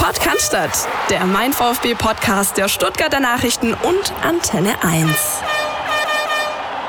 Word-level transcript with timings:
Podcast, 0.00 0.56
der 1.10 1.26
Mein 1.26 1.52
VfB 1.52 1.94
Podcast 1.94 2.56
der 2.56 2.68
Stuttgarter 2.68 3.20
Nachrichten 3.20 3.74
und 3.74 4.14
Antenne 4.22 4.82
1. 4.82 5.10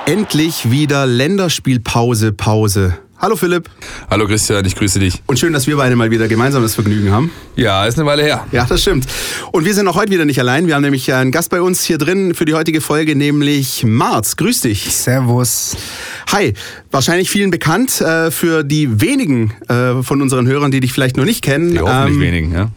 Endlich 0.06 0.72
wieder 0.72 1.06
Länderspielpause, 1.06 2.32
Pause. 2.32 2.98
Hallo 3.20 3.36
Philipp. 3.36 3.70
Hallo 4.10 4.26
Christian, 4.26 4.66
ich 4.66 4.76
grüße 4.76 4.98
dich. 5.00 5.22
Und 5.28 5.38
schön, 5.38 5.52
dass 5.52 5.68
wir 5.68 5.76
beide 5.76 5.96
mal 5.98 6.10
wieder 6.10 6.30
gemeinsames 6.30 6.74
Vergnügen 6.74 7.12
haben. 7.12 7.30
Ja, 7.56 7.86
ist 7.86 8.00
eine 8.00 8.08
Weile 8.08 8.24
her. 8.24 8.48
Ja, 8.54 8.66
das 8.66 8.82
stimmt. 8.82 9.06
Und 9.52 9.66
wir 9.66 9.74
sind 9.74 9.88
auch 9.90 9.96
heute 9.96 10.12
wieder 10.12 10.26
nicht 10.26 10.40
allein. 10.40 10.66
Wir 10.66 10.74
haben 10.76 10.82
nämlich 10.82 11.14
einen 11.14 11.32
Gast 11.32 11.52
bei 11.52 11.62
uns 11.62 11.84
hier 11.84 11.98
drin 11.98 12.34
für 12.34 12.46
die 12.46 12.54
heutige 12.54 12.82
Folge, 12.82 13.16
nämlich 13.16 13.84
Marz. 13.84 14.38
Grüß 14.38 14.62
dich. 14.62 14.96
Servus. 14.96 15.76
Hi. 16.32 16.54
Wahrscheinlich 16.90 17.30
vielen 17.30 17.52
bekannt 17.52 18.02
äh, 18.02 18.32
für 18.32 18.64
die 18.64 19.02
wenigen 19.02 19.54
äh, 19.68 20.02
von 20.02 20.22
unseren 20.22 20.48
Hörern, 20.48 20.72
die 20.72 20.80
dich 20.80 20.94
vielleicht 20.94 21.18
noch 21.18 21.26
nicht 21.26 21.44
kennen. 21.44 21.74
Die 21.74 21.80
hoffentlich 21.80 22.16
ähm, 22.16 22.22
wenigen, 22.22 22.54
ja. 22.54 22.70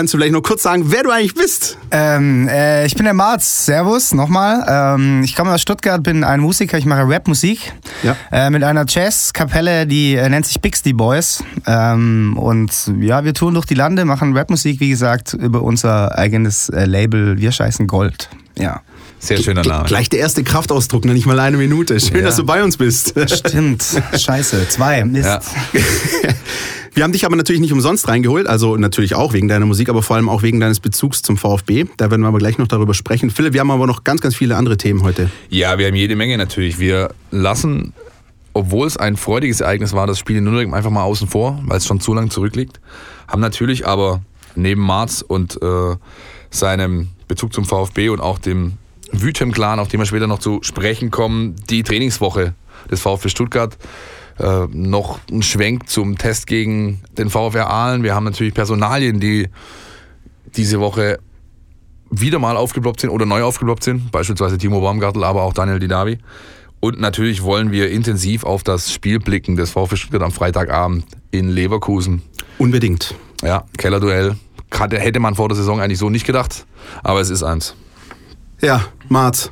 Kannst 0.00 0.14
du 0.14 0.16
vielleicht 0.16 0.32
nur 0.32 0.42
kurz 0.42 0.62
sagen, 0.62 0.84
wer 0.86 1.02
du 1.02 1.10
eigentlich 1.10 1.34
bist? 1.34 1.76
Ähm, 1.90 2.48
äh, 2.48 2.86
ich 2.86 2.94
bin 2.94 3.04
der 3.04 3.12
Marz. 3.12 3.66
Servus, 3.66 4.14
nochmal. 4.14 4.64
Ähm, 4.66 5.22
ich 5.24 5.36
komme 5.36 5.52
aus 5.52 5.60
Stuttgart, 5.60 6.02
bin 6.02 6.24
ein 6.24 6.40
Musiker, 6.40 6.78
ich 6.78 6.86
mache 6.86 7.06
Rap-Musik. 7.06 7.74
Ja. 8.02 8.16
Äh, 8.32 8.48
mit 8.48 8.64
einer 8.64 8.86
Jazz-Kapelle, 8.88 9.86
die 9.86 10.14
äh, 10.14 10.26
nennt 10.30 10.46
sich 10.46 10.58
Bixby 10.58 10.94
Boys. 10.94 11.44
Ähm, 11.66 12.34
und 12.38 12.72
ja, 12.98 13.24
wir 13.26 13.34
touren 13.34 13.52
durch 13.52 13.66
die 13.66 13.74
Lande, 13.74 14.06
machen 14.06 14.34
Rap-Musik, 14.34 14.80
wie 14.80 14.88
gesagt, 14.88 15.34
über 15.34 15.60
unser 15.60 16.16
eigenes 16.16 16.70
äh, 16.70 16.86
Label 16.86 17.36
Wir 17.36 17.52
scheißen 17.52 17.86
Gold. 17.86 18.30
Ja. 18.58 18.80
Sehr 19.18 19.36
schöner 19.36 19.64
Name. 19.64 19.84
Gleich 19.84 20.08
der 20.08 20.20
erste 20.20 20.42
Kraftausdruck, 20.42 21.04
nicht 21.04 21.26
mal 21.26 21.38
eine 21.38 21.58
Minute. 21.58 22.00
Schön, 22.00 22.20
ja. 22.20 22.22
dass 22.22 22.36
du 22.36 22.46
bei 22.46 22.64
uns 22.64 22.78
bist. 22.78 23.12
Stimmt. 23.30 23.84
Scheiße. 24.16 24.66
Zwei. 24.70 25.04
Mist. 25.04 25.26
Ja. 25.26 25.40
Wir 26.92 27.04
haben 27.04 27.12
dich 27.12 27.24
aber 27.24 27.36
natürlich 27.36 27.60
nicht 27.60 27.72
umsonst 27.72 28.08
reingeholt, 28.08 28.46
also 28.46 28.76
natürlich 28.76 29.14
auch 29.14 29.32
wegen 29.32 29.48
deiner 29.48 29.66
Musik, 29.66 29.88
aber 29.88 30.02
vor 30.02 30.16
allem 30.16 30.28
auch 30.28 30.42
wegen 30.42 30.60
deines 30.60 30.80
Bezugs 30.80 31.22
zum 31.22 31.36
VfB. 31.36 31.86
Da 31.96 32.10
werden 32.10 32.22
wir 32.22 32.28
aber 32.28 32.38
gleich 32.38 32.58
noch 32.58 32.66
darüber 32.66 32.94
sprechen. 32.94 33.30
Philipp, 33.30 33.52
wir 33.52 33.60
haben 33.60 33.70
aber 33.70 33.86
noch 33.86 34.04
ganz, 34.04 34.20
ganz 34.20 34.34
viele 34.34 34.56
andere 34.56 34.76
Themen 34.76 35.02
heute. 35.02 35.30
Ja, 35.50 35.78
wir 35.78 35.86
haben 35.86 35.94
jede 35.94 36.16
Menge 36.16 36.36
natürlich. 36.36 36.78
Wir 36.78 37.14
lassen, 37.30 37.92
obwohl 38.54 38.86
es 38.86 38.96
ein 38.96 39.16
freudiges 39.16 39.60
Ereignis 39.60 39.92
war, 39.92 40.06
das 40.06 40.18
Spiel 40.18 40.36
in 40.36 40.44
Nürnberg 40.44 40.74
einfach 40.74 40.90
mal 40.90 41.04
außen 41.04 41.28
vor, 41.28 41.60
weil 41.64 41.78
es 41.78 41.86
schon 41.86 42.00
zu 42.00 42.12
lange 42.12 42.30
zurückliegt. 42.30 42.80
Haben 43.28 43.40
natürlich 43.40 43.86
aber 43.86 44.22
neben 44.56 44.82
Marz 44.82 45.24
und 45.26 45.62
äh, 45.62 45.96
seinem 46.50 47.08
Bezug 47.28 47.52
zum 47.52 47.64
VfB 47.64 48.08
und 48.08 48.20
auch 48.20 48.38
dem 48.38 48.72
Wüthem-Clan, 49.12 49.78
auf 49.78 49.88
den 49.88 50.00
wir 50.00 50.06
später 50.06 50.26
noch 50.26 50.40
zu 50.40 50.60
sprechen 50.62 51.10
kommen, 51.10 51.54
die 51.68 51.82
Trainingswoche 51.82 52.54
des 52.90 53.00
VfB 53.00 53.28
Stuttgart 53.28 53.76
äh, 54.40 54.66
noch 54.72 55.20
ein 55.30 55.42
Schwenk 55.42 55.88
zum 55.88 56.18
Test 56.18 56.46
gegen 56.46 57.00
den 57.16 57.30
VfR 57.30 57.68
Aalen. 57.68 58.02
Wir 58.02 58.14
haben 58.14 58.24
natürlich 58.24 58.54
Personalien, 58.54 59.20
die 59.20 59.48
diese 60.56 60.80
Woche 60.80 61.18
wieder 62.10 62.38
mal 62.38 62.56
aufgeploppt 62.56 63.00
sind 63.00 63.10
oder 63.10 63.26
neu 63.26 63.42
aufgeploppt 63.42 63.84
sind, 63.84 64.10
beispielsweise 64.10 64.58
Timo 64.58 64.80
Baumgartel, 64.80 65.22
aber 65.24 65.42
auch 65.42 65.52
Daniel 65.52 65.78
Didavi. 65.78 66.18
Und 66.80 66.98
natürlich 66.98 67.42
wollen 67.42 67.70
wir 67.70 67.90
intensiv 67.90 68.42
auf 68.44 68.62
das 68.62 68.92
Spiel 68.92 69.18
blicken 69.18 69.56
des 69.56 69.70
VfB 69.70 69.96
Stuttgart 69.96 70.22
am 70.22 70.32
Freitagabend 70.32 71.04
in 71.30 71.50
Leverkusen. 71.50 72.22
Unbedingt. 72.58 73.14
Ja, 73.42 73.64
Kellerduell. 73.76 74.36
Hätte 74.72 75.20
man 75.20 75.34
vor 75.34 75.48
der 75.48 75.56
Saison 75.56 75.80
eigentlich 75.80 75.98
so 75.98 76.08
nicht 76.08 76.26
gedacht, 76.26 76.64
aber 77.02 77.20
es 77.20 77.28
ist 77.28 77.42
eins. 77.42 77.74
Ja, 78.62 78.84
Mart, 79.08 79.50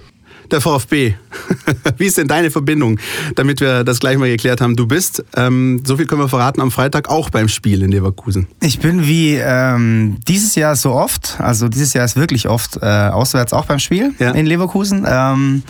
der 0.52 0.60
VfB. 0.60 1.14
Wie 1.96 2.06
ist 2.06 2.18
denn 2.18 2.28
deine 2.28 2.50
Verbindung, 2.50 2.98
damit 3.34 3.60
wir 3.60 3.84
das 3.84 4.00
gleich 4.00 4.18
mal 4.18 4.28
geklärt 4.28 4.60
haben? 4.60 4.77
Du 4.77 4.86
bist, 4.86 5.24
ähm, 5.36 5.82
so 5.84 5.96
viel 5.96 6.06
können 6.06 6.20
wir 6.20 6.28
verraten, 6.28 6.60
am 6.60 6.70
Freitag 6.70 7.08
auch 7.08 7.30
beim 7.30 7.48
Spiel 7.48 7.82
in 7.82 7.90
Leverkusen. 7.90 8.48
Ich 8.60 8.78
bin 8.78 9.06
wie 9.06 9.34
ähm, 9.34 10.16
dieses 10.27 10.55
Jahr 10.55 10.77
so 10.77 10.92
oft, 10.92 11.36
also 11.38 11.68
dieses 11.68 11.94
Jahr 11.94 12.05
ist 12.05 12.16
wirklich 12.16 12.48
oft 12.48 12.78
äh, 12.80 12.86
auswärts 12.86 13.52
auch 13.52 13.66
beim 13.66 13.78
Spiel 13.78 14.12
ja. 14.18 14.30
in 14.32 14.46
Leverkusen. 14.46 15.05
Ähm, 15.06 15.62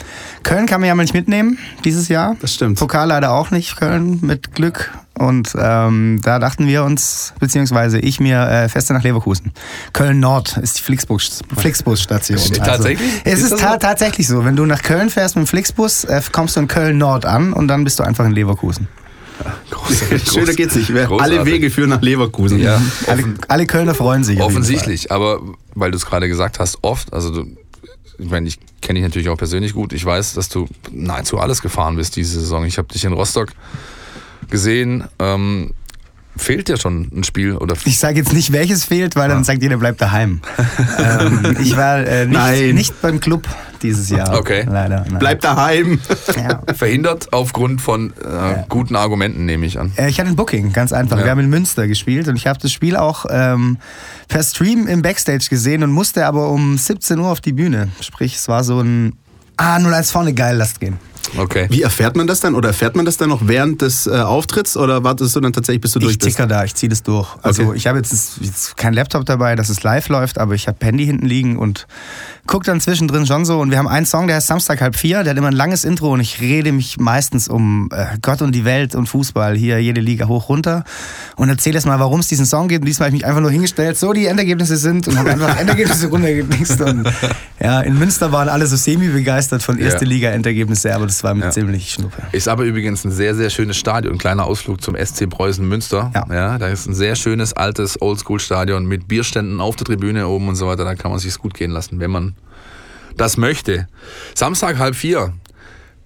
Köln 0.43 0.67
kann 0.67 0.81
man 0.81 0.89
ja 0.89 0.95
mal 0.95 1.03
nicht 1.03 1.15
mitnehmen 1.15 1.59
dieses 1.85 2.09
Jahr. 2.09 2.37
Das 2.41 2.55
stimmt. 2.55 2.79
Pokal 2.79 3.09
leider 3.09 3.33
auch 3.33 3.51
nicht, 3.51 3.77
Köln 3.77 4.19
mit 4.23 4.55
Glück. 4.55 4.91
Und 5.19 5.55
ähm, 5.59 6.21
da 6.23 6.39
dachten 6.39 6.67
wir 6.67 6.85
uns, 6.85 7.35
beziehungsweise 7.41 7.99
ich 7.99 8.21
mir, 8.21 8.41
äh, 8.49 8.69
feste 8.69 8.93
nach 8.93 9.03
Leverkusen. 9.03 9.53
Köln 9.93 10.21
Nord 10.21 10.57
ist 10.59 10.79
die 10.79 10.83
Flixbus, 10.83 11.43
Flixbus-Station. 11.57 12.39
Also, 12.39 12.55
tatsächlich? 12.55 13.11
Es 13.25 13.41
ist, 13.41 13.53
ist 13.53 13.61
ta 13.61 13.73
so? 13.73 13.79
tatsächlich 13.79 14.29
so. 14.29 14.45
Wenn 14.45 14.55
du 14.55 14.65
nach 14.65 14.83
Köln 14.83 15.11
fährst 15.11 15.35
mit 15.35 15.47
dem 15.47 15.49
Flixbus, 15.49 16.05
äh, 16.05 16.23
kommst 16.31 16.57
du 16.57 16.61
in 16.61 16.69
Köln 16.69 16.99
Nord 16.99 17.27
an 17.27 17.53
und 17.53 17.69
dann 17.69 17.85
bist 17.85 17.99
du 17.99 18.05
einfach 18.05 18.25
in 18.27 18.33
Leverkusen. 18.33 18.87
Großartig. 19.71 20.31
Schöner 20.31 20.55
geht's 20.55 20.75
nicht. 20.75 20.93
Alle 20.93 21.45
Wege 21.45 21.71
führen 21.71 21.91
nach 21.91 22.03
Leverkusen. 22.03 22.59
Ja. 22.59 22.81
Alle, 23.07 23.35
alle 23.49 23.67
Kölner 23.67 23.95
freuen 23.95 24.25
sich. 24.25 24.41
Offensichtlich, 24.41 25.13
aber 25.13 25.41
weil 25.75 25.91
du 25.91 25.97
es 25.97 26.07
gerade 26.07 26.29
gesagt 26.29 26.59
hast, 26.59 26.79
oft, 26.83 27.13
also 27.13 27.31
du, 27.31 27.57
ich 28.19 28.31
meine, 28.31 28.49
ich 28.49 28.59
kenne 28.81 28.99
dich 28.99 29.05
natürlich 29.05 29.29
auch 29.29 29.37
persönlich 29.37 29.75
gut. 29.75 29.93
Ich 29.93 30.05
weiß, 30.05 30.35
dass 30.35 30.49
du 30.49 30.67
nahezu 30.91 31.39
alles 31.39 31.63
gefahren 31.63 31.97
bist 31.97 32.17
diese 32.17 32.41
Saison. 32.41 32.65
Ich 32.65 32.79
habe 32.79 32.89
dich 32.89 33.05
in 33.05 33.13
Rostock 33.13 33.51
gesehen. 34.51 35.05
Ähm, 35.19 35.73
fehlt 36.37 36.69
dir 36.69 36.77
schon 36.77 37.11
ein 37.15 37.25
Spiel? 37.25 37.57
Oder? 37.57 37.75
Ich 37.85 37.99
sage 37.99 38.19
jetzt 38.19 38.33
nicht, 38.33 38.53
welches 38.53 38.85
fehlt, 38.85 39.17
weil 39.17 39.29
dann 39.29 39.45
sagt 39.45 39.63
jeder, 39.63 39.77
bleibt 39.77 40.01
daheim. 40.01 40.41
ähm, 40.99 41.57
ich 41.61 41.77
war 41.77 42.07
äh, 42.07 42.27
nicht, 42.27 42.75
nicht, 42.75 43.03
beim 43.03 43.21
Club 43.21 43.49
dieses 43.83 44.11
Jahr. 44.11 44.39
Okay. 44.39 44.67
Leider. 44.69 45.05
Nein. 45.09 45.19
Bleib 45.19 45.41
daheim. 45.41 46.01
Ja. 46.37 46.63
Verhindert 46.75 47.33
aufgrund 47.33 47.81
von 47.81 48.13
äh, 48.23 48.29
ja. 48.29 48.67
guten 48.69 48.97
Argumenten, 48.97 49.45
nehme 49.45 49.67
ich 49.67 49.79
an. 49.79 49.93
Äh, 49.97 50.09
ich 50.09 50.19
hatte 50.21 50.31
ein 50.31 50.37
Booking, 50.37 50.73
ganz 50.73 50.93
einfach. 50.93 51.19
Ja. 51.19 51.25
Wir 51.25 51.31
haben 51.33 51.41
in 51.41 51.51
Münster 51.51 51.87
gespielt 51.87 52.29
und 52.29 52.37
ich 52.37 52.47
habe 52.47 52.59
das 52.61 52.73
Spiel 52.73 52.97
auch 52.97 53.27
ähm, 53.31 53.79
per 54.29 54.43
Stream 54.43 54.87
im 54.87 55.03
Backstage 55.03 55.47
gesehen 55.51 55.83
und 55.83 55.91
musste 55.91 56.27
aber 56.27 56.51
um 56.51 56.79
17 56.79 57.19
Uhr 57.19 57.29
auf 57.29 57.41
die 57.41 57.53
Bühne. 57.53 57.89
Sprich, 58.01 58.37
es 58.37 58.49
war 58.49 58.65
so 58.65 58.81
ein 58.81 59.15
Ah, 59.61 59.77
0-1 59.77 60.13
vorne, 60.13 60.33
geil, 60.35 60.57
lasst 60.57 60.79
gehen. 60.79 60.99
Okay. 61.37 61.67
Wie 61.71 61.83
erfährt 61.83 62.17
man 62.17 62.27
das 62.27 62.41
dann? 62.41 62.55
Oder 62.55 62.69
erfährt 62.69 62.97
man 62.97 63.05
das 63.05 63.17
dann 63.17 63.29
noch 63.29 63.47
während 63.47 63.83
des 63.83 64.07
äh, 64.07 64.11
Auftritts? 64.11 64.77
Oder 64.77 65.05
wartest 65.05 65.37
du 65.37 65.41
dann 65.41 65.53
tatsächlich, 65.53 65.83
bis 65.83 65.93
du 65.93 65.99
durch 65.99 66.13
ich 66.13 66.19
bist? 66.19 66.29
Ich 66.29 66.35
ticker 66.37 66.47
da, 66.47 66.65
ich 66.65 66.75
ziehe 66.75 66.89
das 66.89 67.03
durch. 67.03 67.29
Also 67.43 67.65
okay. 67.65 67.77
ich 67.77 67.87
habe 67.87 67.99
jetzt, 67.99 68.39
jetzt 68.41 68.77
kein 68.77 68.95
Laptop 68.95 69.25
dabei, 69.27 69.57
dass 69.57 69.69
es 69.69 69.83
live 69.83 70.09
läuft, 70.09 70.39
aber 70.39 70.55
ich 70.55 70.69
habe 70.69 70.79
Handy 70.85 71.05
hinten 71.05 71.27
liegen 71.27 71.59
und 71.59 71.87
gucke 72.47 72.65
dann 72.65 72.81
zwischendrin 72.81 73.27
schon 73.27 73.45
so. 73.45 73.61
Und 73.61 73.71
wir 73.71 73.79
haben 73.79 73.89
einen 73.89 74.07
Song, 74.07 74.27
der 74.27 74.37
heißt 74.37 74.47
Samstag 74.49 74.81
halb 74.81 74.97
vier, 74.97 75.23
der 75.23 75.31
hat 75.31 75.39
immer 75.39 75.49
ein 75.49 75.53
langes 75.53 75.85
Intro 75.85 76.13
und 76.13 76.21
ich 76.21 76.41
rede 76.41 76.73
mich 76.73 76.99
meistens 76.99 77.49
um 77.49 77.89
äh, 77.93 78.17
Gott 78.23 78.43
und 78.43 78.53
die 78.55 78.65
Welt 78.65 78.95
und 78.95 79.07
Fußball, 79.07 79.57
hier 79.57 79.79
jede 79.81 80.01
Liga 80.01 80.27
hoch 80.27 80.49
runter 80.49 80.85
und 81.37 81.49
erzähle 81.49 81.75
jetzt 81.75 81.87
mal, 81.87 82.01
warum 82.01 82.21
es 82.21 82.29
diesen 82.29 82.47
Song 82.47 82.69
gibt. 82.69 82.83
Und 82.83 82.87
diesmal 82.87 83.09
habe 83.09 83.17
ich 83.17 83.23
mich 83.23 83.29
einfach 83.29 83.43
nur 83.43 83.51
hingestellt, 83.51 83.99
so 83.99 84.13
die 84.13 84.27
Endergebnisse 84.27 84.77
sind 84.77 85.07
und 85.07 85.19
habe 85.19 85.31
einfach 85.31 85.57
Endergebnisse 85.61 86.09
runtergeblickst. 86.09 86.81
Und 86.81 87.13
ja, 87.61 87.81
in 87.81 87.99
Münster 87.99 88.33
waren 88.33 88.49
alle 88.49 88.67
so 88.67 88.77
semi-begeistert 88.77 89.63
von 89.63 89.79
erste 89.79 90.05
ja. 90.05 90.11
Liga-Endergebnisse, 90.11 90.95
aber 90.95 91.07
das 91.07 91.18
war 91.25 91.35
mir 91.35 91.45
ja. 91.45 91.51
ziemlich 91.51 91.91
schnuppe. 91.91 92.23
Ist 92.33 92.49
aber 92.49 92.65
übrigens 92.65 93.05
ein 93.05 93.11
sehr, 93.11 93.35
sehr 93.35 93.51
schönes 93.51 93.77
Stadion. 93.77 94.15
Ein 94.15 94.19
kleiner 94.19 94.45
Ausflug 94.45 94.83
zum 94.83 94.97
SC 94.97 95.29
Preußen 95.29 95.67
Münster. 95.67 96.11
Ja. 96.15 96.27
ja 96.35 96.59
da 96.59 96.69
ist 96.69 96.87
ein 96.87 96.95
sehr 96.95 97.17
schönes, 97.17 97.53
altes 97.53 98.01
Oldschool-Stadion 98.01 98.87
mit 98.87 99.09
Bierständen 99.09 99.61
auf 99.61 99.77
der 99.77 99.87
Tribüne 99.87 100.27
oben 100.29 100.49
und 100.49 100.57
so 100.57 100.67
weiter. 100.67 100.85
Da 100.85 100.95
kann 100.95 101.11
man 101.11 101.21
sich 101.21 101.37
gut 101.39 101.55
gehen 101.55 101.71
lassen, 101.71 102.01
wenn 102.01 102.11
man 102.11 102.35
das 103.17 103.37
möchte. 103.37 103.89
Samstag 104.35 104.79
halb 104.79 104.95
vier. 104.95 105.33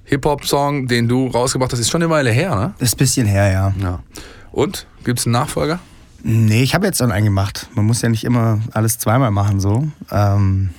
Hip-Hop-Song, 0.05 0.89
den 0.89 1.09
du 1.09 1.29
rausgebracht 1.29 1.73
hast, 1.73 1.79
ist 1.79 1.91
schon 1.91 2.03
eine 2.03 2.11
Weile 2.11 2.31
her, 2.31 2.55
ne? 2.55 2.75
Das 2.79 2.89
ist 2.89 2.95
ein 2.95 2.99
bisschen 2.99 3.27
her, 3.27 3.51
ja. 3.51 3.75
ja. 3.81 4.01
Und? 4.51 4.87
Gibt 5.05 5.21
es 5.21 5.27
einen 5.27 5.33
Nachfolger? 5.33 5.79
Nee, 6.23 6.63
ich 6.63 6.75
habe 6.75 6.87
jetzt 6.87 6.99
schon 6.99 7.11
einen 7.11 7.25
gemacht. 7.25 7.69
Man 7.75 7.87
muss 7.87 8.03
ja 8.03 8.09
nicht 8.09 8.25
immer 8.25 8.61
alles 8.73 8.99
zweimal 8.99 9.31
machen, 9.31 9.61
so. 9.61 9.89
Ähm, 10.11 10.71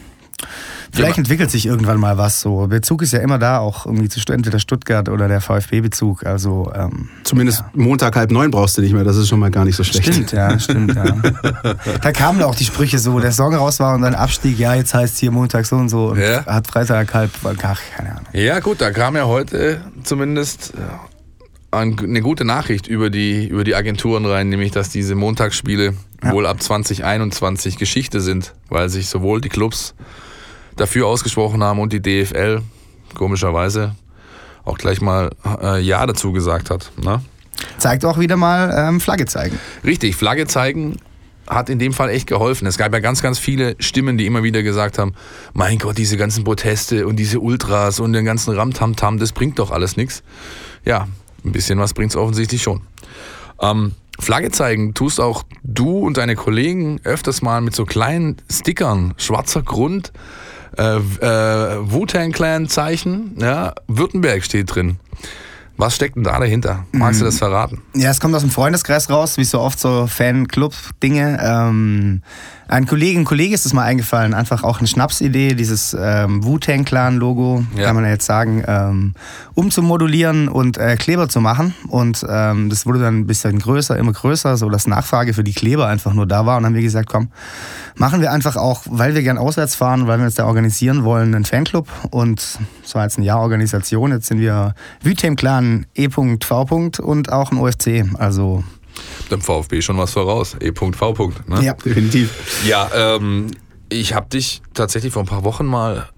Vielleicht 0.93 1.17
entwickelt 1.17 1.49
sich 1.49 1.65
irgendwann 1.65 1.99
mal 1.99 2.17
was 2.17 2.39
so. 2.39 2.67
Bezug 2.67 3.01
ist 3.01 3.13
ja 3.13 3.19
immer 3.19 3.39
da, 3.39 3.57
auch 3.57 3.85
irgendwie 3.85 4.09
zu 4.09 4.19
entweder 4.31 4.59
Stuttgart 4.59 5.09
oder 5.09 5.27
der 5.27 5.41
VfB-Bezug. 5.41 6.25
Also 6.25 6.71
ähm, 6.75 7.09
zumindest 7.23 7.59
ja. 7.59 7.69
Montag 7.73 8.15
halb 8.15 8.31
neun 8.31 8.51
brauchst 8.51 8.77
du 8.77 8.81
nicht 8.81 8.93
mehr. 8.93 9.03
Das 9.03 9.17
ist 9.17 9.27
schon 9.27 9.39
mal 9.39 9.49
gar 9.49 9.65
nicht 9.65 9.75
so 9.75 9.83
schlecht. 9.83 10.13
Stimmt, 10.13 10.31
ja, 10.31 10.57
stimmt. 10.59 10.95
Ja. 10.95 11.03
da 12.01 12.11
kamen 12.11 12.41
auch 12.43 12.55
die 12.55 12.65
Sprüche 12.65 12.99
so, 12.99 13.19
der 13.19 13.31
Song 13.31 13.55
raus 13.55 13.79
war 13.79 13.95
und 13.95 14.03
dann 14.03 14.13
Abstieg. 14.13 14.59
Ja, 14.59 14.75
jetzt 14.75 14.93
heißt 14.93 15.17
hier 15.17 15.31
Montag 15.31 15.65
so 15.65 15.77
und 15.77 15.89
so 15.89 16.09
und 16.09 16.19
ja. 16.19 16.45
hat 16.45 16.67
Freitag 16.67 17.13
halb. 17.13 17.31
Ach, 17.43 17.81
keine 17.95 18.11
Ahnung. 18.11 18.25
Ja, 18.33 18.59
gut, 18.59 18.79
da 18.79 18.91
kam 18.91 19.15
ja 19.15 19.25
heute 19.25 19.81
zumindest 20.03 20.73
eine 21.73 22.21
gute 22.21 22.45
Nachricht 22.45 22.87
über 22.87 23.09
die, 23.09 23.47
über 23.47 23.63
die 23.63 23.75
Agenturen 23.75 24.25
rein, 24.25 24.49
nämlich 24.49 24.71
dass 24.71 24.89
diese 24.89 25.15
Montagsspiele 25.15 25.95
ja. 26.23 26.31
wohl 26.31 26.45
ab 26.45 26.61
2021 26.61 27.77
Geschichte 27.77 28.21
sind, 28.21 28.53
weil 28.69 28.89
sich 28.89 29.07
sowohl 29.07 29.41
die 29.41 29.49
Clubs 29.49 29.95
dafür 30.75 31.07
ausgesprochen 31.07 31.63
haben 31.63 31.79
und 31.79 31.93
die 31.93 32.01
DFL 32.01 32.61
komischerweise 33.15 33.95
auch 34.65 34.77
gleich 34.77 35.01
mal 35.01 35.29
äh, 35.61 35.81
Ja 35.81 36.05
dazu 36.05 36.31
gesagt 36.31 36.69
hat. 36.69 36.91
Ne? 37.01 37.21
Zeigt 37.77 38.05
auch 38.05 38.19
wieder 38.19 38.37
mal 38.37 38.73
ähm, 38.75 38.99
Flagge 38.99 39.25
zeigen. 39.25 39.59
Richtig, 39.83 40.15
Flagge 40.15 40.47
zeigen 40.47 40.97
hat 41.47 41.69
in 41.69 41.79
dem 41.79 41.93
Fall 41.93 42.09
echt 42.09 42.27
geholfen. 42.27 42.67
Es 42.67 42.77
gab 42.77 42.93
ja 42.93 42.99
ganz, 42.99 43.21
ganz 43.21 43.37
viele 43.37 43.75
Stimmen, 43.79 44.17
die 44.17 44.25
immer 44.25 44.43
wieder 44.43 44.63
gesagt 44.63 44.97
haben, 44.97 45.13
mein 45.53 45.77
Gott, 45.77 45.97
diese 45.97 46.15
ganzen 46.15 46.43
Proteste 46.43 47.05
und 47.05 47.17
diese 47.17 47.39
Ultras 47.39 47.99
und 47.99 48.13
den 48.13 48.23
ganzen 48.23 48.55
Ramtamtam, 48.55 49.19
das 49.19 49.33
bringt 49.33 49.59
doch 49.59 49.71
alles 49.71 49.97
nichts. 49.97 50.23
Ja, 50.85 51.07
ein 51.43 51.51
bisschen 51.51 51.79
was 51.79 51.93
bringt 51.93 52.11
es 52.11 52.15
offensichtlich 52.15 52.63
schon. 52.63 52.81
Ähm, 53.61 53.93
Flagge 54.19 54.51
zeigen 54.51 54.93
tust 54.93 55.19
auch 55.19 55.43
du 55.63 55.99
und 55.99 56.17
deine 56.17 56.35
Kollegen 56.35 56.99
öfters 57.03 57.41
mal 57.41 57.61
mit 57.61 57.75
so 57.75 57.83
kleinen 57.85 58.37
Stickern, 58.49 59.13
schwarzer 59.17 59.63
Grund, 59.63 60.13
äh, 60.77 60.97
äh, 60.97 61.91
Wu-Tang 61.91 62.31
Clan 62.31 62.67
Zeichen, 62.67 63.35
ja, 63.39 63.73
Württemberg 63.87 64.43
steht 64.43 64.73
drin. 64.73 64.97
Was 65.75 65.95
steckt 65.95 66.15
denn 66.15 66.23
da 66.23 66.39
dahinter? 66.39 66.85
Magst 66.91 67.19
du 67.19 67.25
das 67.25 67.39
verraten? 67.39 67.81
Ja, 67.95 68.11
es 68.11 68.19
kommt 68.19 68.35
aus 68.35 68.41
dem 68.43 68.51
Freundeskreis 68.51 69.09
raus, 69.09 69.37
wie 69.37 69.43
so 69.43 69.59
oft 69.59 69.79
so 69.79 70.05
Fanclub-Dinge. 70.05 71.39
Ähm, 71.41 72.21
ein 72.73 72.87
Kollege, 72.87 73.19
ein 73.19 73.25
Kollege 73.25 73.53
ist 73.53 73.65
es 73.67 73.73
mal 73.73 73.83
eingefallen, 73.83 74.33
einfach 74.33 74.63
auch 74.63 74.79
eine 74.79 74.87
Schnapsidee, 74.87 75.53
dieses 75.53 75.95
ähm, 75.99 76.43
Wu-Tang-Clan-Logo, 76.43 77.63
Ja. 77.75 77.85
kann 77.85 77.95
man 77.95 78.03
ja 78.03 78.09
jetzt 78.11 78.25
sagen, 78.25 78.63
ähm, 78.65 79.13
umzumodulieren 79.53 80.47
und 80.47 80.77
äh, 80.77 80.95
Kleber 80.97 81.29
zu 81.29 81.39
machen. 81.39 81.75
Und 81.87 82.25
ähm, 82.27 82.69
das 82.69 82.85
wurde 82.87 82.99
dann 82.99 83.19
ein 83.19 83.27
bisschen 83.27 83.59
größer, 83.59 83.95
immer 83.97 84.11
größer, 84.11 84.57
so 84.57 84.69
dass 84.69 84.87
Nachfrage 84.87 85.33
für 85.35 85.43
die 85.43 85.53
Kleber 85.53 85.87
einfach 85.87 86.13
nur 86.13 86.25
da 86.25 86.45
war. 86.47 86.57
Und 86.57 86.63
dann 86.63 86.71
haben 86.71 86.75
wir 86.75 86.81
gesagt, 86.81 87.09
komm, 87.09 87.29
machen 87.95 88.21
wir 88.21 88.31
einfach 88.31 88.55
auch, 88.55 88.81
weil 88.89 89.13
wir 89.13 89.21
gern 89.21 89.37
auswärts 89.37 89.75
fahren, 89.75 90.07
weil 90.07 90.17
wir 90.17 90.25
uns 90.25 90.35
da 90.35 90.45
organisieren 90.45 91.03
wollen, 91.03 91.35
einen 91.35 91.45
Fanclub. 91.45 91.87
Und 92.09 92.57
es 92.83 92.95
war 92.95 93.03
jetzt 93.03 93.19
ein 93.19 93.23
Jahr 93.23 93.39
Organisation. 93.39 94.11
Jetzt 94.11 94.25
sind 94.27 94.39
wir 94.39 94.73
Wu-Tang-Clan 95.03 95.85
E.V. 95.93 96.21
und 97.03 97.31
auch 97.31 97.51
ein 97.51 97.57
OFC. 97.59 98.05
Also, 98.17 98.63
Dem 99.31 99.41
VfB 99.41 99.81
schon 99.81 99.97
was 99.97 100.11
voraus. 100.11 100.55
E.V. 100.59 101.31
Ne? 101.47 101.63
ja. 101.63 101.73
Definitiv. 101.73 102.63
Ja, 102.65 102.89
ähm, 102.93 103.51
ich 103.89 104.13
habe 104.13 104.27
dich 104.29 104.61
tatsächlich 104.73 105.13
vor 105.13 105.23
ein 105.23 105.27
paar 105.27 105.43
Wochen 105.43 105.65
mal 105.65 106.09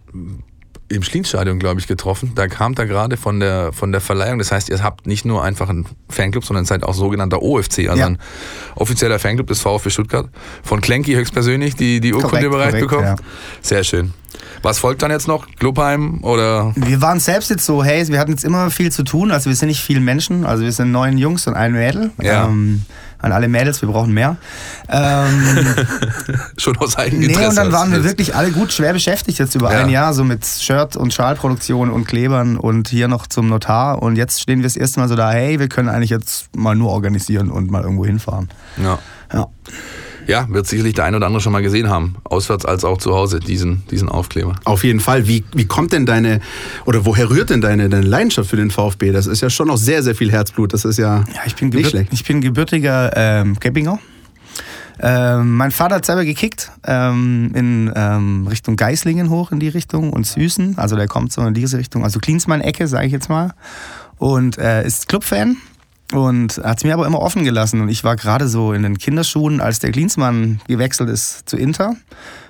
im 0.87 1.01
Schlienstadion, 1.03 1.57
glaube 1.59 1.79
ich, 1.79 1.87
getroffen. 1.87 2.33
Da 2.35 2.47
kam 2.47 2.75
da 2.75 2.85
gerade 2.85 3.17
von 3.17 3.39
der, 3.39 3.71
von 3.73 3.91
der 3.91 4.01
Verleihung. 4.01 4.37
Das 4.37 4.51
heißt, 4.51 4.69
ihr 4.69 4.83
habt 4.83 5.07
nicht 5.07 5.25
nur 5.25 5.43
einfach 5.43 5.69
einen 5.69 5.85
Fanclub, 6.09 6.45
sondern 6.45 6.65
seid 6.65 6.83
auch 6.83 6.93
sogenannter 6.93 7.41
OFC, 7.41 7.87
also 7.89 7.95
Ja. 7.99 8.05
ein 8.07 8.19
offizieller 8.75 9.17
Fanclub 9.17 9.47
des 9.47 9.61
VfB 9.61 9.89
Stuttgart. 9.89 10.29
Von 10.63 10.81
Klenki 10.81 11.13
höchstpersönlich 11.13 11.75
die, 11.75 11.99
die 12.01 12.13
Urkunde 12.13 12.49
korrekt, 12.49 12.79
bekommen. 12.79 13.03
ja. 13.03 13.15
Sehr 13.61 13.83
schön. 13.83 14.13
Was 14.61 14.79
folgt 14.79 15.01
dann 15.01 15.11
jetzt 15.11 15.27
noch? 15.27 15.47
Clubheim 15.59 16.23
oder? 16.23 16.73
Wir 16.75 17.01
waren 17.01 17.19
selbst 17.19 17.49
jetzt 17.49 17.65
so, 17.65 17.83
hey, 17.83 18.07
wir 18.07 18.19
hatten 18.19 18.31
jetzt 18.31 18.43
immer 18.43 18.69
viel 18.69 18.91
zu 18.91 19.03
tun. 19.03 19.31
Also 19.31 19.49
wir 19.49 19.55
sind 19.55 19.69
nicht 19.69 19.81
viele 19.81 20.01
Menschen. 20.01 20.45
Also 20.45 20.63
wir 20.63 20.71
sind 20.71 20.91
neun 20.91 21.17
Jungs 21.17 21.47
und 21.47 21.53
ein 21.55 21.71
Mädel. 21.73 22.11
Ja. 22.21 22.45
Ähm, 22.45 22.83
an 23.25 23.31
alle 23.31 23.47
Mädels, 23.47 23.81
wir 23.81 23.89
brauchen 23.89 24.13
mehr. 24.13 24.37
Ähm, 24.87 25.75
Schon 26.57 26.77
aus 26.77 26.95
eigenem 26.97 27.21
nee, 27.21 27.25
Interesse. 27.27 27.49
und 27.49 27.55
dann 27.55 27.71
waren 27.71 27.91
wir 27.91 28.03
wirklich 28.03 28.35
alle 28.35 28.51
gut 28.51 28.71
schwer 28.71 28.93
beschäftigt 28.93 29.39
jetzt 29.39 29.55
über 29.55 29.73
Ja. 29.73 29.79
ein 29.79 29.89
Jahr, 29.89 30.13
so 30.13 30.23
mit 30.23 30.45
Shirt- 30.45 30.95
und 30.95 31.13
Schalproduktion 31.13 31.89
und 31.89 32.05
Klebern 32.05 32.57
und 32.57 32.87
hier 32.87 33.07
noch 33.07 33.25
zum 33.27 33.49
Notar. 33.49 34.01
Und 34.01 34.15
jetzt 34.15 34.41
stehen 34.41 34.59
wir 34.59 34.63
das 34.63 34.75
erste 34.77 34.99
Mal 34.99 35.09
so 35.09 35.15
da, 35.15 35.31
hey, 35.31 35.59
wir 35.59 35.67
können 35.69 35.89
eigentlich 35.89 36.11
jetzt 36.11 36.55
mal 36.55 36.75
nur 36.75 36.91
organisieren 36.91 37.49
und 37.49 37.71
mal 37.71 37.81
irgendwo 37.81 38.05
hinfahren. 38.05 38.49
Ja. 38.81 38.99
Ja. 39.33 39.47
Ja, 40.27 40.47
wird 40.49 40.67
sicherlich 40.67 40.93
der 40.93 41.05
ein 41.05 41.15
oder 41.15 41.25
andere 41.27 41.41
schon 41.41 41.51
mal 41.51 41.61
gesehen 41.61 41.89
haben. 41.89 42.15
Auswärts 42.23 42.65
als 42.65 42.83
auch 42.83 42.97
zu 42.97 43.13
Hause, 43.13 43.39
diesen, 43.39 43.83
diesen 43.91 44.09
Aufkleber. 44.09 44.55
Auf 44.63 44.83
jeden 44.83 44.99
Fall. 44.99 45.27
Wie, 45.27 45.43
wie 45.53 45.65
kommt 45.65 45.93
denn 45.93 46.05
deine, 46.05 46.41
oder 46.85 47.05
woher 47.05 47.29
rührt 47.29 47.49
denn 47.49 47.61
deine, 47.61 47.89
deine 47.89 48.05
Leidenschaft 48.05 48.49
für 48.49 48.55
den 48.57 48.71
VfB? 48.71 49.11
Das 49.11 49.27
ist 49.27 49.41
ja 49.41 49.49
schon 49.49 49.67
noch 49.67 49.77
sehr, 49.77 50.03
sehr 50.03 50.15
viel 50.15 50.31
Herzblut. 50.31 50.73
Das 50.73 50.85
ist 50.85 50.97
ja, 50.97 51.23
Ja, 51.33 51.41
ich 51.45 51.55
bin, 51.55 51.69
nicht 51.69 51.89
schlecht. 51.89 52.11
ich 52.13 52.23
bin 52.23 52.41
gebürtiger 52.41 53.11
ähm, 53.15 53.57
Geppinger. 53.59 53.99
Ähm, 54.99 55.57
mein 55.57 55.71
Vater 55.71 55.95
hat 55.95 56.05
selber 56.05 56.23
gekickt 56.23 56.71
ähm, 56.85 57.51
in 57.53 57.91
ähm, 57.95 58.47
Richtung 58.47 58.77
Geislingen 58.77 59.29
hoch 59.29 59.51
in 59.51 59.59
die 59.59 59.67
Richtung 59.67 60.13
und 60.13 60.25
Süßen. 60.25 60.77
Also 60.77 60.95
der 60.95 61.07
kommt 61.07 61.33
so 61.33 61.41
in 61.41 61.53
diese 61.53 61.77
Richtung, 61.77 62.03
also 62.03 62.19
Klinsmann-Ecke, 62.19 62.87
sage 62.87 63.05
ich 63.07 63.11
jetzt 63.11 63.29
mal. 63.29 63.53
Und 64.17 64.57
äh, 64.57 64.85
ist 64.85 65.09
Clubfan 65.09 65.57
und 66.13 66.61
hat 66.63 66.77
es 66.77 66.83
mir 66.83 66.93
aber 66.93 67.05
immer 67.05 67.19
offen 67.19 67.43
gelassen. 67.43 67.81
Und 67.81 67.89
ich 67.89 68.03
war 68.03 68.15
gerade 68.15 68.47
so 68.47 68.73
in 68.73 68.83
den 68.83 68.97
Kinderschuhen, 68.97 69.59
als 69.61 69.79
der 69.79 69.91
Klinsmann 69.91 70.61
gewechselt 70.67 71.09
ist 71.09 71.49
zu 71.49 71.57
Inter. 71.57 71.95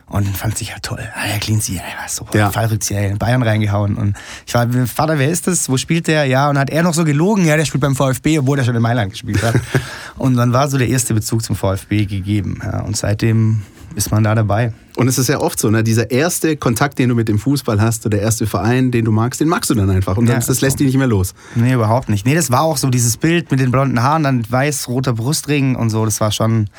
Und 0.07 0.27
fand 0.37 0.55
sich 0.55 0.69
ja 0.69 0.75
toll. 0.83 1.01
Ah, 1.15 1.27
der 1.27 1.39
Klinzi, 1.39 1.73
der 1.73 1.81
war 1.81 2.07
super. 2.07 2.37
Ja. 2.37 2.51
Fallrückzieher 2.51 3.09
in 3.09 3.17
Bayern 3.17 3.41
reingehauen. 3.41 3.95
Und 3.95 4.15
ich 4.45 4.53
war, 4.53 4.67
Vater, 4.85 5.17
wer 5.17 5.29
ist 5.29 5.47
das? 5.47 5.67
Wo 5.67 5.77
spielt 5.77 6.07
der? 6.07 6.25
Ja, 6.25 6.47
und 6.49 6.59
hat 6.59 6.69
er 6.69 6.83
noch 6.83 6.93
so 6.93 7.05
gelogen? 7.05 7.45
Ja, 7.45 7.57
der 7.57 7.65
spielt 7.65 7.81
beim 7.81 7.95
VfB, 7.95 8.37
obwohl 8.37 8.59
er 8.59 8.65
schon 8.65 8.75
in 8.75 8.83
Mailand 8.83 9.13
gespielt 9.13 9.41
hat. 9.41 9.55
und 10.17 10.35
dann 10.35 10.53
war 10.53 10.67
so 10.67 10.77
der 10.77 10.89
erste 10.89 11.15
Bezug 11.15 11.43
zum 11.43 11.55
VfB 11.55 12.05
gegeben. 12.05 12.59
Ja, 12.63 12.81
und 12.81 12.95
seitdem 12.95 13.63
ist 13.95 14.11
man 14.11 14.23
da 14.23 14.35
dabei. 14.35 14.73
Und 14.97 15.07
es 15.07 15.17
ist 15.17 15.27
ja 15.27 15.39
oft 15.39 15.59
so, 15.59 15.69
ne? 15.69 15.83
dieser 15.83 16.11
erste 16.11 16.55
Kontakt, 16.55 16.99
den 16.99 17.09
du 17.09 17.15
mit 17.15 17.27
dem 17.27 17.37
Fußball 17.39 17.81
hast, 17.81 18.05
oder 18.05 18.17
der 18.17 18.25
erste 18.25 18.47
Verein, 18.47 18.91
den 18.91 19.03
du 19.05 19.11
magst, 19.11 19.41
den 19.41 19.47
magst 19.49 19.69
du 19.69 19.75
dann 19.75 19.89
einfach. 19.89 20.15
Und 20.17 20.27
Ja, 20.27 20.35
das, 20.35 20.45
das 20.45 20.61
lässt 20.61 20.77
so. 20.77 20.83
dich 20.83 20.93
nicht 20.93 20.97
mehr 20.97 21.07
los. 21.07 21.33
Nee, 21.55 21.73
überhaupt 21.73 22.07
nicht. 22.09 22.25
Nee, 22.25 22.35
das 22.35 22.51
war 22.51 22.61
auch 22.61 22.77
so 22.77 22.89
dieses 22.89 23.17
Bild 23.17 23.51
mit 23.51 23.59
den 23.59 23.71
blonden 23.71 24.01
Haaren, 24.01 24.23
dann 24.23 24.43
weiß-roter 24.49 25.13
Brustring 25.13 25.75
und 25.75 25.89
so. 25.89 26.05
Das 26.05 26.21
war 26.21 26.31
schon, 26.31 26.69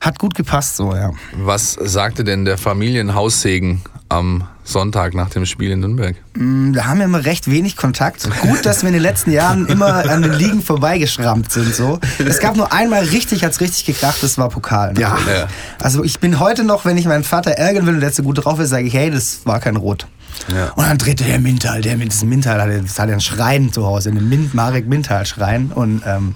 hat 0.00 0.18
gut 0.18 0.34
gepasst 0.34 0.76
so, 0.76 0.94
ja. 0.94 1.12
Was 1.36 1.72
sagte 1.72 2.24
denn 2.24 2.44
der 2.44 2.56
Familienhaussegen 2.58 3.82
am 4.08 4.44
Sonntag 4.68 5.14
nach 5.14 5.30
dem 5.30 5.46
Spiel 5.46 5.70
in 5.70 5.80
Nürnberg? 5.80 6.16
Mm, 6.34 6.72
Da 6.74 6.84
haben 6.86 6.98
wir 6.98 7.06
immer 7.06 7.24
recht 7.24 7.50
wenig 7.50 7.76
Kontakt. 7.76 8.28
Gut, 8.42 8.66
dass 8.66 8.82
wir 8.82 8.88
in 8.88 8.92
den 8.94 9.02
letzten 9.02 9.30
Jahren 9.30 9.66
immer 9.66 10.08
an 10.10 10.22
den 10.22 10.32
Ligen 10.34 10.62
vorbeigeschrammt 10.62 11.50
sind. 11.50 11.74
So. 11.74 11.98
Es 12.18 12.38
gab 12.38 12.56
nur 12.56 12.72
einmal 12.72 13.04
richtig, 13.04 13.44
hat's 13.44 13.60
richtig 13.60 13.84
gekracht, 13.86 14.22
das 14.22 14.36
war 14.38 14.48
Pokal. 14.50 14.92
ne? 14.92 15.00
Ja. 15.00 15.18
Ja. 15.26 15.46
Also 15.80 16.04
ich 16.04 16.20
bin 16.20 16.38
heute 16.38 16.64
noch, 16.64 16.84
wenn 16.84 16.98
ich 16.98 17.06
meinen 17.06 17.24
Vater 17.24 17.52
ärgern 17.52 17.86
will 17.86 17.94
und 17.94 18.00
der 18.00 18.12
so 18.12 18.22
gut 18.22 18.44
drauf 18.44 18.58
ist, 18.60 18.68
sage 18.70 18.86
ich, 18.86 18.94
hey, 18.94 19.10
das 19.10 19.40
war 19.44 19.58
kein 19.60 19.76
Rot. 19.76 20.06
Ja. 20.54 20.70
Und 20.72 20.84
dann 20.86 20.98
drehte 20.98 21.24
der 21.24 21.40
Mintal, 21.40 21.80
der 21.80 21.96
mit 21.96 22.12
diesem 22.12 22.28
Mintal 22.28 22.60
hatte, 22.60 22.80
das 22.82 22.98
hatte 22.98 23.12
einen 23.12 23.20
Schrein 23.20 23.72
zu 23.72 23.84
Hause, 23.86 24.10
einen 24.10 24.28
Mint, 24.28 24.54
Marek 24.54 24.86
Mintal 24.86 25.24
Schrein 25.26 25.72
und 25.74 26.02
ähm, 26.06 26.34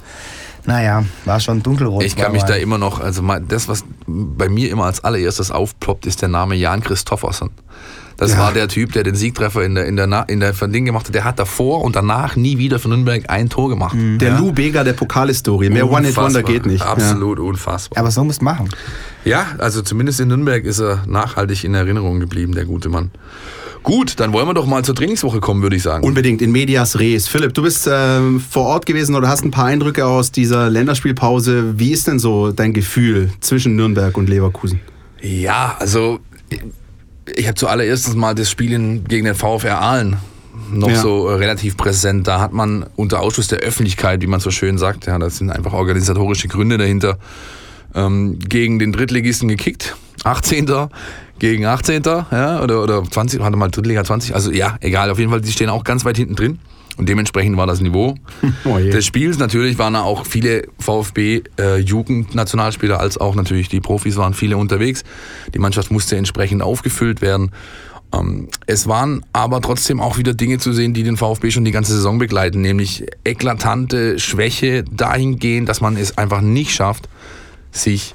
naja, 0.65 1.05
war 1.25 1.41
schon 1.41 1.63
dunkelrot. 1.63 2.05
Ich 2.05 2.15
kann 2.17 2.33
mich 2.33 2.45
da 2.45 2.55
immer 2.55 2.79
noch, 2.79 3.01
also 3.01 3.23
das, 3.49 3.67
was 3.69 3.85
bei 4.07 4.49
mir 4.49 4.71
immer 4.71 4.85
als 4.85 5.03
allererstes 5.03 5.51
aufploppt, 5.51 6.07
ist 6.07 6.23
der 6.23 6.29
Name 6.29 6.55
Jan 6.55 6.81
Christoffersen. 6.83 7.51
Das 8.23 8.33
Ja. 8.35 8.39
war 8.39 8.53
der 8.53 8.69
Typ, 8.69 8.93
der 8.93 9.03
den 9.03 9.17
Siegtreffer 9.17 9.65
in 9.65 9.75
der, 9.75 9.87
in 9.87 9.97
der, 9.97 10.07
Na- 10.07 10.23
in 10.23 10.39
der 10.39 10.55
von 10.55 10.73
Ding 10.73 10.85
gemacht 10.85 11.07
hat. 11.09 11.15
Der 11.17 11.25
hat 11.25 11.41
davor 11.41 11.83
und 11.83 11.97
danach 11.97 12.37
nie 12.37 12.57
wieder 12.57 12.79
für 12.79 12.89
Nürnberg 12.89 13.25
ein 13.29 13.49
Tor 13.49 13.69
gemacht. 13.69 13.97
Der 13.99 14.29
ja. 14.29 14.39
Lou 14.39 14.53
Bega 14.53 14.85
der 14.85 14.93
Pokalhistorie. 14.93 15.71
Mehr 15.71 15.91
One-Hit-Wonder 15.91 16.45
geht 16.45 16.65
nicht. 16.65 16.83
Absolut 16.87 17.41
unfassbar. 17.41 17.99
Aber 17.99 18.13
so 18.13 18.23
muss 18.23 18.41
machen. 18.41 18.69
Ja, 19.25 19.47
also 19.59 19.83
zumindest 19.83 20.21
in 20.21 20.29
Nürnberg 20.29 20.65
ist 20.65 20.79
er 20.79 21.03
nachhaltig 21.09 21.65
in 21.65 21.75
Erinnerung 21.75 22.21
geblieben, 22.21 22.53
der 22.55 22.65
gute 22.65 22.89
Mann. 22.89 23.11
Gut, 23.83 24.21
dann 24.21 24.33
wollen 24.33 24.47
wir 24.47 24.55
doch 24.55 24.67
mal 24.67 24.85
zur 24.85 24.95
Trainingswoche 24.95 25.41
kommen, 25.41 25.61
würde 25.63 25.75
ich 25.75 25.83
sagen. 25.83 26.05
Unbedingt 26.05 26.41
in 26.43 26.53
Medias 26.53 27.01
Res. 27.01 27.27
Philipp, 27.27 27.55
du 27.55 27.63
bist 27.63 27.89
ähm, 27.93 28.39
vor 28.39 28.67
Ort 28.67 28.87
gewesen 28.87 29.17
oder 29.17 29.27
hast 29.29 29.45
ein 29.45 29.51
paar 29.51 29.65
Eindrücke 29.67 30.07
aus 30.07 30.31
dieser 30.31 30.71
Länderspielpause. 30.71 31.77
Wie 31.81 31.91
ist 31.91 32.07
denn 32.07 32.21
so 32.21 32.53
dein 32.53 32.73
Gefühl 32.73 33.31
zwischen 33.41 33.75
Nürnberg 33.75 34.17
und 34.17 34.29
Leverkusen? 34.29 34.79
Ja, 35.21 35.75
also 35.81 36.21
ich 37.37 37.47
habe 37.47 37.55
zuallererst 37.55 38.15
mal 38.17 38.35
das 38.35 38.51
Spiel 38.51 38.73
in, 38.73 39.05
gegen 39.05 39.25
den 39.25 39.35
VfR 39.35 39.81
Aalen 39.81 40.17
noch 40.71 40.89
Ja. 40.91 41.01
so 41.01 41.29
äh, 41.29 41.35
relativ 41.35 41.77
präsent. 41.77 42.27
Da 42.27 42.41
hat 42.41 42.53
man 42.53 42.87
unter 42.97 43.21
Ausschluss 43.21 43.49
der 43.49 43.59
Öffentlichkeit, 43.61 44.23
wie 44.23 44.27
man 44.27 44.41
so 44.41 44.51
schön 44.51 44.79
sagt, 44.79 45.07
ja, 45.07 45.19
das 45.19 45.37
sind 45.39 45.51
einfach 45.51 45.73
organisatorische 45.73 46.49
Gründe 46.49 46.79
dahinter, 46.79 47.19
ähm, 47.95 48.39
gegen 48.39 48.79
den 48.79 48.93
Drittligisten 48.93 49.49
gekickt. 49.49 49.97
18. 50.25 50.71
gegen 51.39 51.67
18. 51.67 52.03
Ja, 52.05 52.63
oder, 52.63 52.83
oder 52.83 53.03
20, 53.03 53.41
warte 53.41 53.57
mal, 53.57 53.69
Drittliga 53.69 54.05
20. 54.05 54.35
Also 54.35 54.53
ja, 54.53 54.77
egal, 54.81 55.11
auf 55.11 55.19
jeden 55.19 55.31
Fall, 55.31 55.41
die 55.41 55.53
stehen 55.53 55.69
auch 55.69 55.85
ganz 55.85 56.05
weit 56.05 56.17
hinten 56.17 56.37
drin. 56.37 56.59
Und 56.99 57.09
dementsprechend 57.09 57.57
war 57.57 57.67
das 57.67 57.81
Niveau 57.81 58.17
Oh 58.65 58.77
des 58.77 59.07
Spiels. 59.07 59.39
Natürlich 59.39 59.79
waren 59.79 59.95
da 59.95 60.03
auch 60.03 60.27
viele 60.27 60.69
VfB-Jugendnationalspieler, 60.79 63.01
als 63.01 63.19
auch 63.19 63.35
natürlich 63.35 63.69
die 63.69 63.81
Profis 63.81 64.17
waren 64.17 64.35
viele 64.35 64.57
unterwegs. 64.57 65.05
Die 65.55 65.59
Mannschaft 65.59 65.91
musste 65.91 66.17
entsprechend 66.17 66.63
aufgefüllt 66.63 67.23
werden. 67.23 67.51
Ähm, 68.13 68.49
Es 68.67 68.87
waren 68.87 69.25
aber 69.33 69.61
trotzdem 69.61 70.01
auch 70.01 70.19
wieder 70.19 70.35
Dinge 70.35 70.59
zu 70.59 70.73
sehen, 70.73 70.95
die 70.95 71.03
den 71.03 71.17
VfB 71.17 71.51
schon 71.51 71.65
die 71.65 71.73
ganze 71.73 71.95
Saison 71.95 72.19
begleiten, 72.19 72.61
nämlich 72.61 73.07
eklatante 73.25 74.19
Schwäche 74.19 74.85
dahingehend, 74.85 75.69
dass 75.69 75.81
man 75.81 75.97
es 75.97 76.19
einfach 76.19 76.43
nicht 76.43 76.73
schafft, 76.73 77.09
sich 77.71 78.15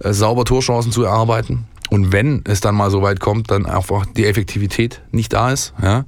äh, 0.00 0.12
sauber 0.12 0.44
Torchancen 0.44 0.92
zu 0.92 1.04
erarbeiten. 1.04 1.66
Und 1.90 2.10
wenn 2.10 2.42
es 2.46 2.60
dann 2.60 2.74
mal 2.74 2.90
so 2.90 3.02
weit 3.02 3.20
kommt, 3.20 3.50
dann 3.50 3.66
einfach 3.66 4.06
die 4.06 4.26
Effektivität 4.26 5.02
nicht 5.10 5.32
da 5.32 5.52
ist. 5.52 5.74
Ja? 5.82 6.04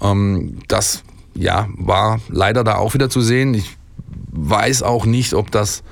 Ähm, 0.00 0.58
das 0.68 1.02
ja, 1.34 1.68
war 1.76 2.20
leider 2.28 2.64
da 2.64 2.76
auch 2.76 2.94
wieder 2.94 3.10
zu 3.10 3.20
sehen. 3.20 3.54
Ich 3.54 3.76
weiß 4.30 4.82
auch 4.82 5.06
nicht, 5.06 5.34
ob 5.34 5.50
das 5.50 5.82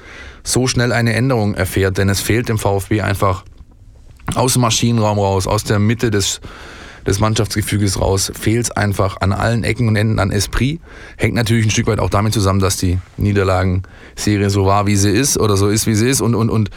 so 0.43 0.67
schnell 0.67 0.93
eine 0.93 1.13
Änderung 1.13 1.55
erfährt, 1.55 1.99
denn 1.99 2.09
es 2.09 2.21
fehlt 2.21 2.49
dem 2.49 2.59
VfB 2.59 3.03
einfach 3.03 3.45
aus 4.35 4.55
dem 4.55 4.63
Maschinenraum 4.63 5.19
raus, 5.19 5.47
aus 5.47 5.65
der 5.65 5.79
Mitte 5.79 6.11
des, 6.11 6.41
des 7.07 7.21
Mannschaftsgefüges 7.21 8.01
raus, 8.01 8.33
fehlt 8.39 8.67
es 8.67 8.71
einfach 8.71 9.21
an 9.21 9.33
allen 9.33 9.65
Ecken 9.65 9.89
und 9.89 9.97
Enden 9.97 10.19
an 10.19 10.31
Esprit. 10.31 10.81
Hängt 11.17 11.35
natürlich 11.35 11.67
ein 11.67 11.71
Stück 11.71 11.87
weit 11.87 11.99
auch 11.99 12.11
damit 12.11 12.33
zusammen, 12.33 12.61
dass 12.61 12.77
die 12.77 12.99
Niederlagenserie 13.17 14.51
so 14.51 14.67
war, 14.67 14.87
wie 14.87 14.97
sie 14.97 15.11
ist 15.11 15.39
oder 15.39 15.57
so 15.57 15.69
ist, 15.69 15.87
wie 15.87 15.95
sie 15.95 16.09
ist 16.09 16.21
und, 16.21 16.35
und, 16.35 16.51
und 16.51 16.71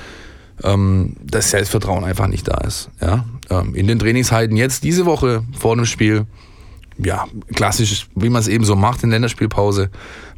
ähm, 0.63 1.15
das 1.23 1.51
Selbstvertrauen 1.51 2.03
einfach 2.03 2.27
nicht 2.27 2.47
da 2.47 2.57
ist. 2.59 2.89
Ja? 3.01 3.25
Ähm, 3.49 3.75
in 3.75 3.87
den 3.87 3.99
Trainingsheiten 3.99 4.57
jetzt 4.57 4.83
diese 4.83 5.05
Woche 5.05 5.43
vor 5.57 5.75
dem 5.75 5.85
Spiel 5.85 6.25
ja, 6.97 7.25
klassisch, 7.53 8.07
wie 8.15 8.29
man 8.29 8.41
es 8.41 8.47
eben 8.47 8.65
so 8.65 8.75
macht 8.75 9.03
in 9.03 9.09
Länderspielpause. 9.09 9.89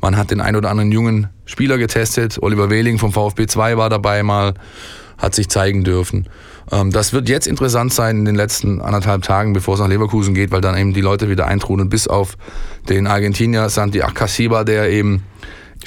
Man 0.02 0.18
hat 0.18 0.32
den 0.32 0.42
ein 0.42 0.56
oder 0.56 0.70
anderen 0.70 0.92
jungen 0.92 1.30
Spieler 1.46 1.78
getestet. 1.78 2.38
Oliver 2.42 2.70
Wehling 2.70 2.98
vom 2.98 3.12
VfB 3.12 3.48
2 3.48 3.78
war 3.78 3.90
dabei 3.90 4.24
mal, 4.24 4.54
hat 5.18 5.36
sich 5.36 5.50
zeigen 5.50 5.84
dürfen. 5.84 6.28
Ähm, 6.72 6.92
das 6.92 7.14
wird 7.14 7.30
jetzt 7.30 7.48
interessant 7.48 7.94
sein 7.94 8.20
in 8.20 8.26
den 8.26 8.36
letzten 8.36 8.82
anderthalb 8.82 9.24
Tagen, 9.24 9.54
bevor 9.54 9.76
es 9.76 9.80
nach 9.80 9.88
Leverkusen 9.88 10.34
geht, 10.34 10.52
weil 10.52 10.62
dann 10.62 10.78
eben 10.78 10.94
die 10.94 11.02
Leute 11.02 11.30
wieder 11.30 11.48
eintrudeln, 11.48 11.90
bis 11.90 12.08
auf 12.08 12.38
den 12.90 13.08
Argentinier 13.08 13.70
Santi 13.70 14.02
Akasiba, 14.02 14.64
der 14.64 14.90
eben 14.90 15.24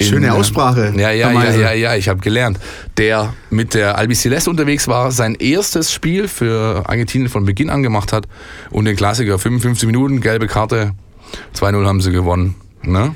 Schöne 0.01 0.27
in, 0.27 0.31
Aussprache. 0.33 0.93
Ja, 0.95 1.11
ja, 1.11 1.31
ja, 1.31 1.51
ja, 1.51 1.73
ja, 1.73 1.95
ich 1.95 2.09
habe 2.09 2.19
gelernt. 2.19 2.59
Der 2.97 3.33
mit 3.49 3.73
der 3.73 3.97
Albiceleste 3.97 4.49
unterwegs 4.49 4.87
war, 4.87 5.11
sein 5.11 5.35
erstes 5.35 5.91
Spiel 5.91 6.27
für 6.27 6.83
Argentinien 6.87 7.29
von 7.29 7.45
Beginn 7.45 7.69
an 7.69 7.83
gemacht 7.83 8.13
hat 8.13 8.27
und 8.69 8.85
den 8.85 8.95
Klassiker 8.95 9.37
55 9.37 9.85
Minuten, 9.87 10.21
gelbe 10.21 10.47
Karte, 10.47 10.93
2-0 11.55 11.85
haben 11.85 12.01
sie 12.01 12.11
gewonnen. 12.11 12.55
Ne? 12.81 13.13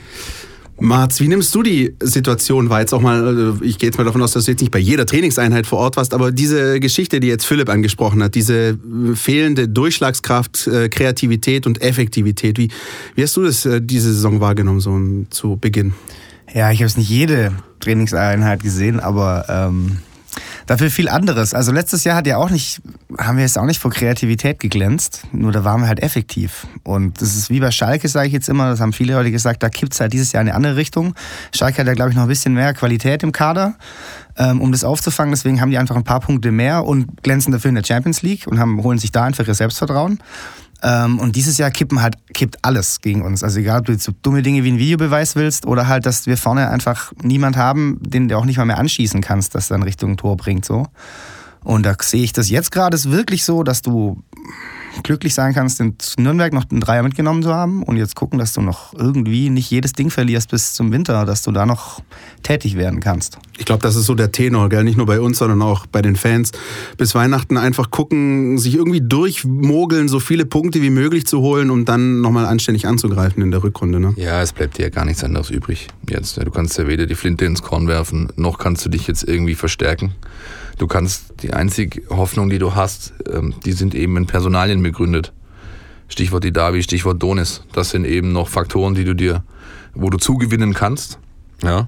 Marz, 0.80 1.20
wie 1.20 1.28
nimmst 1.28 1.54
du 1.54 1.64
die 1.64 1.96
Situation 2.02 2.70
wahr? 2.70 2.82
Jetzt 2.82 2.94
auch 2.94 3.02
mal, 3.02 3.56
äh, 3.62 3.66
ich 3.66 3.78
gehe 3.78 3.88
jetzt 3.88 3.98
mal 3.98 4.04
davon 4.04 4.22
aus, 4.22 4.34
dass 4.34 4.46
du 4.46 4.52
jetzt 4.52 4.60
nicht 4.60 4.72
bei 4.72 4.80
jeder 4.80 5.06
Trainingseinheit 5.06 5.68
vor 5.68 5.80
Ort 5.80 5.98
warst, 5.98 6.14
aber 6.14 6.32
diese 6.32 6.80
Geschichte, 6.80 7.20
die 7.20 7.28
jetzt 7.28 7.46
Philipp 7.46 7.70
angesprochen 7.70 8.24
hat, 8.24 8.36
diese 8.36 8.70
äh, 8.72 9.16
fehlende 9.16 9.70
Durchschlagskraft, 9.70 10.68
äh, 10.68 10.90
Kreativität 10.90 11.68
und 11.68 11.82
Effektivität, 11.82 12.58
wie, 12.58 12.70
wie 13.16 13.24
hast 13.24 13.38
du 13.38 13.44
das 13.44 13.68
diese 13.82 14.14
Saison 14.14 14.42
wahrgenommen, 14.42 14.80
so 14.80 15.00
zu 15.30 15.58
Beginn? 15.58 15.94
Ja, 16.54 16.70
ich 16.70 16.80
habe 16.80 16.86
es 16.86 16.98
nicht 16.98 17.10
jede 17.10 17.52
Trainingseinheit 17.80 18.62
gesehen, 18.62 19.00
aber 19.00 19.46
ähm, 19.50 19.98
dafür 20.68 20.92
viel 20.92 21.10
anderes. 21.10 21.56
Also 21.56 21.72
letztes 21.72 22.04
Jahr 22.04 22.16
hat 22.16 22.28
ja 22.28 22.38
auch 22.38 22.52
nicht, 22.52 22.80
haben 23.18 23.38
wir 23.38 23.44
jetzt 23.44 23.58
auch 23.58 23.66
nicht 23.66 23.80
vor 23.80 23.90
Kreativität 23.90 24.60
geglänzt, 24.60 25.24
nur 25.32 25.52
da 25.52 25.64
waren 25.64 25.82
wir 25.82 25.88
halt 25.88 26.02
effektiv. 26.02 26.68
Und 26.84 27.22
das 27.22 27.36
ist 27.36 27.50
wie 27.50 27.60
bei 27.60 27.72
Schalke, 27.72 28.08
sage 28.08 28.28
ich 28.28 28.34
jetzt 28.34 28.50
immer, 28.50 28.70
das 28.70 28.80
haben 28.82 28.94
viele 28.94 29.14
Leute 29.16 29.32
gesagt, 29.32 29.64
da 29.64 29.70
kippt 29.70 29.94
es 29.94 30.00
halt 30.00 30.14
dieses 30.14 30.32
Jahr 30.32 30.42
in 30.42 30.50
eine 30.50 30.56
andere 30.56 30.76
Richtung. 30.76 31.16
Schalke 31.56 31.80
hat 31.80 31.88
ja, 31.88 31.94
glaube 31.94 32.12
ich, 32.12 32.16
noch 32.16 32.24
ein 32.24 32.30
bisschen 32.30 32.54
mehr 32.54 32.76
Qualität 32.76 33.24
im 33.24 33.32
Kader, 33.32 33.74
ähm, 34.38 34.62
um 34.62 34.72
das 34.72 34.84
aufzufangen. 34.84 35.32
Deswegen 35.32 35.60
haben 35.60 35.72
die 35.72 35.80
einfach 35.80 35.96
ein 35.96 36.04
paar 36.04 36.20
Punkte 36.20 36.52
mehr 36.52 36.86
und 36.86 37.24
glänzen 37.24 37.52
dafür 37.52 37.70
in 37.70 37.76
der 37.76 37.84
Champions 37.84 38.22
League 38.22 38.46
und 38.46 38.60
haben, 38.60 38.84
holen 38.84 39.00
sich 39.00 39.12
da 39.12 39.24
einfach 39.24 39.48
ihr 39.48 39.56
Selbstvertrauen. 39.56 40.20
Ähm, 40.84 41.18
und 41.20 41.36
dieses 41.38 41.58
Jahr 41.58 41.72
kippen 41.72 42.02
halt, 42.02 42.16
kippt 42.34 42.58
alles 42.64 43.00
gegen 43.00 43.22
uns. 43.22 43.42
Also 43.42 43.60
egal, 43.60 43.80
ob 43.80 43.86
du 43.86 43.94
jetzt 43.94 44.04
so 44.04 44.12
dumme 44.22 44.42
Dinge 44.42 44.64
wie 44.66 44.72
ein 44.72 44.78
Videobeweis 44.78 45.36
willst 45.36 45.66
oder 45.66 45.88
halt, 45.88 46.06
dass 46.06 46.28
wir 46.28 46.38
vorne 46.38 46.70
einfach 46.70 47.14
niemand 47.24 47.56
haben, 47.56 48.00
den 48.02 48.28
du 48.28 48.38
auch 48.38 48.46
nicht 48.46 48.58
mal 48.58 48.66
mehr 48.66 48.78
anschießen 48.78 49.22
kannst, 49.22 49.56
das 49.56 49.70
dann 49.70 49.82
Richtung 49.82 50.18
Tor 50.18 50.36
bringt, 50.36 50.66
so. 50.66 50.88
Und 51.64 51.86
da 51.86 51.96
sehe 52.02 52.24
ich 52.24 52.34
das 52.34 52.50
jetzt 52.50 52.72
gerade 52.72 53.02
wirklich 53.06 53.46
so, 53.46 53.64
dass 53.64 53.82
du 53.82 54.22
glücklich 55.02 55.34
sein 55.34 55.54
kannst, 55.54 55.80
in 55.80 55.96
Nürnberg 56.18 56.54
noch 56.54 56.70
einen 56.70 56.80
Dreier 56.80 57.04
mitgenommen 57.04 57.42
zu 57.42 57.54
haben 57.54 57.84
und 57.84 57.98
jetzt 57.98 58.16
gucken, 58.16 58.38
dass 58.38 58.54
du 58.54 58.62
noch 58.62 58.94
irgendwie 58.94 59.50
nicht 59.50 59.72
jedes 59.72 59.94
Ding 59.94 60.12
verlierst 60.12 60.52
bis 60.52 60.74
zum 60.74 60.92
Winter, 60.92 61.26
dass 61.26 61.42
du 61.42 61.52
da 61.52 61.66
noch 61.66 62.02
tätig 62.44 62.78
werden 62.78 63.00
kannst. 63.00 63.40
Ich 63.58 63.66
glaube, 63.66 63.82
das 63.82 63.96
ist 63.96 64.06
so 64.06 64.16
der 64.16 64.32
Tenor, 64.32 64.70
gell? 64.70 64.84
nicht 64.84 64.98
nur 64.98 65.06
bei 65.06 65.20
uns, 65.20 65.38
sondern 65.40 65.62
auch 65.62 65.86
bei 65.88 66.02
den 66.02 66.16
Fans. 66.16 66.52
Bis 66.98 67.16
Weihnachten 67.16 67.58
einfach 67.58 67.90
gucken, 67.90 68.58
sich 68.58 68.76
irgendwie 68.76 69.02
durchmogeln, 69.02 70.08
so 70.08 70.20
viele 70.20 70.46
Punkte 70.46 70.82
wie 70.82 70.90
möglich 70.90 71.26
zu 71.26 71.42
holen, 71.42 71.70
um 71.70 71.86
dann 71.86 72.22
nochmal 72.22 72.46
anständig 72.46 72.88
anzugreifen 72.88 73.42
in 73.42 73.52
der 73.52 73.64
Rückrunde. 73.64 74.00
Ne? 74.00 74.14
Ja, 74.18 74.42
es 74.42 74.54
bleibt 74.54 74.78
dir 74.78 74.84
ja 74.84 74.90
gar 74.90 75.06
nichts 75.06 75.24
anderes 75.24 75.50
übrig 75.50 75.88
jetzt. 76.10 76.38
Du 76.38 76.52
kannst 76.52 76.78
ja 76.78 76.88
weder 76.88 77.06
die 77.06 77.16
Flinte 77.16 77.46
ins 77.46 77.62
Korn 77.62 77.88
werfen, 77.88 78.30
noch 78.36 78.60
kannst 78.60 78.86
du 78.86 78.90
dich 78.90 79.08
jetzt 79.08 79.24
irgendwie 79.24 79.56
verstärken. 79.56 80.14
Du 80.78 80.88
kannst, 80.88 81.44
die 81.44 81.54
einzige 81.54 82.02
Hoffnung, 82.10 82.50
die 82.50 82.60
du 82.60 82.76
hast, 82.76 83.14
ähm, 83.32 83.54
die 83.66 83.74
sind 83.74 83.96
eben 83.96 84.18
in 84.18 84.26
Personalien 84.26 84.82
begründet. 84.82 85.34
Stichwort 86.08 86.44
Didavi, 86.44 86.84
Stichwort 86.84 87.22
Donis. 87.22 87.64
Das 87.74 87.90
sind 87.90 88.06
eben 88.06 88.32
noch 88.32 88.48
Faktoren, 88.48 88.96
die 88.96 89.04
du 89.04 89.16
dir, 89.16 89.44
wo 89.94 90.10
du 90.10 90.18
zugewinnen 90.18 90.74
kannst. 90.74 91.20
Ja. 91.64 91.88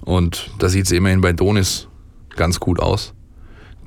Und 0.00 0.50
da 0.58 0.68
sieht 0.68 0.86
es 0.86 0.92
immerhin 0.92 1.20
bei 1.20 1.32
Donis 1.32 1.88
ganz 2.36 2.58
gut 2.60 2.80
aus. 2.80 3.14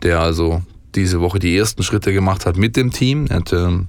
Der 0.02 0.20
also 0.22 0.62
diese 0.96 1.20
Woche 1.20 1.40
die 1.40 1.58
ersten 1.58 1.84
Schritte 1.84 2.14
gemacht 2.14 2.46
hat 2.46 2.58
mit 2.58 2.75
dem 2.75 2.92
Team. 2.92 3.28
Er 3.28 3.38
hat 3.38 3.52
ähm, 3.54 3.88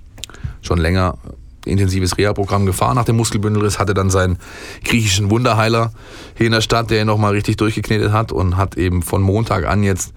schon 0.61 0.79
länger 0.79 1.19
intensives 1.65 2.17
Reha-Programm 2.17 2.67
gefahren 2.67 2.95
nach 2.95 3.05
dem 3.05 3.17
Muskelbündelriss, 3.17 3.79
hatte 3.79 3.95
dann 3.95 4.11
seinen 4.11 4.39
griechischen 4.85 5.31
Wunderheiler 5.31 5.93
hier 6.37 6.47
in 6.47 6.53
der 6.53 6.61
Stadt, 6.61 6.91
der 6.91 7.01
ihn 7.01 7.07
nochmal 7.07 7.33
richtig 7.33 7.57
durchgeknetet 7.57 8.13
hat 8.13 8.33
und 8.33 8.57
hat 8.57 8.77
eben 8.77 9.03
von 9.03 9.21
Montag 9.23 9.67
an 9.67 9.83
jetzt 9.83 10.13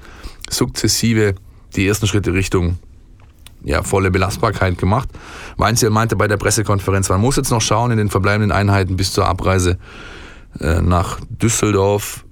sukzessive 0.49 1.35
die 1.75 1.87
ersten 1.87 2.07
Schritte 2.07 2.33
Richtung 2.33 2.77
ja, 3.63 3.83
volle 3.83 4.11
Belastbarkeit 4.11 4.77
gemacht. 4.77 5.09
Weinziel 5.57 5.89
meinte 5.89 6.15
bei 6.15 6.27
der 6.27 6.37
Pressekonferenz, 6.37 7.09
man 7.09 7.21
muss 7.21 7.35
jetzt 7.35 7.51
noch 7.51 7.61
schauen 7.61 7.91
in 7.91 7.97
den 7.97 8.09
verbleibenden 8.09 8.51
Einheiten 8.51 8.95
bis 8.95 9.11
zur 9.11 9.27
Abreise 9.27 9.77
äh, 10.59 10.81
nach 10.81 11.19
Düsseldorf, 11.29 12.25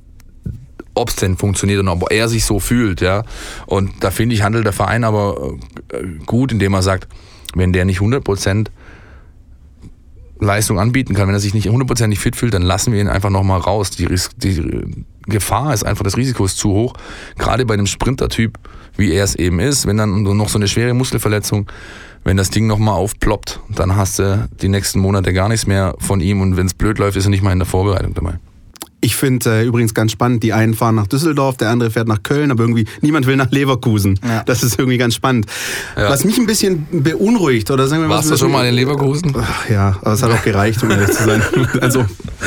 ob 0.94 1.10
es 1.10 1.18
denn 1.18 1.38
funktioniert 1.38 1.82
und 1.82 1.90
ob 1.90 2.12
er 2.12 2.30
sich 2.30 2.46
so 2.46 2.60
fühlt. 2.60 3.02
Ja. 3.02 3.24
Und 3.66 4.04
da 4.04 4.12
finde 4.12 4.36
ich, 4.36 4.42
handelt 4.42 4.66
der 4.66 4.74
Verein 4.74 5.04
aber 5.04 5.54
äh, 5.92 6.04
gut, 6.26 6.52
indem 6.52 6.74
er 6.74 6.82
sagt, 6.82 7.08
wenn 7.54 7.74
der 7.74 7.86
nicht 7.86 8.00
100% 8.00 8.68
Leistung 10.40 10.80
anbieten 10.80 11.14
kann, 11.14 11.28
wenn 11.28 11.36
er 11.36 11.40
sich 11.40 11.54
nicht 11.54 11.68
hundertprozentig 11.68 12.20
fit 12.20 12.36
fühlt, 12.36 12.54
dann 12.54 12.62
lassen 12.62 12.94
wir 12.94 13.02
ihn 13.02 13.08
einfach 13.08 13.30
nochmal 13.30 13.60
raus. 13.60 13.90
Die, 13.92 14.08
die 14.38 15.06
Gefahr 15.26 15.74
ist 15.74 15.86
einfach, 15.86 16.04
das 16.04 16.18
Risiko 16.18 16.46
ist 16.46 16.58
zu 16.58 16.70
hoch. 16.70 16.94
Gerade 17.38 17.66
bei 17.66 17.74
einem 17.74 17.88
Sprintertyp, 17.88 18.58
wie 18.96 19.12
er 19.12 19.24
es 19.24 19.36
eben 19.36 19.60
ist, 19.60 19.88
wenn 19.88 19.98
dann 19.98 20.24
noch 20.24 20.50
so 20.50 20.58
eine 20.58 20.68
schwere 20.68 20.94
Muskelverletzung, 20.94 21.70
wenn 22.24 22.38
das 22.38 22.50
Ding 22.50 22.68
nochmal 22.68 22.96
aufploppt, 22.96 23.62
dann 23.70 23.96
hast 23.96 24.20
du 24.20 24.50
die 24.62 24.70
nächsten 24.70 25.00
Monate 25.00 25.34
gar 25.34 25.50
nichts 25.50 25.66
mehr 25.66 25.96
von 26.00 26.20
ihm 26.20 26.42
und 26.42 26.58
wenn 26.58 26.68
es 26.68 26.74
blöd 26.74 27.00
läuft, 27.00 27.18
ist 27.18 27.26
er 27.26 27.30
nicht 27.30 27.44
mal 27.44 27.54
in 27.54 27.60
der 27.60 27.68
Vorbereitung 27.68 28.14
dabei. 28.14 28.40
Ich 29.08 29.16
finde 29.16 29.62
äh, 29.62 29.66
übrigens 29.66 29.94
ganz 29.94 30.12
spannend, 30.12 30.44
die 30.44 30.52
einen 30.52 30.74
fahren 30.74 30.96
nach 30.96 31.08
Düsseldorf, 31.08 31.56
der 31.56 31.70
andere 31.70 31.92
fährt 31.92 32.10
nach 32.10 32.24
Köln, 32.24 32.52
aber 32.52 32.64
irgendwie 32.64 32.84
niemand 33.00 33.26
will 33.26 33.38
nach 33.38 33.50
Leverkusen. 33.52 34.20
Ja. 34.22 34.44
Das 34.44 34.64
ist 34.64 34.78
irgendwie 34.78 34.98
ganz 34.98 35.16
spannend. 35.16 35.46
Ja. 35.96 36.10
Was 36.10 36.26
mich 36.26 36.38
ein 36.38 36.46
bisschen 36.46 36.86
beunruhigt, 36.92 37.72
oder 37.72 37.88
sagen 37.88 38.02
wir 38.02 38.10
mal. 38.10 38.16
Warst 38.16 38.32
du 38.32 38.36
schon 38.36 38.52
mal 38.52 38.68
in 38.68 38.76
Leverkusen? 38.76 39.34
Ach, 39.40 39.70
ja, 39.70 39.98
aber 40.02 40.12
es 40.12 40.22
hat 40.22 40.32
auch 40.32 40.44
gereicht, 40.44 40.84
um 40.84 40.92
ehrlich 40.92 41.12
zu 41.12 41.24
sein. 41.24 41.42
Also 41.80 42.06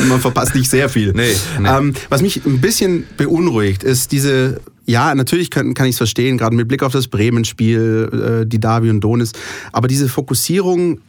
man 0.09 0.21
verpasst 0.21 0.55
nicht 0.55 0.69
sehr 0.69 0.91
viel. 0.91 1.13
Nee, 1.13 1.35
nee. 1.59 1.69
Ähm, 1.69 1.95
was 2.11 2.21
mich 2.21 2.45
ein 2.45 2.61
bisschen 2.61 3.07
beunruhigt, 3.17 3.83
ist 3.83 4.13
diese 4.13 4.61
ja, 4.85 5.15
natürlich 5.15 5.51
kann, 5.51 5.73
kann 5.73 5.87
ich 5.87 5.93
es 5.93 5.99
verstehen, 5.99 6.37
gerade 6.37 6.55
mit 6.57 6.69
Blick 6.69 6.83
auf 6.83 6.93
das 6.93 7.09
Bremen-Spiel, 7.09 8.43
äh, 8.43 8.47
die 8.47 8.61
Davi 8.61 8.91
und 8.91 9.01
Donis. 9.01 9.33
Aber 9.73 9.89
diese 9.89 10.09
Fokussierung 10.09 11.01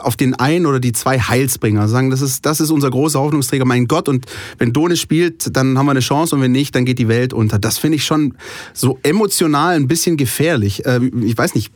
auf 0.00 0.16
den 0.16 0.34
einen 0.34 0.66
oder 0.66 0.80
die 0.80 0.92
zwei 0.92 1.18
Heilsbringer. 1.18 1.88
Sagen, 1.88 2.10
das 2.10 2.20
ist, 2.20 2.46
das 2.46 2.60
ist 2.60 2.70
unser 2.70 2.90
großer 2.90 3.20
Hoffnungsträger, 3.20 3.64
mein 3.64 3.86
Gott. 3.86 4.08
Und 4.08 4.26
wenn 4.58 4.72
Donis 4.72 5.00
spielt, 5.00 5.56
dann 5.56 5.78
haben 5.78 5.86
wir 5.86 5.92
eine 5.92 6.00
Chance 6.00 6.36
und 6.36 6.42
wenn 6.42 6.52
nicht, 6.52 6.74
dann 6.74 6.84
geht 6.84 6.98
die 6.98 7.08
Welt 7.08 7.32
unter. 7.32 7.58
Das 7.58 7.78
finde 7.78 7.96
ich 7.96 8.04
schon 8.04 8.34
so 8.72 8.98
emotional 9.02 9.74
ein 9.74 9.88
bisschen 9.88 10.16
gefährlich. 10.16 10.86
Äh, 10.86 11.00
ich 11.24 11.36
weiß 11.36 11.54
nicht. 11.54 11.72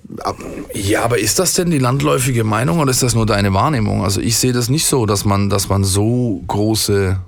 Ja, 0.75 1.02
aber 1.04 1.18
ist 1.18 1.38
das 1.38 1.54
denn 1.54 1.70
die 1.70 1.78
landläufige 1.78 2.44
Meinung 2.44 2.78
oder 2.78 2.90
ist 2.90 3.02
das 3.02 3.14
nur 3.14 3.26
deine 3.26 3.52
Wahrnehmung? 3.52 4.02
Also 4.02 4.20
ich 4.20 4.37
sehe 4.37 4.52
das 4.52 4.68
nicht 4.68 4.87
so, 4.87 5.06
dass 5.06 5.25
man, 5.25 5.50
dass 5.50 5.68
man 5.68 5.84
so 5.84 6.42
große 6.46 7.18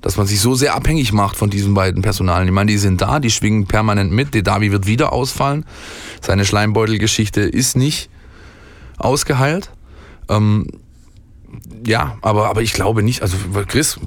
dass 0.00 0.18
man 0.18 0.26
sich 0.26 0.38
so 0.38 0.54
sehr 0.54 0.74
abhängig 0.74 1.14
macht 1.14 1.34
von 1.34 1.48
diesen 1.48 1.72
beiden 1.72 2.02
Personalen. 2.02 2.46
Ich 2.46 2.52
meine, 2.52 2.70
die 2.70 2.76
sind 2.76 3.00
da, 3.00 3.20
die 3.20 3.30
schwingen 3.30 3.66
permanent 3.66 4.12
mit. 4.12 4.34
Der 4.34 4.42
Davi 4.42 4.70
wird 4.70 4.86
wieder 4.86 5.14
ausfallen. 5.14 5.64
Seine 6.20 6.44
Schleimbeutelgeschichte 6.44 7.40
ist 7.40 7.74
nicht 7.74 8.10
ausgeheilt. 8.98 9.70
Ähm, 10.28 10.66
ja, 11.86 12.16
aber, 12.22 12.48
aber 12.48 12.62
ich 12.62 12.72
glaube 12.72 13.02
nicht, 13.02 13.20
also 13.20 13.36
Chris, 13.66 13.98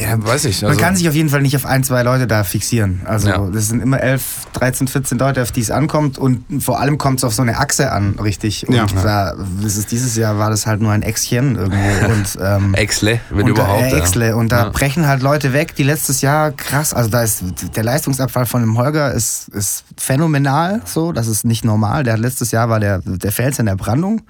ja, 0.00 0.24
weiß 0.24 0.46
ich. 0.46 0.64
Also 0.64 0.66
man 0.66 0.76
kann 0.76 0.96
sich 0.96 1.08
auf 1.08 1.14
jeden 1.14 1.28
Fall 1.28 1.40
nicht 1.42 1.54
auf 1.54 1.64
ein, 1.64 1.84
zwei 1.84 2.02
Leute 2.02 2.26
da 2.26 2.42
fixieren. 2.42 3.02
Also 3.04 3.28
ja. 3.28 3.38
das 3.52 3.68
sind 3.68 3.80
immer 3.80 4.00
11, 4.00 4.48
13, 4.54 4.88
14 4.88 5.18
Leute, 5.18 5.42
auf 5.42 5.52
die 5.52 5.60
es 5.60 5.70
ankommt 5.70 6.18
und 6.18 6.44
vor 6.60 6.80
allem 6.80 6.98
kommt 6.98 7.18
es 7.18 7.24
auf 7.24 7.34
so 7.34 7.42
eine 7.42 7.58
Achse 7.58 7.92
an, 7.92 8.16
richtig. 8.20 8.68
Und 8.68 8.74
ja. 8.74 8.86
da, 9.02 9.34
das 9.62 9.76
ist, 9.76 9.92
dieses 9.92 10.16
Jahr 10.16 10.38
war 10.38 10.50
das 10.50 10.66
halt 10.66 10.80
nur 10.80 10.90
ein 10.90 11.02
Äxchen 11.02 11.56
irgendwie. 11.56 11.72
Und, 12.12 12.38
ähm, 12.42 12.74
Exle, 12.74 13.20
wenn 13.30 13.44
und 13.44 13.50
überhaupt. 13.50 13.92
Äh, 13.92 13.98
Exle. 13.98 14.36
Und 14.36 14.50
da 14.50 14.64
ja. 14.64 14.68
brechen 14.70 15.06
halt 15.06 15.22
Leute 15.22 15.52
weg, 15.52 15.74
die 15.76 15.82
letztes 15.82 16.20
Jahr 16.20 16.50
krass, 16.50 16.92
also 16.92 17.08
da 17.10 17.22
ist 17.22 17.42
der 17.76 17.84
Leistungsabfall 17.84 18.46
von 18.46 18.60
dem 18.60 18.76
Holger 18.76 19.12
ist, 19.12 19.48
ist 19.48 19.84
phänomenal, 19.96 20.82
so, 20.84 21.12
das 21.12 21.28
ist 21.28 21.44
nicht 21.44 21.64
normal. 21.64 22.02
Der 22.02 22.14
hat 22.14 22.20
letztes 22.20 22.50
Jahr 22.50 22.68
war 22.68 22.80
der, 22.80 23.00
der 23.04 23.32
Fels 23.32 23.58
in 23.58 23.66
der 23.66 23.76
Brandung 23.76 24.22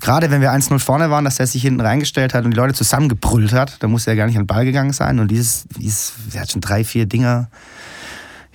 gerade 0.00 0.30
wenn 0.30 0.40
wir 0.40 0.52
1-0 0.52 0.78
vorne 0.78 1.10
waren, 1.10 1.24
dass 1.24 1.40
er 1.40 1.46
sich 1.46 1.62
hinten 1.62 1.80
reingestellt 1.80 2.34
hat 2.34 2.44
und 2.44 2.52
die 2.52 2.56
Leute 2.56 2.74
zusammengebrüllt 2.74 3.52
hat. 3.52 3.82
Da 3.82 3.88
musste 3.88 4.10
er 4.10 4.16
gar 4.16 4.26
nicht 4.26 4.36
an 4.36 4.42
den 4.42 4.46
Ball 4.46 4.64
gegangen 4.64 4.92
sein. 4.92 5.18
Und 5.18 5.30
dieses, 5.30 5.66
dieses, 5.78 6.12
er 6.32 6.42
hat 6.42 6.52
schon 6.52 6.60
drei, 6.60 6.84
vier 6.84 7.06
Dinger. 7.06 7.48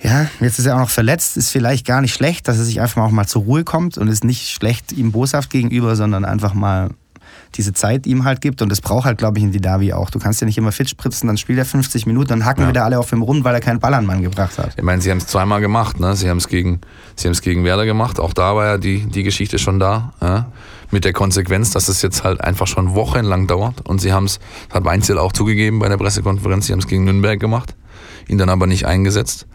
Ja, 0.02 0.26
jetzt 0.40 0.58
ist 0.58 0.66
er 0.66 0.76
auch 0.76 0.80
noch 0.80 0.90
verletzt, 0.90 1.36
ist 1.36 1.50
vielleicht 1.50 1.86
gar 1.86 2.00
nicht 2.00 2.14
schlecht, 2.14 2.48
dass 2.48 2.56
er 2.56 2.64
sich 2.64 2.80
einfach 2.80 2.96
mal 2.96 3.04
auch 3.04 3.10
mal 3.10 3.26
zur 3.26 3.42
Ruhe 3.42 3.64
kommt 3.64 3.98
und 3.98 4.08
ist 4.08 4.24
nicht 4.24 4.48
schlecht 4.48 4.92
ihm 4.92 5.12
boshaft 5.12 5.50
gegenüber, 5.50 5.94
sondern 5.94 6.24
einfach 6.24 6.54
mal 6.54 6.90
diese 7.56 7.72
Zeit 7.72 8.06
ihm 8.06 8.24
halt 8.24 8.40
gibt. 8.40 8.62
Und 8.62 8.70
das 8.70 8.80
braucht 8.80 9.04
halt, 9.04 9.18
glaube 9.18 9.38
ich, 9.38 9.44
in 9.44 9.52
Didavi 9.52 9.92
auch. 9.92 10.10
Du 10.10 10.18
kannst 10.18 10.40
ja 10.40 10.46
nicht 10.46 10.58
immer 10.58 10.72
fit 10.72 10.88
spritzen, 10.88 11.26
dann 11.26 11.36
spielt 11.36 11.58
er 11.58 11.64
50 11.64 12.06
Minuten, 12.06 12.28
dann 12.28 12.44
hacken 12.44 12.64
ja. 12.64 12.68
wieder 12.68 12.84
alle 12.84 12.98
auf 12.98 13.10
dem 13.10 13.22
Rund, 13.22 13.44
weil 13.44 13.54
er 13.54 13.60
keinen 13.60 13.80
Ball 13.80 13.94
an 13.94 14.06
Mann 14.06 14.22
gebracht 14.22 14.56
hat. 14.58 14.72
Ich 14.76 14.82
meine, 14.82 15.02
sie 15.02 15.10
haben 15.10 15.18
es 15.18 15.26
zweimal 15.26 15.60
gemacht. 15.60 16.00
Ne? 16.00 16.14
Sie 16.16 16.28
haben 16.28 16.38
es 16.38 16.48
gegen, 16.48 16.80
gegen 17.16 17.64
Werder 17.64 17.86
gemacht. 17.86 18.20
Auch 18.20 18.32
da 18.32 18.54
war 18.54 18.66
ja 18.66 18.78
die, 18.78 19.06
die 19.06 19.22
Geschichte 19.22 19.58
schon 19.58 19.78
da. 19.78 20.12
Ja? 20.20 20.46
Mit 20.90 21.04
der 21.04 21.12
Konsequenz, 21.12 21.70
dass 21.70 21.88
es 21.88 22.02
jetzt 22.02 22.24
halt 22.24 22.40
einfach 22.40 22.66
schon 22.66 22.94
wochenlang 22.94 23.46
dauert. 23.46 23.86
Und 23.86 24.00
sie 24.00 24.12
haben 24.12 24.24
es, 24.24 24.40
hat 24.72 24.84
Weinzel 24.84 25.18
auch 25.18 25.32
zugegeben 25.32 25.78
bei 25.78 25.88
der 25.88 25.96
Pressekonferenz, 25.96 26.66
sie 26.66 26.72
haben 26.72 26.80
es 26.80 26.88
gegen 26.88 27.04
Nürnberg 27.04 27.38
gemacht, 27.38 27.76
ihn 28.28 28.38
dann 28.38 28.48
aber 28.48 28.66
nicht 28.66 28.86
eingesetzt 28.86 29.46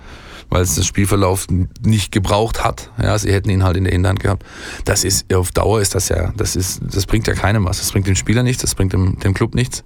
weil 0.49 0.61
es 0.61 0.75
das 0.75 0.85
Spielverlauf 0.85 1.47
nicht 1.81 2.11
gebraucht 2.11 2.63
hat. 2.63 2.91
Ja, 3.01 3.17
sie 3.17 3.31
hätten 3.31 3.49
ihn 3.49 3.63
halt 3.63 3.77
in 3.77 3.83
der 3.83 3.93
Hinterhand 3.93 4.19
gehabt. 4.19 4.45
Das 4.85 5.03
ist, 5.03 5.33
auf 5.33 5.51
Dauer 5.51 5.81
ist 5.81 5.95
das 5.95 6.09
ja, 6.09 6.31
das 6.37 6.55
ist, 6.55 6.81
das 6.81 7.05
bringt 7.05 7.27
ja 7.27 7.33
keinem 7.33 7.65
was. 7.65 7.79
Das 7.79 7.91
bringt 7.91 8.07
dem 8.07 8.15
Spieler 8.15 8.43
nichts, 8.43 8.61
das 8.61 8.75
bringt 8.75 8.93
dem, 8.93 9.17
dem 9.19 9.33
Club 9.33 9.55
nichts. 9.55 9.83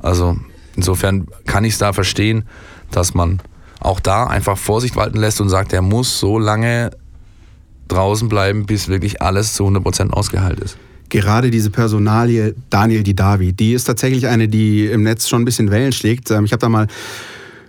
Also 0.00 0.36
insofern 0.76 1.26
kann 1.46 1.64
ich 1.64 1.74
es 1.74 1.78
da 1.78 1.92
verstehen, 1.92 2.44
dass 2.90 3.14
man 3.14 3.40
auch 3.80 4.00
da 4.00 4.26
einfach 4.26 4.58
Vorsicht 4.58 4.96
walten 4.96 5.18
lässt 5.18 5.40
und 5.40 5.48
sagt, 5.48 5.72
er 5.72 5.82
muss 5.82 6.18
so 6.18 6.38
lange 6.38 6.90
draußen 7.88 8.28
bleiben, 8.28 8.66
bis 8.66 8.88
wirklich 8.88 9.22
alles 9.22 9.54
zu 9.54 9.66
100% 9.66 10.10
ausgeheilt 10.10 10.60
ist 10.60 10.76
gerade 11.08 11.50
diese 11.50 11.70
Personalie 11.70 12.54
Daniel 12.70 13.02
Didavi, 13.02 13.52
die 13.52 13.74
ist 13.74 13.84
tatsächlich 13.84 14.26
eine, 14.26 14.48
die 14.48 14.86
im 14.86 15.02
Netz 15.02 15.28
schon 15.28 15.42
ein 15.42 15.44
bisschen 15.44 15.70
Wellen 15.70 15.92
schlägt. 15.92 16.30
Ähm, 16.30 16.44
ich 16.44 16.52
habe 16.52 16.60
da 16.60 16.68
mal 16.68 16.86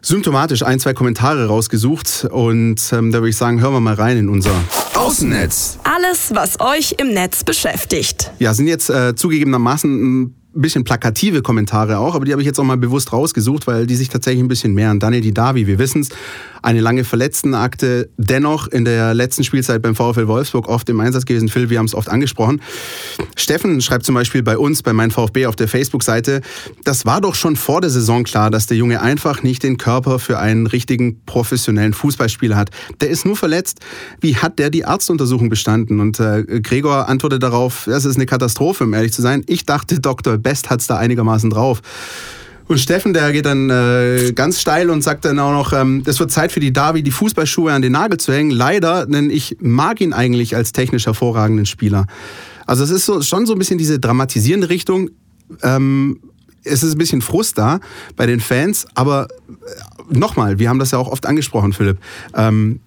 symptomatisch 0.02 0.64
ein, 0.64 0.80
zwei 0.80 0.94
Kommentare 0.94 1.48
rausgesucht 1.48 2.28
und 2.32 2.82
ähm, 2.94 3.12
da 3.12 3.20
würde 3.20 3.30
ich 3.30 3.38
sagen, 3.38 3.62
hören 3.62 3.74
wir 3.74 3.80
mal 3.80 3.96
rein 3.96 4.18
in 4.18 4.30
unser 4.30 4.52
Außennetz. 4.96 5.80
Alles, 5.84 6.32
was 6.34 6.60
euch 6.60 6.96
im 6.98 7.14
Netz 7.14 7.44
beschäftigt. 7.44 8.32
Ja, 8.40 8.54
sind 8.54 8.68
jetzt 8.68 8.90
äh, 8.90 9.16
zugegebenermaßen 9.16 10.22
ein 10.22 10.36
bisschen 10.62 10.84
plakative 10.84 11.42
Kommentare 11.42 11.98
auch, 12.00 12.16
aber 12.16 12.26
die 12.26 12.32
habe 12.32 12.42
ich 12.42 12.46
jetzt 12.46 12.60
auch 12.60 12.64
mal 12.64 12.78
bewusst 12.78 13.14
rausgesucht, 13.14 13.68
weil 13.68 13.88
die 13.88 13.96
sich 13.96 14.10
tatsächlich 14.10 14.44
ein 14.44 14.48
bisschen 14.48 14.74
mehr 14.74 14.90
an 14.90 15.00
Daniel 15.00 15.22
Didavi, 15.22 15.68
wir 15.68 15.80
wissen 15.80 16.02
es, 16.02 16.10
eine 16.62 16.82
lange 16.82 17.04
Verletztenakte, 17.04 18.10
dennoch 18.18 18.68
in 18.68 18.86
der 18.86 19.14
letzten 19.14 19.44
Spielzeit 19.44 19.82
beim 19.82 19.96
VfL 19.96 20.28
Wolfsburg 20.28 20.68
oft 20.68 20.90
im 20.90 21.00
Einsatz 21.00 21.26
gewesen. 21.26 21.50
Phil, 21.50 21.70
wir 21.70 21.80
haben 21.80 21.86
es 21.86 21.96
oft 21.96 22.10
angesprochen. 22.10 22.62
Steffen 23.36 23.80
schreibt 23.82 24.06
zum 24.06 24.16
Beispiel 24.16 24.44
bei 24.44 24.58
uns, 24.58 24.84
bei 24.84 24.94
meinem 24.94 25.12
VfB 25.12 25.46
auf 25.46 25.56
der 25.56 25.68
Facebook-Seite, 25.68 26.42
das 26.84 27.06
war 27.06 27.22
doch 27.22 27.36
schon 27.36 27.56
vor 27.56 27.82
der 27.82 27.90
Saison 27.90 28.24
klar, 28.24 28.50
dass 28.50 28.68
der 28.68 28.78
Junge 28.78 29.02
einfach 29.02 29.44
nicht 29.44 29.64
den 29.64 29.78
Körper 29.78 30.20
für 30.20 30.40
einen 30.40 30.68
richtigen 30.68 31.22
professionellen 31.26 31.94
Fußballspieler 31.94 32.56
hat. 32.56 32.72
Der 33.02 33.10
ist 33.10 33.26
nur 33.26 33.38
verletzt. 33.38 33.80
Wie 34.20 34.36
hat 34.36 34.60
der 34.60 34.70
die 34.70 34.86
Arztuntersuchung 34.86 35.50
bestanden? 35.50 36.00
Und 36.00 36.20
äh, 36.20 36.44
Gregor 36.62 37.08
antwortet 37.08 37.44
darauf, 37.44 37.84
das 37.86 38.06
ist 38.06 38.16
eine 38.16 38.26
Katastrophe, 38.26 38.84
um 38.84 38.94
ehrlich 38.94 39.14
zu 39.14 39.22
sein. 39.22 39.44
Ich 39.48 39.66
dachte, 39.66 40.00
Dr. 40.00 40.38
Best 40.48 40.70
hat 40.70 40.80
es 40.80 40.88
da 40.88 40.96
einigermaßen 40.96 41.50
drauf. 41.50 41.82
Und 42.70 42.80
Steffen, 42.80 43.14
der 43.14 43.34
geht 43.34 43.46
dann 43.46 43.70
äh, 43.70 44.32
ganz 44.34 44.62
steil 44.62 44.90
und 44.90 45.02
sagt 45.02 45.26
dann 45.26 45.40
auch 45.40 45.52
noch, 45.52 45.74
ähm, 45.74 46.06
wird 46.06 46.32
Zeit 46.32 46.54
für 46.54 46.62
die 46.62 46.72
Davi, 46.72 47.04
die 47.04 47.12
Fußballschuhe 47.12 47.74
an 47.74 47.82
den 47.82 47.92
Nagel 47.92 48.18
zu 48.18 48.32
hängen. 48.32 48.52
Leider, 48.52 49.06
denn 49.06 49.30
ich 49.30 49.58
mag 49.60 50.00
ihn 50.00 50.14
eigentlich 50.14 50.56
als 50.56 50.72
technisch 50.72 51.06
hervorragenden 51.06 51.66
Spieler. 51.66 52.06
Also 52.66 52.86
es 52.86 52.92
ist 52.92 53.06
so, 53.06 53.22
schon 53.22 53.46
so 53.46 53.54
ein 53.54 53.60
bisschen 53.60 53.78
diese 53.78 54.00
dramatisierende 54.00 54.70
Richtung. 54.70 55.10
Ähm, 55.64 56.20
es 56.64 56.82
ist 56.82 56.94
ein 56.94 56.98
bisschen 56.98 57.22
Frust 57.22 57.58
da 57.58 57.82
bei 58.16 58.26
den 58.26 58.40
Fans, 58.40 58.86
aber 58.96 59.28
äh, 59.30 60.18
nochmal, 60.18 60.60
wir 60.60 60.70
haben 60.70 60.80
das 60.80 60.92
ja 60.92 60.98
auch 60.98 61.10
oft 61.10 61.26
angesprochen, 61.26 61.74
Philipp. 61.74 61.98
Ähm, 62.34 62.80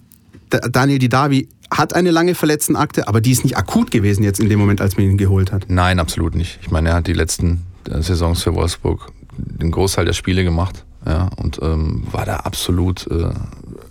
Daniel 0.48 0.98
Didavi 0.98 1.46
hat 1.70 1.94
eine 1.94 2.10
lange 2.10 2.34
Verletztenakte, 2.34 3.08
aber 3.08 3.20
die 3.20 3.32
ist 3.32 3.44
nicht 3.44 3.56
akut 3.56 3.90
gewesen 3.90 4.22
jetzt 4.22 4.40
in 4.40 4.48
dem 4.48 4.58
Moment, 4.58 4.80
als 4.80 4.96
man 4.96 5.06
ihn 5.06 5.18
geholt 5.18 5.52
hat. 5.52 5.66
Nein, 5.68 5.98
absolut 5.98 6.34
nicht. 6.34 6.58
Ich 6.62 6.70
meine, 6.70 6.90
er 6.90 6.94
hat 6.96 7.06
die 7.06 7.12
letzten 7.12 7.62
äh, 7.88 8.02
Saisons 8.02 8.42
für 8.42 8.54
Wolfsburg 8.54 9.12
den 9.36 9.70
Großteil 9.70 10.04
der 10.04 10.12
Spiele 10.12 10.44
gemacht 10.44 10.84
ja, 11.06 11.30
und 11.36 11.60
ähm, 11.62 12.02
war 12.10 12.26
da 12.26 12.36
absolut 12.38 13.06
äh, 13.06 13.30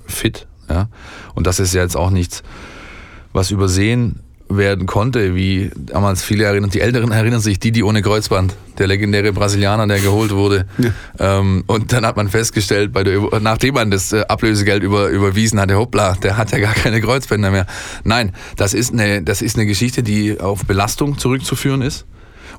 fit. 0.05 0.47
Ja. 0.69 0.89
Und 1.33 1.47
das 1.47 1.59
ist 1.59 1.73
ja 1.73 1.81
jetzt 1.81 1.97
auch 1.97 2.11
nichts, 2.11 2.43
was 3.33 3.51
übersehen 3.51 4.19
werden 4.49 4.87
konnte, 4.87 5.35
wie 5.35 5.71
damals 5.75 6.23
viele 6.23 6.45
erinnern, 6.45 6.69
die 6.69 6.81
Älteren 6.81 7.11
erinnern 7.11 7.39
sich, 7.39 7.59
Didi 7.59 7.83
ohne 7.83 8.01
Kreuzband, 8.01 8.55
der 8.77 8.87
legendäre 8.87 9.31
Brasilianer, 9.31 9.87
der 9.87 9.99
geholt 9.99 10.31
wurde. 10.31 10.65
Ja. 10.77 11.39
Ähm, 11.39 11.63
und 11.67 11.93
dann 11.93 12.05
hat 12.05 12.17
man 12.17 12.29
festgestellt, 12.29 12.95
der, 12.95 13.39
nachdem 13.39 13.75
man 13.75 13.91
das 13.91 14.11
äh, 14.11 14.25
Ablösegeld 14.27 14.83
über, 14.83 15.09
überwiesen 15.09 15.59
hatte, 15.59 15.77
hoppla, 15.77 16.15
der 16.15 16.37
hat 16.37 16.51
ja 16.51 16.59
gar 16.59 16.73
keine 16.73 16.99
Kreuzbänder 16.99 17.51
mehr. 17.51 17.67
Nein, 18.03 18.33
das 18.57 18.73
ist 18.73 18.91
eine, 18.91 19.21
das 19.21 19.41
ist 19.41 19.55
eine 19.55 19.65
Geschichte, 19.65 20.03
die 20.03 20.39
auf 20.39 20.65
Belastung 20.65 21.17
zurückzuführen 21.17 21.81
ist 21.81 22.05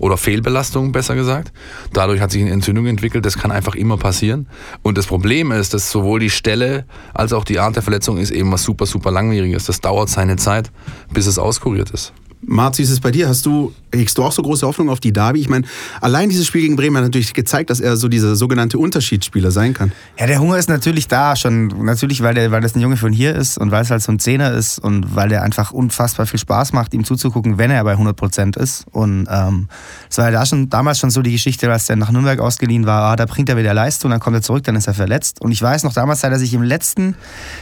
oder 0.00 0.16
Fehlbelastung 0.16 0.92
besser 0.92 1.14
gesagt. 1.14 1.52
Dadurch 1.92 2.20
hat 2.20 2.32
sich 2.32 2.42
eine 2.42 2.50
Entzündung 2.50 2.86
entwickelt. 2.86 3.24
Das 3.24 3.38
kann 3.38 3.52
einfach 3.52 3.74
immer 3.74 3.98
passieren. 3.98 4.48
Und 4.82 4.98
das 4.98 5.06
Problem 5.06 5.52
ist, 5.52 5.74
dass 5.74 5.90
sowohl 5.90 6.18
die 6.20 6.30
Stelle 6.30 6.86
als 7.14 7.32
auch 7.32 7.44
die 7.44 7.60
Art 7.60 7.76
der 7.76 7.82
Verletzung 7.82 8.18
ist 8.18 8.30
eben 8.30 8.50
was 8.50 8.64
super, 8.64 8.86
super 8.86 9.12
langwieriges. 9.12 9.66
Das 9.66 9.80
dauert 9.80 10.08
seine 10.08 10.36
Zeit, 10.36 10.72
bis 11.12 11.26
es 11.26 11.38
auskuriert 11.38 11.90
ist. 11.90 12.12
Marz, 12.42 12.78
wie 12.78 12.82
ist 12.82 12.90
es 12.90 13.00
bei 13.00 13.10
dir? 13.10 13.28
Hast 13.28 13.44
du, 13.44 13.72
hegst 13.92 14.16
du 14.16 14.24
auch 14.24 14.32
so 14.32 14.42
große 14.42 14.66
Hoffnung 14.66 14.88
auf 14.88 14.98
die 14.98 15.12
Davi? 15.12 15.40
Ich 15.40 15.48
meine, 15.48 15.66
allein 16.00 16.30
dieses 16.30 16.46
Spiel 16.46 16.62
gegen 16.62 16.76
Bremen 16.76 16.96
hat 16.96 17.04
natürlich 17.04 17.34
gezeigt, 17.34 17.68
dass 17.68 17.80
er 17.80 17.96
so 17.96 18.08
dieser 18.08 18.34
sogenannte 18.34 18.78
Unterschiedsspieler 18.78 19.50
sein 19.50 19.74
kann. 19.74 19.92
Ja, 20.18 20.26
der 20.26 20.40
Hunger 20.40 20.56
ist 20.56 20.68
natürlich 20.68 21.06
da, 21.06 21.36
schon 21.36 21.68
natürlich, 21.84 22.22
weil, 22.22 22.34
der, 22.34 22.50
weil 22.50 22.62
das 22.62 22.74
ein 22.74 22.80
Junge 22.80 22.96
von 22.96 23.12
hier 23.12 23.34
ist 23.34 23.58
und 23.58 23.70
weil 23.70 23.82
es 23.82 23.90
halt 23.90 24.02
so 24.02 24.10
ein 24.10 24.18
Zehner 24.18 24.52
ist 24.52 24.78
und 24.78 25.14
weil 25.14 25.28
der 25.28 25.42
einfach 25.42 25.70
unfassbar 25.72 26.26
viel 26.26 26.40
Spaß 26.40 26.72
macht, 26.72 26.94
ihm 26.94 27.04
zuzugucken, 27.04 27.58
wenn 27.58 27.70
er 27.70 27.84
bei 27.84 27.92
100 27.92 28.16
Prozent 28.16 28.56
ist. 28.56 28.86
Und 28.90 29.26
ähm, 29.30 29.68
es 30.08 30.16
war 30.16 30.26
ja 30.26 30.30
da 30.30 30.46
schon, 30.46 30.70
damals 30.70 30.98
schon 30.98 31.10
so 31.10 31.20
die 31.20 31.32
Geschichte, 31.32 31.70
als 31.70 31.90
er 31.90 31.96
nach 31.96 32.10
Nürnberg 32.10 32.40
ausgeliehen 32.40 32.86
war, 32.86 33.12
ah, 33.12 33.16
da 33.16 33.26
bringt 33.26 33.50
er 33.50 33.58
wieder 33.58 33.74
Leistung, 33.74 34.10
dann 34.10 34.20
kommt 34.20 34.36
er 34.36 34.42
zurück, 34.42 34.64
dann 34.64 34.76
ist 34.76 34.86
er 34.86 34.94
verletzt. 34.94 35.42
Und 35.42 35.52
ich 35.52 35.60
weiß 35.60 35.84
noch, 35.84 35.92
damals 35.92 36.24
hat 36.24 36.32
er 36.32 36.38
sich 36.38 36.54
im 36.54 36.62
letzten, 36.62 37.16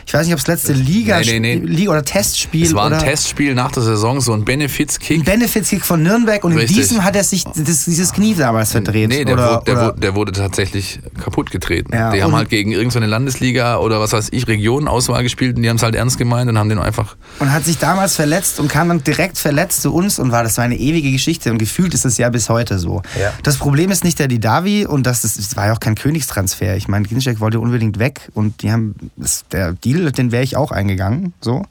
ich 0.06 0.14
weiß 0.14 0.26
nicht, 0.26 0.34
ob 0.34 0.40
es 0.40 0.46
letzte 0.46 0.72
Liga, 0.72 1.18
nee, 1.20 1.40
nee, 1.40 1.56
nee. 1.56 1.66
Liga 1.66 1.90
oder 1.90 2.04
Testspiel. 2.04 2.64
Es 2.64 2.74
war 2.74 2.92
ein 2.92 2.98
Testspiel 2.98 3.54
nach 3.54 3.72
der 3.72 3.82
Saison, 3.82 4.20
so 4.20 4.32
ein 4.32 4.44
Benefits-Kick. 4.68 5.24
Benefits-Kick 5.24 5.85
von 5.85 6.02
Nürnberg 6.02 6.44
und 6.44 6.52
Richtig. 6.52 6.76
in 6.76 6.83
diesem 6.83 7.04
hat 7.04 7.16
er 7.16 7.24
sich 7.24 7.44
das, 7.44 7.87
dieses 7.87 8.12
Knie 8.12 8.35
damals 8.35 8.72
verdreht. 8.72 9.09
Nee, 9.09 9.24
der, 9.24 9.35
oder, 9.35 9.50
wurde, 9.50 9.64
der, 9.64 9.74
oder? 9.74 9.87
Wurde, 9.87 10.00
der 10.00 10.14
wurde, 10.14 10.33
tatsächlich 10.33 11.00
kaputt 11.22 11.50
getreten. 11.50 11.92
Ja, 11.92 12.12
die 12.12 12.22
haben 12.22 12.37
halt 12.37 12.50
gegen 12.50 12.72
irgendeine 12.72 13.07
Landesliga 13.07 13.78
oder 13.78 14.00
was 14.00 14.12
weiß 14.12 14.28
ich, 14.33 14.46
Regionenauswahl 14.46 15.22
gespielt 15.22 15.57
und 15.57 15.62
die 15.62 15.68
haben 15.70 15.76
es 15.76 15.83
halt 15.83 15.94
ernst 15.94 16.18
gemeint 16.18 16.50
und 16.50 16.59
haben 16.59 16.68
den 16.68 16.78
einfach. 16.78 17.16
Und 17.38 17.50
hat 17.52 17.64
sich 17.64 17.78
damals 17.78 18.14
verletzt 18.14 18.61
und 18.61 18.68
kam 18.68 18.88
dann 18.88 19.02
direkt 19.02 19.38
verletzt 19.38 19.83
zu 19.83 19.94
uns 19.94 20.18
und 20.18 20.33
war, 20.33 20.42
das 20.42 20.59
war 20.59 20.64
eine 20.64 20.76
ewige 20.76 21.11
Geschichte 21.11 21.50
und 21.50 21.59
gefühlt 21.59 21.94
ist 21.94 22.04
es 22.04 22.18
ja 22.18 22.28
bis 22.28 22.48
heute 22.48 22.78
so. 22.78 23.02
Ja. 23.18 23.33
Das 23.42 23.57
Problem 23.57 23.90
ist 23.90 24.04
nicht 24.04 24.18
der 24.18 24.28
Didavi 24.28 24.87
und 24.87 25.07
das, 25.07 25.24
ist, 25.24 25.38
das 25.38 25.57
war 25.57 25.66
ja 25.66 25.72
auch 25.72 25.81
kein 25.81 25.94
Königstransfer. 25.94 26.76
Ich 26.76 26.88
meine, 26.88 27.07
Ginczek 27.07 27.40
wollte 27.40 27.59
unbedingt 27.61 27.98
weg 27.98 28.28
und 28.35 28.62
die 28.62 28.70
haben, 28.70 28.94
das, 29.16 29.44
der 29.50 29.72
Deal, 29.72 30.12
den 30.12 30.31
wäre 30.31 30.44
ich 30.44 30.57
auch 30.57 30.72
eingegangen, 30.72 31.33
so. 31.40 31.64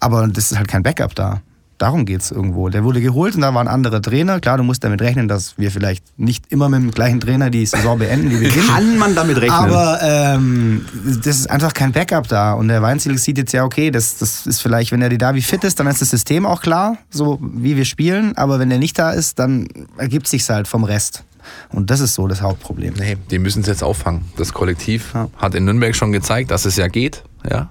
Aber 0.00 0.26
das 0.28 0.50
ist 0.50 0.58
halt 0.58 0.68
kein 0.68 0.82
Backup 0.82 1.14
da. 1.14 1.42
Darum 1.80 2.04
geht 2.04 2.20
es 2.20 2.30
irgendwo. 2.30 2.68
Der 2.68 2.84
wurde 2.84 3.00
geholt 3.00 3.36
und 3.36 3.40
da 3.40 3.54
waren 3.54 3.66
andere 3.66 4.02
Trainer. 4.02 4.38
Klar, 4.38 4.58
du 4.58 4.64
musst 4.64 4.84
damit 4.84 5.00
rechnen, 5.00 5.28
dass 5.28 5.56
wir 5.56 5.70
vielleicht 5.70 6.04
nicht 6.18 6.52
immer 6.52 6.68
mit 6.68 6.82
dem 6.82 6.90
gleichen 6.90 7.20
Trainer 7.20 7.48
die 7.48 7.64
Saison 7.64 7.98
beenden, 7.98 8.30
wie 8.30 8.38
wir 8.38 8.50
sind. 8.50 8.66
Kann 8.66 8.98
man 8.98 9.14
damit 9.14 9.38
rechnen. 9.38 9.50
Aber 9.50 9.98
ähm, 10.02 10.84
das 11.24 11.38
ist 11.38 11.50
einfach 11.50 11.72
kein 11.72 11.92
Backup 11.92 12.28
da. 12.28 12.52
Und 12.52 12.68
der 12.68 12.82
Weinziel 12.82 13.16
sieht 13.16 13.38
jetzt 13.38 13.52
ja, 13.52 13.64
okay, 13.64 13.90
das, 13.90 14.18
das 14.18 14.46
ist 14.46 14.60
vielleicht, 14.60 14.92
wenn 14.92 15.00
der 15.00 15.08
Davi 15.08 15.40
fit 15.40 15.64
ist, 15.64 15.80
dann 15.80 15.86
ist 15.86 16.02
das 16.02 16.10
System 16.10 16.44
auch 16.44 16.60
klar, 16.60 16.98
so 17.08 17.38
wie 17.40 17.76
wir 17.76 17.86
spielen. 17.86 18.36
Aber 18.36 18.58
wenn 18.58 18.68
der 18.68 18.78
nicht 18.78 18.98
da 18.98 19.12
ist, 19.12 19.38
dann 19.38 19.66
ergibt 19.96 20.28
sich 20.28 20.46
halt 20.50 20.68
vom 20.68 20.84
Rest. 20.84 21.24
Und 21.70 21.88
das 21.88 22.00
ist 22.00 22.12
so 22.12 22.28
das 22.28 22.42
Hauptproblem. 22.42 22.92
Nee, 22.98 23.16
die 23.30 23.38
müssen 23.38 23.62
es 23.62 23.68
jetzt 23.68 23.82
auffangen. 23.82 24.26
Das 24.36 24.52
Kollektiv 24.52 25.14
ja. 25.14 25.30
hat 25.38 25.54
in 25.54 25.64
Nürnberg 25.64 25.96
schon 25.96 26.12
gezeigt, 26.12 26.50
dass 26.50 26.66
es 26.66 26.76
ja 26.76 26.88
geht. 26.88 27.22
Ja? 27.50 27.70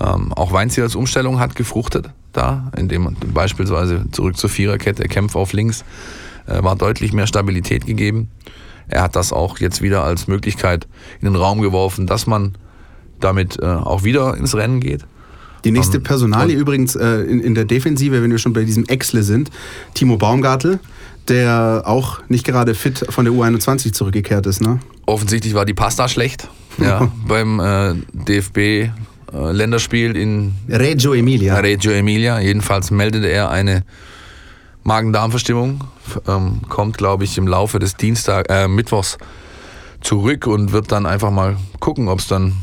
Ähm, 0.00 0.32
auch 0.32 0.52
Weinziel 0.52 0.84
als 0.84 0.94
Umstellung 0.94 1.38
hat 1.38 1.54
gefruchtet 1.54 2.08
da, 2.32 2.70
indem 2.76 3.16
beispielsweise 3.32 4.04
zurück 4.10 4.36
zur 4.36 4.50
Viererkette, 4.50 5.04
Kämpfe 5.04 5.38
auf 5.38 5.52
links, 5.52 5.84
äh, 6.46 6.62
war 6.62 6.76
deutlich 6.76 7.12
mehr 7.12 7.26
Stabilität 7.26 7.86
gegeben. 7.86 8.30
Er 8.88 9.02
hat 9.02 9.16
das 9.16 9.32
auch 9.32 9.58
jetzt 9.58 9.80
wieder 9.82 10.02
als 10.04 10.28
Möglichkeit 10.28 10.86
in 11.20 11.26
den 11.26 11.36
Raum 11.36 11.62
geworfen, 11.62 12.06
dass 12.06 12.26
man 12.26 12.54
damit 13.20 13.58
äh, 13.60 13.66
auch 13.66 14.04
wieder 14.04 14.36
ins 14.36 14.54
Rennen 14.54 14.80
geht. 14.80 15.04
Die 15.64 15.70
nächste 15.70 15.98
ähm, 15.98 16.02
Personalie 16.02 16.56
übrigens 16.56 16.96
äh, 16.96 17.20
in, 17.22 17.40
in, 17.40 17.54
der 17.54 17.64
Defensive, 17.64 18.20
wenn 18.22 18.30
wir 18.30 18.38
schon 18.38 18.52
bei 18.52 18.64
diesem 18.64 18.84
Exle 18.86 19.22
sind, 19.22 19.50
Timo 19.94 20.16
Baumgartel, 20.16 20.80
der 21.28 21.82
auch 21.86 22.20
nicht 22.28 22.44
gerade 22.44 22.74
fit 22.74 23.06
von 23.08 23.24
der 23.24 23.32
U21 23.32 23.92
zurückgekehrt 23.92 24.46
ist. 24.46 24.60
Ne? 24.60 24.80
Offensichtlich 25.06 25.54
war 25.54 25.64
die 25.64 25.74
Pasta 25.74 26.08
schlecht 26.08 26.48
ja, 26.78 27.10
beim 27.26 27.60
äh, 27.60 27.94
DFB 28.12 28.90
Länderspiel 29.32 30.16
in 30.16 30.54
Reggio 30.68 31.14
Emilia. 31.14 31.58
Reggio 31.58 31.92
Emilia. 31.92 32.40
Jedenfalls 32.40 32.90
meldete 32.90 33.28
er 33.28 33.50
eine 33.50 33.84
Magen-Darm-Verstimmung. 34.84 35.84
Ähm, 36.28 36.60
kommt, 36.68 36.98
glaube 36.98 37.24
ich, 37.24 37.38
im 37.38 37.46
Laufe 37.46 37.78
des 37.78 37.96
Dienstag, 37.96 38.50
äh, 38.50 38.68
Mittwochs 38.68 39.18
zurück 40.00 40.46
und 40.46 40.72
wird 40.72 40.92
dann 40.92 41.06
einfach 41.06 41.30
mal 41.30 41.56
gucken, 41.80 42.08
ob 42.08 42.18
es 42.18 42.26
dann, 42.26 42.56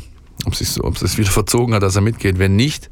ob 0.45 0.53
es 0.53 0.59
sich 0.59 1.17
wieder 1.17 1.31
verzogen 1.31 1.73
hat, 1.73 1.83
dass 1.83 1.95
er 1.95 2.01
mitgeht. 2.01 2.37
Wenn 2.37 2.55
nicht, 2.55 2.89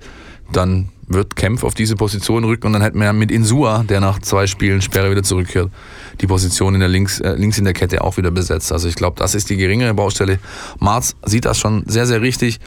dann 0.51 0.89
wird 1.07 1.35
Kempf 1.35 1.63
auf 1.63 1.73
diese 1.73 1.95
Position 1.95 2.43
rücken 2.43 2.67
und 2.67 2.73
dann 2.73 2.81
hätten 2.81 2.99
wir 2.99 3.13
mit 3.13 3.31
Insua, 3.31 3.83
der 3.83 4.01
nach 4.01 4.19
zwei 4.19 4.45
Spielen 4.45 4.81
Sperre 4.81 5.09
wieder 5.09 5.23
zurückkehrt, 5.23 5.71
die 6.19 6.27
Position 6.27 6.73
in 6.73 6.81
der 6.81 6.89
links, 6.89 7.19
äh, 7.21 7.33
links 7.35 7.57
in 7.57 7.63
der 7.63 7.73
Kette 7.73 8.03
auch 8.03 8.17
wieder 8.17 8.31
besetzt. 8.31 8.71
Also 8.71 8.87
ich 8.89 8.95
glaube, 8.95 9.17
das 9.17 9.33
ist 9.33 9.49
die 9.49 9.55
geringere 9.55 9.93
Baustelle. 9.93 10.39
Marz 10.79 11.15
sieht 11.25 11.45
das 11.45 11.59
schon 11.59 11.83
sehr, 11.87 12.05
sehr 12.05 12.21
richtig. 12.21 12.59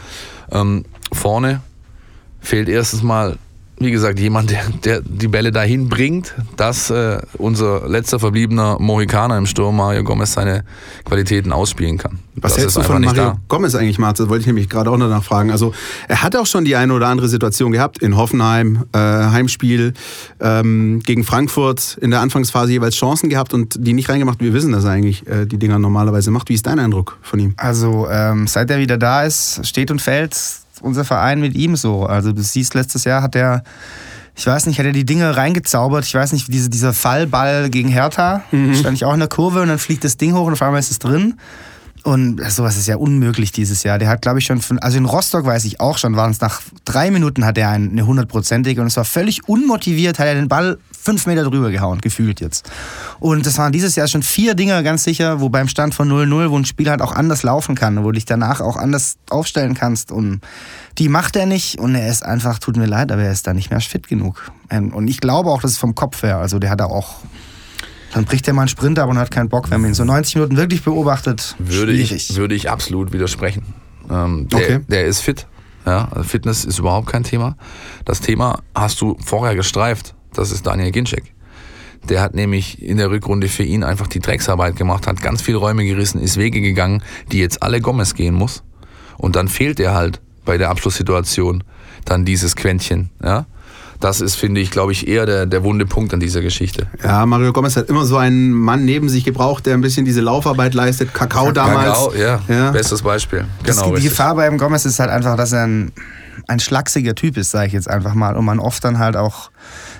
Ähm, 0.51 0.85
vorne 1.13 1.61
fehlt 2.41 2.69
erstens 2.69 3.03
mal 3.03 3.39
wie 3.81 3.91
gesagt, 3.91 4.21
jemand, 4.21 4.51
der, 4.51 4.63
der 4.85 5.01
die 5.01 5.27
Bälle 5.27 5.53
dahin 5.53 5.89
bringt, 5.89 6.35
dass 6.57 6.91
äh, 6.91 7.19
unser 7.39 7.89
letzter 7.89 8.21
verbliebener 8.21 8.79
Mohikaner 8.79 9.39
im 9.39 9.47
Sturm, 9.47 9.77
Mario 9.77 10.05
Gomez, 10.05 10.35
seine 10.35 10.65
Qualitäten 11.07 11.51
ausspielen 11.51 11.97
kann. 11.97 12.19
Was 12.37 12.53
das 12.53 12.63
hältst 12.63 12.77
du 12.77 12.83
von 12.83 13.03
Mario 13.03 13.39
Gomez 13.49 13.75
eigentlich, 13.75 13.99
Marz? 13.99 14.19
Das 14.19 14.29
wollte 14.29 14.43
ich 14.43 14.47
nämlich 14.47 14.69
gerade 14.69 14.91
auch 14.91 14.99
noch 14.99 15.09
nachfragen. 15.09 15.51
Also 15.51 15.73
er 16.09 16.23
hat 16.23 16.37
auch 16.37 16.45
schon 16.45 16.67
die 16.67 16.77
eine 16.77 16.93
oder 16.93 17.09
andere 17.09 17.29
Situation 17.29 17.73
gehabt 17.73 17.99
in 17.99 18.19
Hoffenheim, 18.19 18.85
äh, 18.93 18.99
Heimspiel 18.99 19.95
ähm, 20.41 21.01
gegen 21.03 21.25
Frankfurt, 21.25 21.97
in 22.03 22.11
der 22.11 22.21
Anfangsphase 22.21 22.73
jeweils 22.73 22.97
Chancen 22.97 23.31
gehabt 23.31 23.55
und 23.55 23.77
die 23.79 23.95
nicht 23.95 24.11
reingemacht. 24.11 24.41
Wir 24.41 24.53
wissen, 24.53 24.73
dass 24.73 24.85
er 24.85 24.91
eigentlich 24.91 25.27
äh, 25.27 25.47
die 25.47 25.59
Dinger 25.59 25.79
normalerweise 25.79 26.31
macht. 26.31 26.51
Wie 26.51 26.55
ist 26.55 26.67
dein 26.67 26.79
Eindruck 26.79 27.17
von 27.23 27.41
ihm? 27.41 27.55
Also 27.57 28.09
ähm, 28.11 28.47
seit 28.47 28.71
er 28.71 28.79
wieder 28.79 28.99
da 28.99 29.25
ist, 29.25 29.67
steht 29.67 29.91
und 29.91 30.03
fällt 30.03 30.37
unser 30.83 31.05
Verein 31.05 31.41
mit 31.41 31.55
ihm 31.55 31.77
so. 31.77 32.05
Also 32.05 32.33
du 32.33 32.43
siehst, 32.43 32.75
letztes 32.75 33.05
Jahr 33.05 33.23
hat 33.23 33.35
er, 33.35 33.63
ich 34.37 34.47
weiß 34.47 34.67
nicht, 34.67 34.79
hat 34.79 34.87
er 34.87 34.93
die 34.93 35.05
Dinge 35.05 35.37
reingezaubert. 35.37 36.05
Ich 36.05 36.15
weiß 36.15 36.33
nicht, 36.33 36.53
diese, 36.53 36.71
dieser 36.71 36.93
Fallball 36.93 37.71
gegen 37.71 37.89
Hertha, 37.89 38.43
mhm. 38.51 38.75
stand 38.75 38.97
ich 38.97 39.05
auch 39.05 39.15
in 39.15 39.21
der 39.21 39.29
Kurve 39.29 39.63
und 39.63 39.69
dann 39.69 39.79
fliegt 39.79 40.05
das 40.05 40.17
Ding 40.17 40.35
hoch 40.35 40.47
und 40.47 40.55
auf 40.55 40.63
einmal 40.63 40.81
ist 40.81 40.91
es 40.91 40.99
drin. 40.99 41.35
Und 42.03 42.41
sowas 42.51 42.79
ist 42.79 42.89
ja 42.89 42.97
unmöglich 42.97 43.53
dieses 43.53 43.83
Jahr. 43.83 43.99
Der 43.99 44.09
hat, 44.09 44.23
glaube 44.23 44.39
ich, 44.39 44.47
schon, 44.47 44.61
von, 44.61 44.79
also 44.79 44.97
in 44.97 45.05
Rostock 45.05 45.45
weiß 45.45 45.67
ich 45.67 45.81
auch 45.81 45.99
schon, 45.99 46.17
waren 46.17 46.31
es 46.31 46.41
nach 46.41 46.63
drei 46.87 47.11
Minuten 47.11 47.45
hat 47.45 47.59
er 47.59 47.69
eine 47.71 48.07
hundertprozentige 48.07 48.81
und 48.81 48.87
es 48.87 48.97
war 48.97 49.05
völlig 49.05 49.47
unmotiviert, 49.49 50.19
hat 50.19 50.27
er 50.27 50.35
den 50.35 50.49
Ball 50.49 50.79
fünf 51.03 51.27
Meter 51.27 51.45
drüber 51.45 51.71
gehauen, 51.71 52.01
gefühlt 52.01 52.41
jetzt. 52.41 52.71
Und 53.19 53.47
das 53.47 53.57
waren 53.59 53.73
dieses 53.73 53.97
Jahr 53.97 54.07
schon 54.07 54.23
vier 54.23 54.55
Dinge 54.55 54.83
ganz 54.83 55.05
sicher, 55.05 55.41
wo 55.41 55.49
beim 55.49 55.69
Stand 55.69 55.95
von 55.95 56.11
0-0, 56.11 56.51
wo 56.51 56.59
ein 56.59 56.65
Spiel 56.65 56.91
halt 56.91 57.01
auch 57.01 57.13
anders 57.13 57.43
laufen 57.43 57.75
kann, 57.75 57.99
wo 57.99 58.09
du 58.09 58.13
dich 58.13 58.27
danach 58.27 58.61
auch 58.61 58.77
anders 58.77 59.17
aufstellen 59.31 59.75
kannst. 59.75 60.13
Und 60.13 60.41
die 60.99 61.09
macht 61.09 61.37
er 61.37 61.47
nicht 61.47 61.79
und 61.79 61.95
er 61.95 62.09
ist 62.09 62.25
einfach, 62.25 62.59
tut 62.59 62.77
mir 62.77 62.87
leid, 62.87 63.13
aber 63.13 63.23
er 63.23 63.33
ist 63.33 63.47
da 63.47 63.55
nicht 63.55 63.71
mehr 63.71 63.81
fit 63.81 64.09
genug. 64.09 64.51
Ähm, 64.69 64.93
und 64.93 65.09
ich 65.09 65.21
glaube 65.21 65.51
auch, 65.51 65.63
dass 65.63 65.73
es 65.73 65.79
vom 65.79 65.95
Kopf 65.95 66.23
her, 66.23 66.39
also 66.39 66.59
der 66.59 66.71
hat 66.71 66.81
da 66.81 66.87
auch 66.87 67.17
dann 68.13 68.25
bricht 68.25 68.49
er 68.49 68.55
mal 68.55 68.63
einen 68.63 68.69
Sprint 68.69 68.99
ab 68.99 69.09
und 69.09 69.19
hat 69.19 69.31
keinen 69.31 69.49
Bock. 69.49 69.71
Wenn 69.71 69.81
man 69.81 69.91
ihn 69.91 69.95
so 69.95 70.05
90 70.05 70.35
Minuten 70.35 70.57
wirklich 70.57 70.83
beobachtet, 70.83 71.55
würde 71.61 71.93
ich, 71.93 72.35
würde 72.35 72.57
ich 72.57 72.69
absolut 72.69 73.13
widersprechen. 73.13 73.63
Ähm, 74.11 74.49
der, 74.49 74.59
okay. 74.59 74.81
der 74.89 75.07
ist 75.07 75.21
fit. 75.21 75.47
Ja, 75.87 76.09
Fitness 76.23 76.65
ist 76.65 76.79
überhaupt 76.79 77.07
kein 77.07 77.25
Thema. 77.25 77.57
Das 78.05 78.21
Thema 78.21 78.63
hast 78.75 79.01
du 79.01 79.17
vorher 79.25 79.55
gestreift. 79.55 80.15
Das 80.35 80.51
ist 80.51 80.67
Daniel 80.67 80.91
Ginczek. 80.91 81.35
Der 82.09 82.23
hat 82.23 82.35
nämlich 82.35 82.83
in 82.83 82.97
der 82.97 83.11
Rückrunde 83.11 83.49
für 83.49 83.63
ihn 83.63 83.85
einfach 83.85 84.07
die 84.07 84.21
Drecksarbeit 84.21 84.77
gemacht, 84.77 85.07
hat 85.07 85.21
ganz 85.21 85.43
viele 85.43 85.59
Räume 85.59 85.85
gerissen, 85.85 86.21
ist 86.21 86.37
Wege 86.39 86.61
gegangen, 86.61 87.03
die 87.31 87.41
jetzt 87.41 87.63
alle 87.63 87.81
Gomez 87.81 88.15
gehen 88.15 88.35
muss. 88.35 88.63
Und 89.19 89.37
dann 89.37 89.49
fehlt 89.49 89.81
er 89.81 89.95
halt 89.95 90.21
bei 90.45 90.57
der 90.57 90.71
Abschlusssituation 90.71 91.63
dann 92.07 92.25
dieses 92.25 92.57
Quäntchen. 92.57 93.11
Ja? 93.23 93.47
Das 94.01 94.23
ist, 94.23 94.37
finde 94.37 94.63
ich, 94.63 94.71
glaube 94.71 94.93
ich, 94.93 95.07
eher 95.07 95.27
der, 95.27 95.45
der 95.45 95.63
wunde 95.63 95.85
Punkt 95.85 96.15
an 96.15 96.21
dieser 96.21 96.41
Geschichte. 96.41 96.87
Ja, 97.05 97.27
Mario 97.27 97.53
Gomez 97.53 97.77
hat 97.77 97.91
immer 97.91 98.07
so 98.07 98.17
einen 98.17 98.51
Mann 98.51 98.87
neben 98.87 99.11
sich 99.11 99.25
gebraucht, 99.25 99.67
der 99.67 99.75
ein 99.75 99.83
bisschen 99.83 100.07
diese 100.07 100.23
Laufarbeit 100.23 100.73
leistet. 100.73 101.13
Kakao 101.13 101.53
damals. 101.53 101.99
Kakao, 101.99 102.15
ja, 102.15 102.41
ja. 102.49 102.71
bestes 102.71 103.03
Beispiel. 103.03 103.45
Genau, 103.63 103.95
die 103.95 104.03
Gefahr 104.03 104.35
beim 104.37 104.57
Gomez 104.57 104.87
ist 104.87 104.99
halt 105.01 105.11
einfach, 105.11 105.37
dass 105.37 105.53
er 105.53 105.65
ein, 105.65 105.93
ein 106.49 106.61
schlachsiger 106.61 107.15
Typ 107.15 107.37
ist, 107.37 107.51
sage 107.51 107.67
ich 107.67 107.73
jetzt 107.75 107.91
einfach 107.91 108.15
mal. 108.15 108.37
Und 108.37 108.47
man 108.47 108.59
oft 108.59 108.83
dann 108.83 108.99
halt 108.99 109.17
auch 109.17 109.51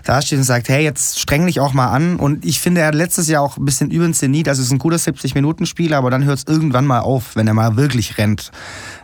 da 0.05 0.23
steht 0.23 0.39
und 0.39 0.45
sagt, 0.45 0.69
hey, 0.69 0.83
jetzt 0.83 1.19
streng 1.19 1.47
dich 1.47 1.61
auch 1.61 1.73
mal 1.73 1.89
an. 1.89 2.17
Und 2.17 2.45
ich 2.45 2.61
finde, 2.61 2.81
er 2.81 2.89
hat 2.89 2.95
letztes 2.95 3.29
Jahr 3.29 3.43
auch 3.43 3.57
ein 3.57 3.65
bisschen 3.65 3.91
überinszeniert. 3.91 4.49
Also 4.49 4.61
es 4.61 4.69
ist 4.69 4.73
ein 4.73 4.79
guter 4.79 4.97
70-Minuten-Spiel, 4.97 5.95
aber 5.95 6.11
dann 6.11 6.25
hört 6.25 6.39
es 6.39 6.45
irgendwann 6.47 6.87
mal 6.87 7.01
auf, 7.01 7.37
wenn 7.37 7.47
er 7.47 7.55
mal 7.55 7.77
wirklich 7.77 8.19
rennt. 8.19 8.51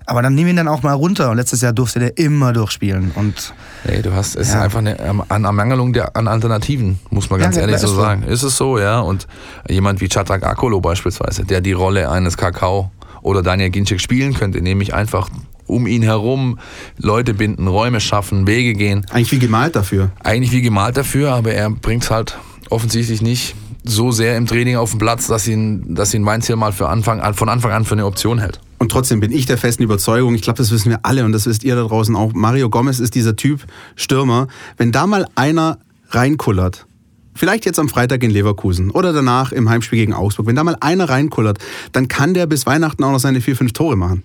Aber 0.06 0.22
dann 0.22 0.34
nimm 0.34 0.46
ihn 0.46 0.56
dann 0.56 0.68
auch 0.68 0.82
mal 0.82 0.92
runter. 0.92 1.30
Und 1.30 1.36
letztes 1.36 1.60
Jahr 1.60 1.72
durfte 1.72 1.98
der 1.98 2.16
immer 2.18 2.52
durchspielen. 2.52 3.12
Und 3.14 3.54
nee, 3.84 4.02
du 4.02 4.14
hast, 4.14 4.36
es 4.36 4.48
ja. 4.48 4.56
ist 4.56 4.62
einfach 4.62 4.78
eine, 4.78 4.98
Ermangelung 4.98 5.92
der, 5.92 6.16
an 6.16 6.28
Alternativen, 6.28 6.98
muss 7.10 7.30
man 7.30 7.40
ganz 7.40 7.56
ja, 7.56 7.62
ehrlich 7.62 7.78
so 7.78 7.94
sagen. 7.94 8.22
Ist 8.22 8.42
es 8.42 8.56
so, 8.56 8.78
ja. 8.78 9.00
Und 9.00 9.26
jemand 9.68 10.00
wie 10.00 10.08
Chatak 10.08 10.44
Akolo 10.44 10.80
beispielsweise, 10.80 11.44
der 11.44 11.60
die 11.60 11.72
Rolle 11.72 12.10
eines 12.10 12.36
Kakao 12.36 12.90
oder 13.22 13.42
Daniel 13.42 13.70
Ginczek 13.70 14.00
spielen 14.00 14.34
könnte, 14.34 14.62
nämlich 14.62 14.94
einfach 14.94 15.28
um 15.66 15.86
ihn 15.86 16.02
herum 16.02 16.58
Leute 16.98 17.34
binden, 17.34 17.68
Räume 17.68 18.00
schaffen, 18.00 18.46
Wege 18.46 18.74
gehen. 18.74 19.06
Eigentlich 19.10 19.32
wie 19.32 19.38
gemalt 19.38 19.76
dafür. 19.76 20.10
Eigentlich 20.22 20.52
wie 20.52 20.62
gemalt 20.62 20.96
dafür, 20.96 21.32
aber 21.32 21.52
er 21.52 21.70
bringt 21.70 22.04
es 22.04 22.10
halt 22.10 22.38
offensichtlich 22.70 23.22
nicht 23.22 23.54
so 23.84 24.10
sehr 24.10 24.36
im 24.36 24.46
Training 24.46 24.76
auf 24.76 24.90
den 24.90 24.98
Platz, 24.98 25.26
dass 25.28 25.46
ihn, 25.46 25.94
dass 25.94 26.12
ihn 26.12 26.22
Mainz 26.22 26.46
hier 26.46 26.56
mal 26.56 26.72
für 26.72 26.88
Anfang, 26.88 27.22
von 27.34 27.48
Anfang 27.48 27.70
an 27.72 27.84
für 27.84 27.94
eine 27.94 28.06
Option 28.06 28.38
hält. 28.38 28.60
Und 28.78 28.90
trotzdem 28.90 29.20
bin 29.20 29.32
ich 29.32 29.46
der 29.46 29.58
festen 29.58 29.82
Überzeugung, 29.82 30.34
ich 30.34 30.42
glaube, 30.42 30.58
das 30.58 30.70
wissen 30.70 30.90
wir 30.90 31.00
alle 31.02 31.24
und 31.24 31.32
das 31.32 31.46
wisst 31.46 31.64
ihr 31.64 31.76
da 31.76 31.82
draußen 31.82 32.14
auch, 32.14 32.32
Mario 32.34 32.68
Gomez 32.68 32.98
ist 32.98 33.14
dieser 33.14 33.36
Typ 33.36 33.64
Stürmer. 33.94 34.48
Wenn 34.76 34.92
da 34.92 35.06
mal 35.06 35.26
einer 35.34 35.78
reinkullert, 36.10 36.86
vielleicht 37.34 37.64
jetzt 37.64 37.78
am 37.78 37.88
Freitag 37.88 38.22
in 38.22 38.30
Leverkusen 38.30 38.90
oder 38.90 39.12
danach 39.12 39.52
im 39.52 39.68
Heimspiel 39.70 39.98
gegen 39.98 40.14
Augsburg, 40.14 40.46
wenn 40.46 40.56
da 40.56 40.64
mal 40.64 40.76
einer 40.80 41.08
reinkullert, 41.08 41.58
dann 41.92 42.08
kann 42.08 42.34
der 42.34 42.46
bis 42.46 42.66
Weihnachten 42.66 43.02
auch 43.04 43.12
noch 43.12 43.20
seine 43.20 43.40
vier, 43.40 43.56
fünf 43.56 43.72
Tore 43.72 43.96
machen. 43.96 44.24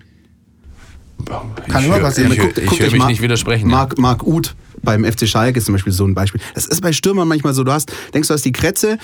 Kann 1.68 1.84
immer 1.84 1.98
passieren. 1.98 2.32
Ich, 2.32 2.38
guckt, 2.38 2.58
ich, 2.58 2.72
ich 2.72 2.80
höre 2.80 2.90
mich 2.90 2.98
Mark, 2.98 3.10
nicht 3.10 3.22
widersprechen. 3.22 3.68
Marc, 3.68 3.94
ja. 3.96 4.02
Marc 4.02 4.22
Uth 4.24 4.54
beim 4.82 5.04
FC 5.04 5.28
Schalke 5.28 5.58
ist 5.58 5.66
zum 5.66 5.74
Beispiel 5.74 5.92
so 5.92 6.04
ein 6.04 6.14
Beispiel. 6.14 6.40
Das 6.54 6.66
ist 6.66 6.80
bei 6.80 6.92
Stürmern 6.92 7.28
manchmal 7.28 7.54
so, 7.54 7.64
du 7.64 7.72
hast, 7.72 7.92
denkst 8.12 8.28
du 8.28 8.34
hast 8.34 8.44
die 8.44 8.52
Kretze, 8.52 8.98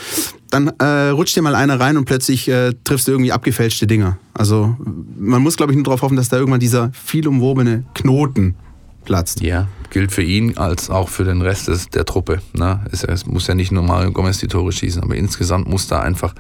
dann 0.50 0.68
äh, 0.78 1.10
rutscht 1.10 1.36
dir 1.36 1.42
mal 1.42 1.54
einer 1.54 1.78
rein 1.78 1.96
und 1.96 2.04
plötzlich 2.04 2.48
äh, 2.48 2.72
triffst 2.84 3.06
du 3.06 3.12
irgendwie 3.12 3.32
abgefälschte 3.32 3.86
Dinger. 3.86 4.18
Also 4.34 4.76
man 5.16 5.42
muss, 5.42 5.56
glaube 5.56 5.72
ich, 5.72 5.76
nur 5.76 5.84
darauf 5.84 6.02
hoffen, 6.02 6.16
dass 6.16 6.28
da 6.28 6.36
irgendwann 6.36 6.60
dieser 6.60 6.90
viel 6.92 7.26
umwobene 7.28 7.84
Knoten 7.94 8.56
platzt. 9.04 9.40
Ja, 9.40 9.68
gilt 9.90 10.12
für 10.12 10.22
ihn 10.22 10.58
als 10.58 10.90
auch 10.90 11.08
für 11.08 11.24
den 11.24 11.40
Rest 11.40 11.68
des, 11.68 11.88
der 11.88 12.04
Truppe. 12.04 12.42
Ne? 12.52 12.84
Es, 12.92 13.04
es 13.04 13.26
muss 13.26 13.46
ja 13.46 13.54
nicht 13.54 13.72
nur 13.72 13.82
Mario 13.82 14.12
Gomez 14.12 14.38
die 14.38 14.48
Tore 14.48 14.72
schießen, 14.72 15.02
aber 15.02 15.14
insgesamt 15.14 15.68
muss 15.68 15.86
da 15.86 16.00
einfach, 16.00 16.34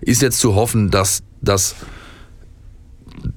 ist 0.00 0.22
jetzt 0.22 0.38
zu 0.38 0.54
hoffen, 0.54 0.90
dass 0.90 1.22
das 1.40 1.74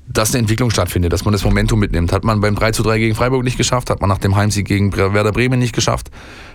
dass 0.07 0.31
eine 0.31 0.39
Entwicklung 0.39 0.69
stattfindet, 0.69 1.13
dass 1.13 1.25
man 1.25 1.31
das 1.31 1.43
Momentum 1.43 1.79
mitnimmt. 1.79 2.11
Hat 2.11 2.23
man 2.23 2.41
beim 2.41 2.55
3 2.55 2.71
zu 2.71 2.83
3 2.83 2.97
gegen 2.99 3.15
Freiburg 3.15 3.43
nicht 3.43 3.57
geschafft, 3.57 3.89
hat 3.89 4.01
man 4.01 4.09
nach 4.09 4.17
dem 4.17 4.35
Heimsieg 4.35 4.67
gegen 4.67 4.95
Werder 4.95 5.31
Bremen 5.31 5.59
nicht 5.59 5.73
geschafft. 5.73 6.09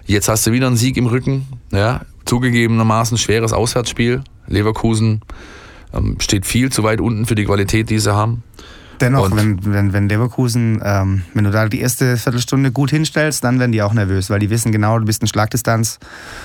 Jetzt 0.07 0.29
hast 0.29 0.47
du 0.47 0.53
wieder 0.53 0.67
einen 0.67 0.77
Sieg 0.77 0.97
im 0.97 1.07
Rücken. 1.07 1.47
Ja, 1.71 2.03
zugegebenermaßen 2.25 3.19
schweres 3.19 3.53
Auswärtsspiel. 3.53 4.23
Leverkusen 4.47 5.21
ähm, 5.95 6.17
steht 6.21 6.47
viel 6.47 6.71
zu 6.71 6.83
weit 6.83 7.01
unten 7.01 7.27
für 7.27 7.35
die 7.35 7.45
Qualität, 7.45 7.91
die 7.91 7.99
sie 7.99 8.15
haben. 8.15 8.43
Dennoch, 9.03 9.35
wenn, 9.35 9.59
wenn, 9.65 9.93
wenn 9.93 10.09
Leverkusen, 10.09 10.81
ähm, 10.85 11.23
wenn 11.35 11.45
du 11.45 11.51
da 11.51 11.69
die 11.69 11.81
erste 11.81 12.17
Viertelstunde 12.17 12.71
gut 12.71 12.91
hinstellst, 12.91 13.43
dann 13.43 13.59
werden 13.59 13.73
die 13.73 13.83
auch 13.83 13.93
nervös, 13.93 14.31
weil 14.31 14.39
die 14.39 14.49
wissen 14.49 14.71
genau, 14.71 14.99
du 14.99 15.05
bist 15.05 15.23
in 15.23 15.29
Schlagdistanz 15.29 15.99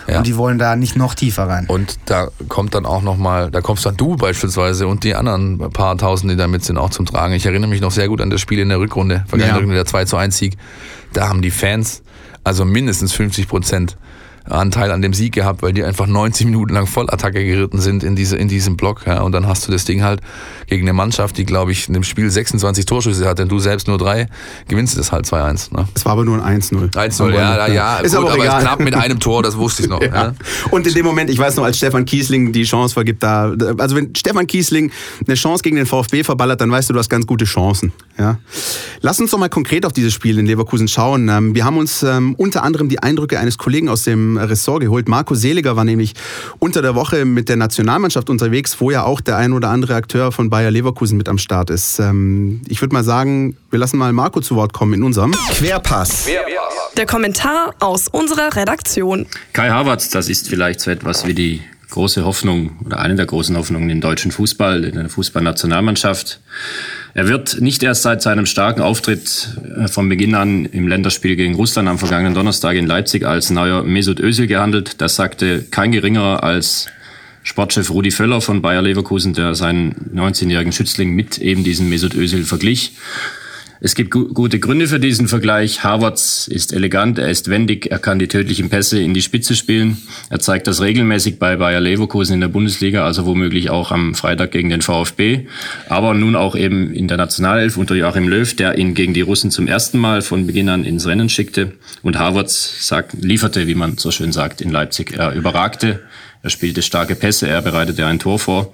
ja. 0.08 0.18
und 0.18 0.28
die 0.28 0.36
wollen 0.36 0.58
da 0.58 0.76
nicht 0.76 0.96
noch 0.96 1.14
tiefer 1.14 1.48
rein. 1.48 1.68
Und 1.68 2.00
da 2.06 2.30
kommt 2.50 2.74
dann 2.74 2.86
auch 2.86 3.04
nochmal, 3.04 3.52
da 3.52 3.62
kommst 3.62 3.86
dann 3.86 3.96
du 3.96 4.18
beispielsweise 4.18 4.88
und 4.88 5.04
die 5.04 5.14
anderen 5.14 5.60
paar 5.72 5.98
Tausend, 5.98 6.32
die 6.32 6.36
da 6.36 6.48
mit 6.48 6.66
sind, 6.66 6.78
auch 6.78 6.90
zum 6.90 7.06
Tragen. 7.06 7.34
Ich 7.34 7.46
erinnere 7.46 7.70
mich 7.70 7.82
noch 7.82 7.92
sehr 7.92 8.08
gut 8.08 8.22
an 8.22 8.30
das 8.30 8.42
Spiel 8.42 8.60
in 8.60 8.70
der 8.70 8.80
Rückrunde, 8.80 9.24
vergangene 9.28 9.50
ja. 9.50 9.56
Rückrunde, 9.56 9.76
der 9.76 9.86
2 9.86 10.06
zu 10.06 10.18
1 10.18 10.36
Sieg. 10.36 10.58
Da 11.14 11.30
haben 11.30 11.42
die 11.42 11.52
Fans 11.52 12.02
also 12.44 12.66
mindestens 12.66 13.14
50 13.14 13.48
Prozent 13.48 13.98
Anteil 14.50 14.92
an 14.92 15.02
dem 15.02 15.14
Sieg 15.14 15.34
gehabt, 15.34 15.62
weil 15.62 15.74
die 15.74 15.84
einfach 15.84 16.08
90 16.08 16.46
Minuten 16.46 16.74
lang 16.74 16.88
Vollattacke 16.88 17.44
geritten 17.44 17.80
sind 17.80 18.04
in, 18.04 18.16
diese, 18.16 18.38
in 18.38 18.48
diesem 18.48 18.78
Block. 18.78 19.06
Ja. 19.06 19.22
Und 19.22 19.32
dann 19.32 19.48
hast 19.48 19.68
du 19.68 19.72
das 19.72 19.86
Ding 19.86 20.04
halt 20.04 20.22
gegen 20.68 20.84
eine 20.84 20.94
Mannschaft, 20.94 21.38
die, 21.38 21.46
glaube 21.46 21.72
ich, 21.72 21.88
in 21.88 21.94
dem 21.94 22.04
Spiel 22.04 22.30
26 22.30 22.86
Torschüsse 22.86 23.28
hat, 23.28 23.40
denn 23.40 23.50
du 23.50 23.60
selbst 23.60 23.88
nur 23.88 23.98
drei, 23.98 24.28
gewinnst 24.68 24.96
du 24.96 24.98
das 24.98 25.12
halt 25.12 25.26
2-1. 25.26 25.76
Ne? 25.76 25.88
Es 25.94 26.06
war 26.06 26.14
aber 26.14 26.26
nur 26.26 26.44
ein 26.44 26.62
1-0. 26.62 26.94
1-0, 26.94 27.34
ja, 27.34 27.68
ja, 27.68 27.98
ist 27.98 28.16
gut, 28.16 28.30
aber, 28.30 28.44
aber 28.44 28.62
knapp 28.62 28.80
mit 28.80 28.96
einem 28.96 29.20
Tor, 29.20 29.44
das 29.44 29.58
wusste 29.58 29.84
ich 29.84 29.90
noch. 29.90 30.02
ja. 30.02 30.08
Ja. 30.14 30.34
Und 30.72 30.88
in 30.88 30.94
dem 30.94 31.06
Moment, 31.06 31.30
ich 31.30 31.38
weiß 31.38 31.56
noch, 31.56 31.64
als 31.64 31.78
Stefan 31.78 32.06
Kiesling 32.06 32.52
die 32.52 32.64
Chance 32.64 32.94
vergibt, 32.94 33.24
da, 33.24 33.54
also 33.78 33.96
wenn 33.96 34.16
Stefan 34.16 34.48
Kiesling 34.48 34.92
eine 35.26 35.36
Chance 35.36 35.64
gegen 35.64 35.76
den 35.76 35.86
VfB 35.86 36.24
verballert, 36.24 36.62
dann 36.62 36.72
weißt 36.72 36.90
du, 36.90 36.94
du 36.94 37.00
hast 37.00 37.10
ganz 37.10 37.26
gute 37.26 37.46
Chancen. 37.46 37.92
Ja. 38.18 38.40
Lass 39.02 39.20
uns 39.20 39.32
doch 39.32 39.38
mal 39.38 39.50
konkret 39.50 39.86
auf 39.86 39.94
dieses 39.94 40.14
Spiel 40.14 40.40
in 40.40 40.46
Leverkusen 40.46 40.88
schauen. 40.88 41.30
Ähm, 41.30 41.56
wir 41.56 41.66
haben 41.66 41.78
uns 41.78 42.04
ähm, 42.04 42.36
unter 42.36 42.64
anderem 42.64 42.90
die 42.90 43.00
Eindrücke 43.00 43.40
eines 43.40 43.58
Kollegen 43.58 43.90
aus 43.90 44.04
dem 44.04 44.37
Ressort 44.38 44.82
geholt. 44.82 45.08
Marco 45.08 45.36
Seliger 45.36 45.76
war 45.76 45.84
nämlich 45.84 46.14
unter 46.60 46.82
der 46.82 46.96
Woche 46.96 47.26
mit 47.26 47.50
der 47.50 47.56
Nationalmannschaft 47.56 48.30
unterwegs, 48.30 48.78
wo 48.80 48.92
ja 48.92 49.04
auch 49.04 49.22
der 49.22 49.38
ein 49.38 49.54
oder 49.54 49.70
andere 49.70 49.96
Akteur 49.96 50.32
von 50.32 50.50
Bayer 50.50 50.72
Leverkusen 50.72 51.18
mit 51.18 51.30
am 51.30 51.38
Start 51.38 51.70
ist. 51.70 52.00
Ähm, 52.00 52.62
ich 52.68 52.82
würde 52.82 52.94
mal 52.94 53.04
sagen, 53.04 53.58
wir 53.70 53.80
lassen 53.80 53.98
mal 53.98 54.14
Marco 54.14 54.42
zu 54.42 54.56
Wort 54.56 54.74
kommen 54.74 54.94
in 54.94 55.04
unserem 55.04 55.32
Querpass. 55.52 56.28
Der 56.96 57.06
Kommentar 57.06 57.76
aus 57.80 58.08
unserer 58.08 58.56
Redaktion. 58.56 59.28
Kai 59.54 59.70
Havertz, 59.70 60.10
das 60.10 60.30
ist 60.30 60.48
vielleicht 60.50 60.80
so 60.80 60.90
etwas 60.90 61.28
wie 61.28 61.34
die 61.34 61.62
große 61.90 62.26
Hoffnung 62.26 62.72
oder 62.86 63.00
eine 63.00 63.16
der 63.16 63.26
großen 63.26 63.56
Hoffnungen 63.56 63.90
im 63.90 64.02
deutschen 64.02 64.32
Fußball, 64.32 64.84
in 64.84 64.96
der 64.96 65.10
Fußballnationalmannschaft. 65.10 66.42
Er 67.18 67.28
wird 67.28 67.62
nicht 67.62 67.82
erst 67.82 68.04
seit 68.04 68.22
seinem 68.22 68.46
starken 68.46 68.82
Auftritt 68.82 69.50
äh, 69.76 69.88
von 69.88 70.08
Beginn 70.08 70.36
an 70.36 70.66
im 70.66 70.88
Länderspiel 70.88 71.36
gegen 71.36 71.56
Russland 71.56 71.90
am 71.90 71.98
vergangenen 71.98 72.36
Donnerstag 72.36 72.76
in 72.76 72.86
Leipzig 72.86 73.26
als 73.26 73.50
neuer 73.50 73.82
Mesut 73.82 74.20
Özil 74.20 74.46
gehandelt. 74.46 75.02
Das 75.02 75.16
sagte 75.16 75.64
kein 75.64 75.92
geringerer 75.92 76.44
als 76.44 76.86
Sportchef 77.42 77.90
Rudi 77.90 78.12
Völler 78.12 78.40
von 78.40 78.62
Bayer 78.62 78.84
Leverkusen, 78.84 79.34
der 79.34 79.56
seinen 79.56 79.96
19-jährigen 80.14 80.72
Schützling 80.72 81.16
mit 81.16 81.40
eben 81.40 81.64
diesem 81.64 81.90
Mesut 81.90 82.14
Özil 82.14 82.44
verglich. 82.44 82.92
Es 83.80 83.94
gibt 83.94 84.10
gu 84.10 84.34
gute 84.34 84.60
Gründe 84.60 84.88
für 84.88 85.00
diesen 85.00 85.28
Vergleich. 85.28 85.84
Havertz 85.84 86.48
ist 86.48 86.74
elegant, 86.74 87.20
er 87.20 87.30
ist 87.30 87.50
wendig, 87.50 87.92
er 87.92 88.00
kann 88.00 88.18
die 88.18 88.28
tödlichen 88.28 88.70
Pässe 88.70 89.00
in 89.00 89.14
die 89.14 89.22
Spitze 89.22 89.56
spielen. 89.56 89.98
Er 90.30 90.40
zeigt 90.40 90.66
das 90.66 90.82
regelmäßig 90.82 91.38
bei 91.38 91.58
Bayer 91.58 91.80
Leverkusen 91.80 92.34
in 92.34 92.42
der 92.42 92.48
Bundesliga, 92.48 93.06
also 93.06 93.26
womöglich 93.26 93.70
auch 93.70 93.92
am 93.92 94.16
Freitag 94.16 94.52
gegen 94.52 94.70
den 94.70 94.82
VfB. 94.82 95.48
Aber 95.90 96.16
nun 96.16 96.36
auch 96.36 96.56
eben 96.56 96.92
in 96.92 97.08
der 97.08 97.18
Nationalelf 97.18 97.78
unter 97.78 97.94
Joachim 97.94 98.28
Löw, 98.28 98.52
der 98.56 98.78
ihn 98.80 98.96
gegen 98.96 99.14
die 99.14 99.22
Russen 99.22 99.52
zum 99.52 99.68
ersten 99.68 100.00
Mal 100.00 100.24
von 100.24 100.48
Beginn 100.48 100.70
an 100.70 100.84
ins 100.84 101.06
Rennen 101.06 101.30
schickte. 101.30 101.74
Und 102.02 102.18
Havertz 102.18 102.88
sagt, 102.88 103.14
lieferte, 103.22 103.68
wie 103.68 103.76
man 103.76 103.98
so 103.98 104.10
schön 104.10 104.32
sagt, 104.32 104.62
in 104.62 104.72
Leipzig. 104.72 105.14
Er 105.14 105.34
überragte, 105.34 106.02
er 106.42 106.50
spielte 106.50 106.82
starke 106.82 107.14
Pässe, 107.14 107.48
er 107.48 107.62
bereitete 107.62 108.06
ein 108.06 108.20
Tor 108.20 108.40
vor 108.40 108.74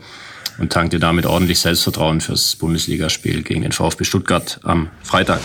und 0.58 0.72
tankte 0.72 1.00
damit 1.00 1.26
ordentlich 1.26 1.60
Selbstvertrauen 1.60 2.22
fürs 2.22 2.56
Bundesligaspiel 2.56 3.44
gegen 3.44 3.62
den 3.62 3.72
VfB 3.72 4.04
Stuttgart 4.04 4.60
am 4.64 4.90
Freitag. 5.04 5.40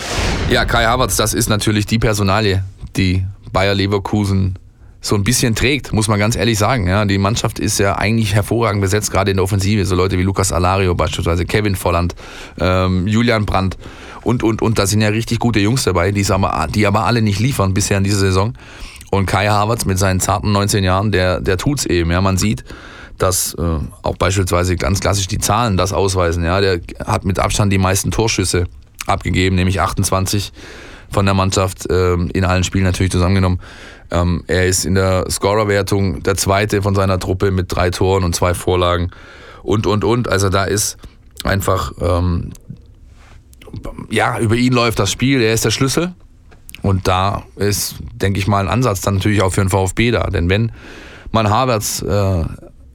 Ja, 0.49 0.65
Kai 0.65 0.85
Havertz, 0.85 1.15
das 1.15 1.33
ist 1.33 1.49
natürlich 1.49 1.85
die 1.85 1.99
Personalie, 1.99 2.63
die 2.95 3.25
Bayer 3.51 3.75
Leverkusen 3.75 4.57
so 5.01 5.15
ein 5.15 5.23
bisschen 5.23 5.55
trägt, 5.55 5.93
muss 5.93 6.07
man 6.07 6.19
ganz 6.19 6.35
ehrlich 6.35 6.57
sagen. 6.57 6.87
Ja, 6.87 7.05
die 7.05 7.17
Mannschaft 7.17 7.59
ist 7.59 7.79
ja 7.79 7.97
eigentlich 7.97 8.33
hervorragend 8.33 8.81
besetzt, 8.81 9.11
gerade 9.11 9.31
in 9.31 9.37
der 9.37 9.43
Offensive. 9.45 9.85
So 9.85 9.95
Leute 9.95 10.17
wie 10.17 10.23
Lukas 10.23 10.51
Alario 10.51 10.93
beispielsweise, 10.93 11.45
Kevin 11.45 11.75
Volland, 11.75 12.15
ähm, 12.59 13.07
Julian 13.07 13.45
Brandt 13.45 13.77
und, 14.23 14.43
und, 14.43 14.61
und 14.61 14.77
da 14.77 14.85
sind 14.85 15.01
ja 15.01 15.09
richtig 15.09 15.39
gute 15.39 15.59
Jungs 15.59 15.83
dabei, 15.83 16.11
die 16.11 16.25
aber, 16.29 16.67
die 16.73 16.85
aber 16.85 17.05
alle 17.05 17.21
nicht 17.21 17.39
liefern 17.39 17.73
bisher 17.73 17.97
in 17.97 18.03
dieser 18.03 18.19
Saison. 18.19 18.53
Und 19.11 19.25
Kai 19.25 19.47
Havertz 19.47 19.85
mit 19.85 19.97
seinen 19.97 20.19
zarten 20.19 20.51
19 20.51 20.83
Jahren, 20.83 21.11
der, 21.11 21.39
der 21.39 21.57
tut's 21.57 21.85
eben. 21.85 22.11
Ja, 22.11 22.21
man 22.21 22.37
sieht, 22.37 22.63
dass 23.19 23.53
äh, 23.53 23.79
auch 24.01 24.17
beispielsweise 24.17 24.75
ganz 24.75 24.99
klassisch 24.99 25.27
die 25.27 25.37
Zahlen 25.37 25.77
das 25.77 25.93
ausweisen. 25.93 26.43
Ja, 26.43 26.61
der 26.61 26.81
hat 27.05 27.25
mit 27.25 27.39
Abstand 27.39 27.71
die 27.71 27.77
meisten 27.77 28.11
Torschüsse 28.11 28.65
abgegeben, 29.05 29.55
nämlich 29.55 29.81
28 29.81 30.51
von 31.11 31.25
der 31.25 31.33
Mannschaft 31.33 31.89
äh, 31.89 32.13
in 32.13 32.45
allen 32.45 32.63
Spielen 32.63 32.83
natürlich 32.83 33.11
zusammengenommen. 33.11 33.59
Ähm, 34.11 34.43
er 34.47 34.67
ist 34.67 34.85
in 34.85 34.95
der 34.95 35.29
Scorerwertung 35.29 36.23
der 36.23 36.35
zweite 36.35 36.81
von 36.81 36.95
seiner 36.95 37.19
Truppe 37.19 37.51
mit 37.51 37.73
drei 37.73 37.89
Toren 37.89 38.23
und 38.23 38.35
zwei 38.35 38.53
Vorlagen 38.53 39.11
und 39.63 39.87
und 39.87 40.03
und. 40.03 40.29
Also 40.29 40.49
da 40.49 40.63
ist 40.63 40.97
einfach 41.43 41.93
ähm, 42.01 42.51
ja 44.09 44.39
über 44.39 44.55
ihn 44.55 44.73
läuft 44.73 44.99
das 44.99 45.11
Spiel. 45.11 45.41
Er 45.41 45.53
ist 45.53 45.65
der 45.65 45.71
Schlüssel 45.71 46.13
und 46.81 47.07
da 47.07 47.43
ist, 47.55 47.95
denke 48.13 48.39
ich 48.39 48.47
mal, 48.47 48.61
ein 48.61 48.67
Ansatz 48.67 49.01
dann 49.01 49.15
natürlich 49.15 49.41
auch 49.41 49.51
für 49.51 49.61
den 49.61 49.69
VfB 49.69 50.11
da. 50.11 50.27
Denn 50.27 50.49
wenn 50.49 50.71
man 51.31 51.49
Havertz 51.49 52.01
äh, 52.01 52.45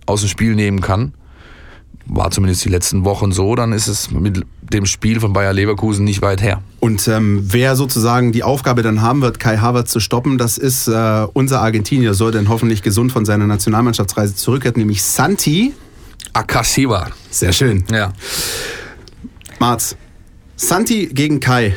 aus 0.06 0.20
dem 0.20 0.28
Spiel 0.28 0.54
nehmen 0.54 0.80
kann. 0.80 1.14
War 2.06 2.30
zumindest 2.30 2.64
die 2.64 2.68
letzten 2.68 3.04
Wochen 3.04 3.32
so, 3.32 3.54
dann 3.54 3.72
ist 3.72 3.86
es 3.86 4.10
mit 4.10 4.44
dem 4.60 4.84
Spiel 4.84 5.20
von 5.20 5.32
Bayer 5.32 5.54
Leverkusen 5.54 6.04
nicht 6.04 6.20
weit 6.20 6.42
her. 6.42 6.60
Und 6.80 7.08
ähm, 7.08 7.40
wer 7.44 7.76
sozusagen 7.76 8.32
die 8.32 8.42
Aufgabe 8.42 8.82
dann 8.82 9.00
haben 9.00 9.22
wird, 9.22 9.40
Kai 9.40 9.56
Havertz 9.56 9.90
zu 9.90 10.00
stoppen, 10.00 10.36
das 10.36 10.58
ist 10.58 10.86
äh, 10.86 11.26
unser 11.32 11.62
Argentinier, 11.62 12.12
soll 12.12 12.32
denn 12.32 12.50
hoffentlich 12.50 12.82
gesund 12.82 13.10
von 13.10 13.24
seiner 13.24 13.46
Nationalmannschaftsreise 13.46 14.34
zurückkehren, 14.34 14.78
nämlich 14.78 15.02
Santi 15.02 15.72
Akasiva. 16.34 17.08
Sehr 17.30 17.52
schön. 17.52 17.84
Ja. 17.90 18.12
Marz, 19.58 19.96
Santi 20.56 21.06
gegen 21.06 21.40
Kai. 21.40 21.74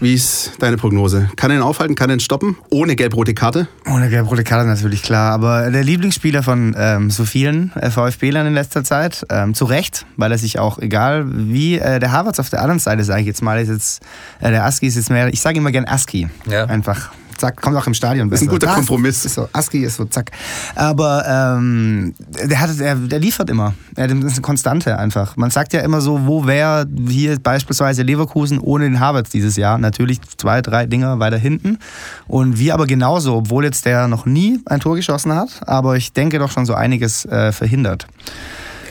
Wie 0.00 0.14
ist 0.14 0.52
deine 0.60 0.76
Prognose? 0.76 1.28
Kann 1.34 1.50
er 1.50 1.56
ihn 1.56 1.62
aufhalten? 1.62 1.96
Kann 1.96 2.08
er 2.08 2.16
ihn 2.16 2.20
stoppen? 2.20 2.56
Ohne 2.70 2.94
gelb-rote 2.94 3.34
Karte? 3.34 3.66
Ohne 3.92 4.08
gelb-rote 4.08 4.44
Karte 4.44 4.68
natürlich, 4.68 5.02
klar. 5.02 5.32
Aber 5.32 5.70
der 5.72 5.82
Lieblingsspieler 5.82 6.44
von 6.44 6.76
ähm, 6.78 7.10
so 7.10 7.24
vielen 7.24 7.72
äh, 7.74 7.90
VfB-Lern 7.90 8.46
in 8.46 8.54
letzter 8.54 8.84
Zeit, 8.84 9.26
ähm, 9.28 9.54
zu 9.54 9.64
Recht, 9.64 10.06
weil 10.16 10.30
er 10.30 10.38
sich 10.38 10.60
auch, 10.60 10.78
egal 10.78 11.24
wie, 11.26 11.78
äh, 11.78 11.98
der 11.98 12.12
Havertz 12.12 12.38
auf 12.38 12.48
der 12.48 12.62
anderen 12.62 12.78
Seite, 12.78 13.02
sage 13.02 13.22
ich 13.22 13.26
jetzt 13.26 13.42
mal, 13.42 13.60
ist 13.60 13.70
jetzt, 13.70 14.02
äh, 14.40 14.50
der 14.50 14.64
Aski 14.64 14.86
ist 14.86 14.94
jetzt 14.94 15.10
mehr, 15.10 15.28
ich 15.32 15.40
sage 15.40 15.58
immer 15.58 15.72
gern 15.72 15.84
Aski. 15.84 16.28
Ja. 16.48 16.66
Einfach 16.66 17.10
zack, 17.38 17.60
kommt 17.60 17.76
auch 17.76 17.86
im 17.86 17.94
Stadion 17.94 18.28
besser. 18.28 18.46
Das 18.46 18.54
ist 18.54 18.62
ein 18.62 18.66
guter 18.66 18.74
Kompromiss. 18.74 19.24
Ist 19.24 19.34
so, 19.34 19.48
Aski 19.52 19.84
ist 19.84 19.96
so, 19.96 20.04
zack. 20.04 20.30
Aber 20.74 21.24
ähm, 21.26 22.14
der, 22.44 22.60
hat, 22.60 22.78
der, 22.78 22.96
der 22.96 23.18
liefert 23.18 23.50
immer. 23.50 23.74
Er 23.96 24.06
ist 24.06 24.12
eine 24.12 24.40
Konstante 24.42 24.98
einfach. 24.98 25.36
Man 25.36 25.50
sagt 25.50 25.72
ja 25.72 25.80
immer 25.80 26.00
so, 26.00 26.26
wo 26.26 26.46
wäre 26.46 26.86
hier 27.08 27.38
beispielsweise 27.38 28.02
Leverkusen 28.02 28.58
ohne 28.58 28.84
den 28.84 29.00
Havertz 29.00 29.30
dieses 29.30 29.56
Jahr? 29.56 29.78
Natürlich 29.78 30.20
zwei, 30.36 30.62
drei 30.62 30.86
Dinger 30.86 31.18
weiter 31.18 31.38
hinten. 31.38 31.78
Und 32.26 32.58
wir 32.58 32.74
aber 32.74 32.86
genauso, 32.86 33.36
obwohl 33.36 33.64
jetzt 33.64 33.86
der 33.86 34.08
noch 34.08 34.26
nie 34.26 34.60
ein 34.66 34.80
Tor 34.80 34.96
geschossen 34.96 35.32
hat, 35.34 35.48
aber 35.66 35.96
ich 35.96 36.12
denke 36.12 36.38
doch 36.38 36.50
schon 36.50 36.66
so 36.66 36.74
einiges 36.74 37.24
äh, 37.24 37.52
verhindert. 37.52 38.06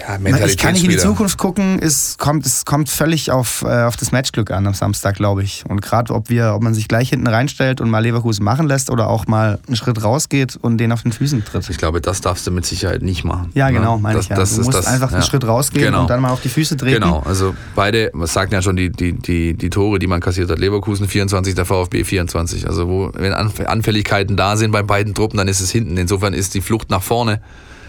Ja, 0.07 0.45
ich 0.45 0.57
kann 0.57 0.73
nicht 0.73 0.85
in 0.85 0.89
die 0.89 0.97
Zukunft 0.97 1.37
gucken, 1.37 1.79
es 1.81 2.17
kommt, 2.17 2.45
es 2.45 2.63
kommt 2.63 2.89
völlig 2.89 3.31
auf, 3.31 3.63
äh, 3.63 3.83
auf 3.83 3.97
das 3.97 4.11
Matchglück 4.11 4.51
an 4.51 4.65
am 4.65 4.73
Samstag, 4.73 5.15
glaube 5.15 5.43
ich. 5.43 5.65
Und 5.67 5.81
gerade 5.81 6.13
ob 6.13 6.29
wir, 6.29 6.53
ob 6.55 6.63
man 6.63 6.73
sich 6.73 6.87
gleich 6.87 7.09
hinten 7.09 7.27
reinstellt 7.27 7.81
und 7.81 7.89
mal 7.89 7.99
Leverkusen 7.99 8.43
machen 8.43 8.67
lässt 8.67 8.89
oder 8.89 9.09
auch 9.09 9.27
mal 9.27 9.59
einen 9.67 9.75
Schritt 9.75 10.01
rausgeht 10.01 10.55
und 10.55 10.77
den 10.77 10.91
auf 10.91 11.03
den 11.03 11.11
Füßen 11.11 11.43
tritt. 11.43 11.69
Ich 11.69 11.77
glaube, 11.77 11.99
das 11.99 12.21
darfst 12.21 12.47
du 12.47 12.51
mit 12.51 12.65
Sicherheit 12.65 13.01
nicht 13.01 13.25
machen. 13.25 13.51
Ja, 13.53 13.69
genau, 13.69 13.97
ne? 13.97 14.01
meine 14.01 14.19
ich 14.19 14.29
ja. 14.29 14.37
Das 14.37 14.55
du 14.55 14.63
musst 14.63 14.77
das, 14.77 14.87
einfach 14.87 15.11
einen 15.11 15.23
Schritt 15.23 15.45
rausgehen 15.45 15.87
genau. 15.87 16.01
und 16.01 16.09
dann 16.09 16.21
mal 16.21 16.31
auf 16.31 16.41
die 16.41 16.49
Füße 16.49 16.77
treten. 16.77 17.01
Genau, 17.01 17.21
also 17.25 17.53
beide, 17.75 18.11
was 18.13 18.33
sagten 18.33 18.53
ja 18.53 18.61
schon 18.61 18.77
die, 18.77 18.89
die, 18.89 19.13
die, 19.13 19.55
die 19.55 19.69
Tore, 19.69 19.99
die 19.99 20.07
man 20.07 20.21
kassiert 20.21 20.49
hat. 20.49 20.59
Leverkusen 20.59 21.07
24, 21.07 21.53
der 21.55 21.65
VfB 21.65 22.03
24. 22.03 22.67
Also 22.67 22.87
wo, 22.87 23.11
wenn 23.13 23.33
Anfälligkeiten 23.33 24.37
da 24.37 24.55
sind 24.55 24.71
bei 24.71 24.83
beiden 24.83 25.13
Truppen, 25.13 25.37
dann 25.37 25.47
ist 25.47 25.59
es 25.59 25.71
hinten. 25.71 25.97
Insofern 25.97 26.33
ist 26.33 26.53
die 26.53 26.61
Flucht 26.61 26.89
nach 26.89 27.03
vorne 27.03 27.41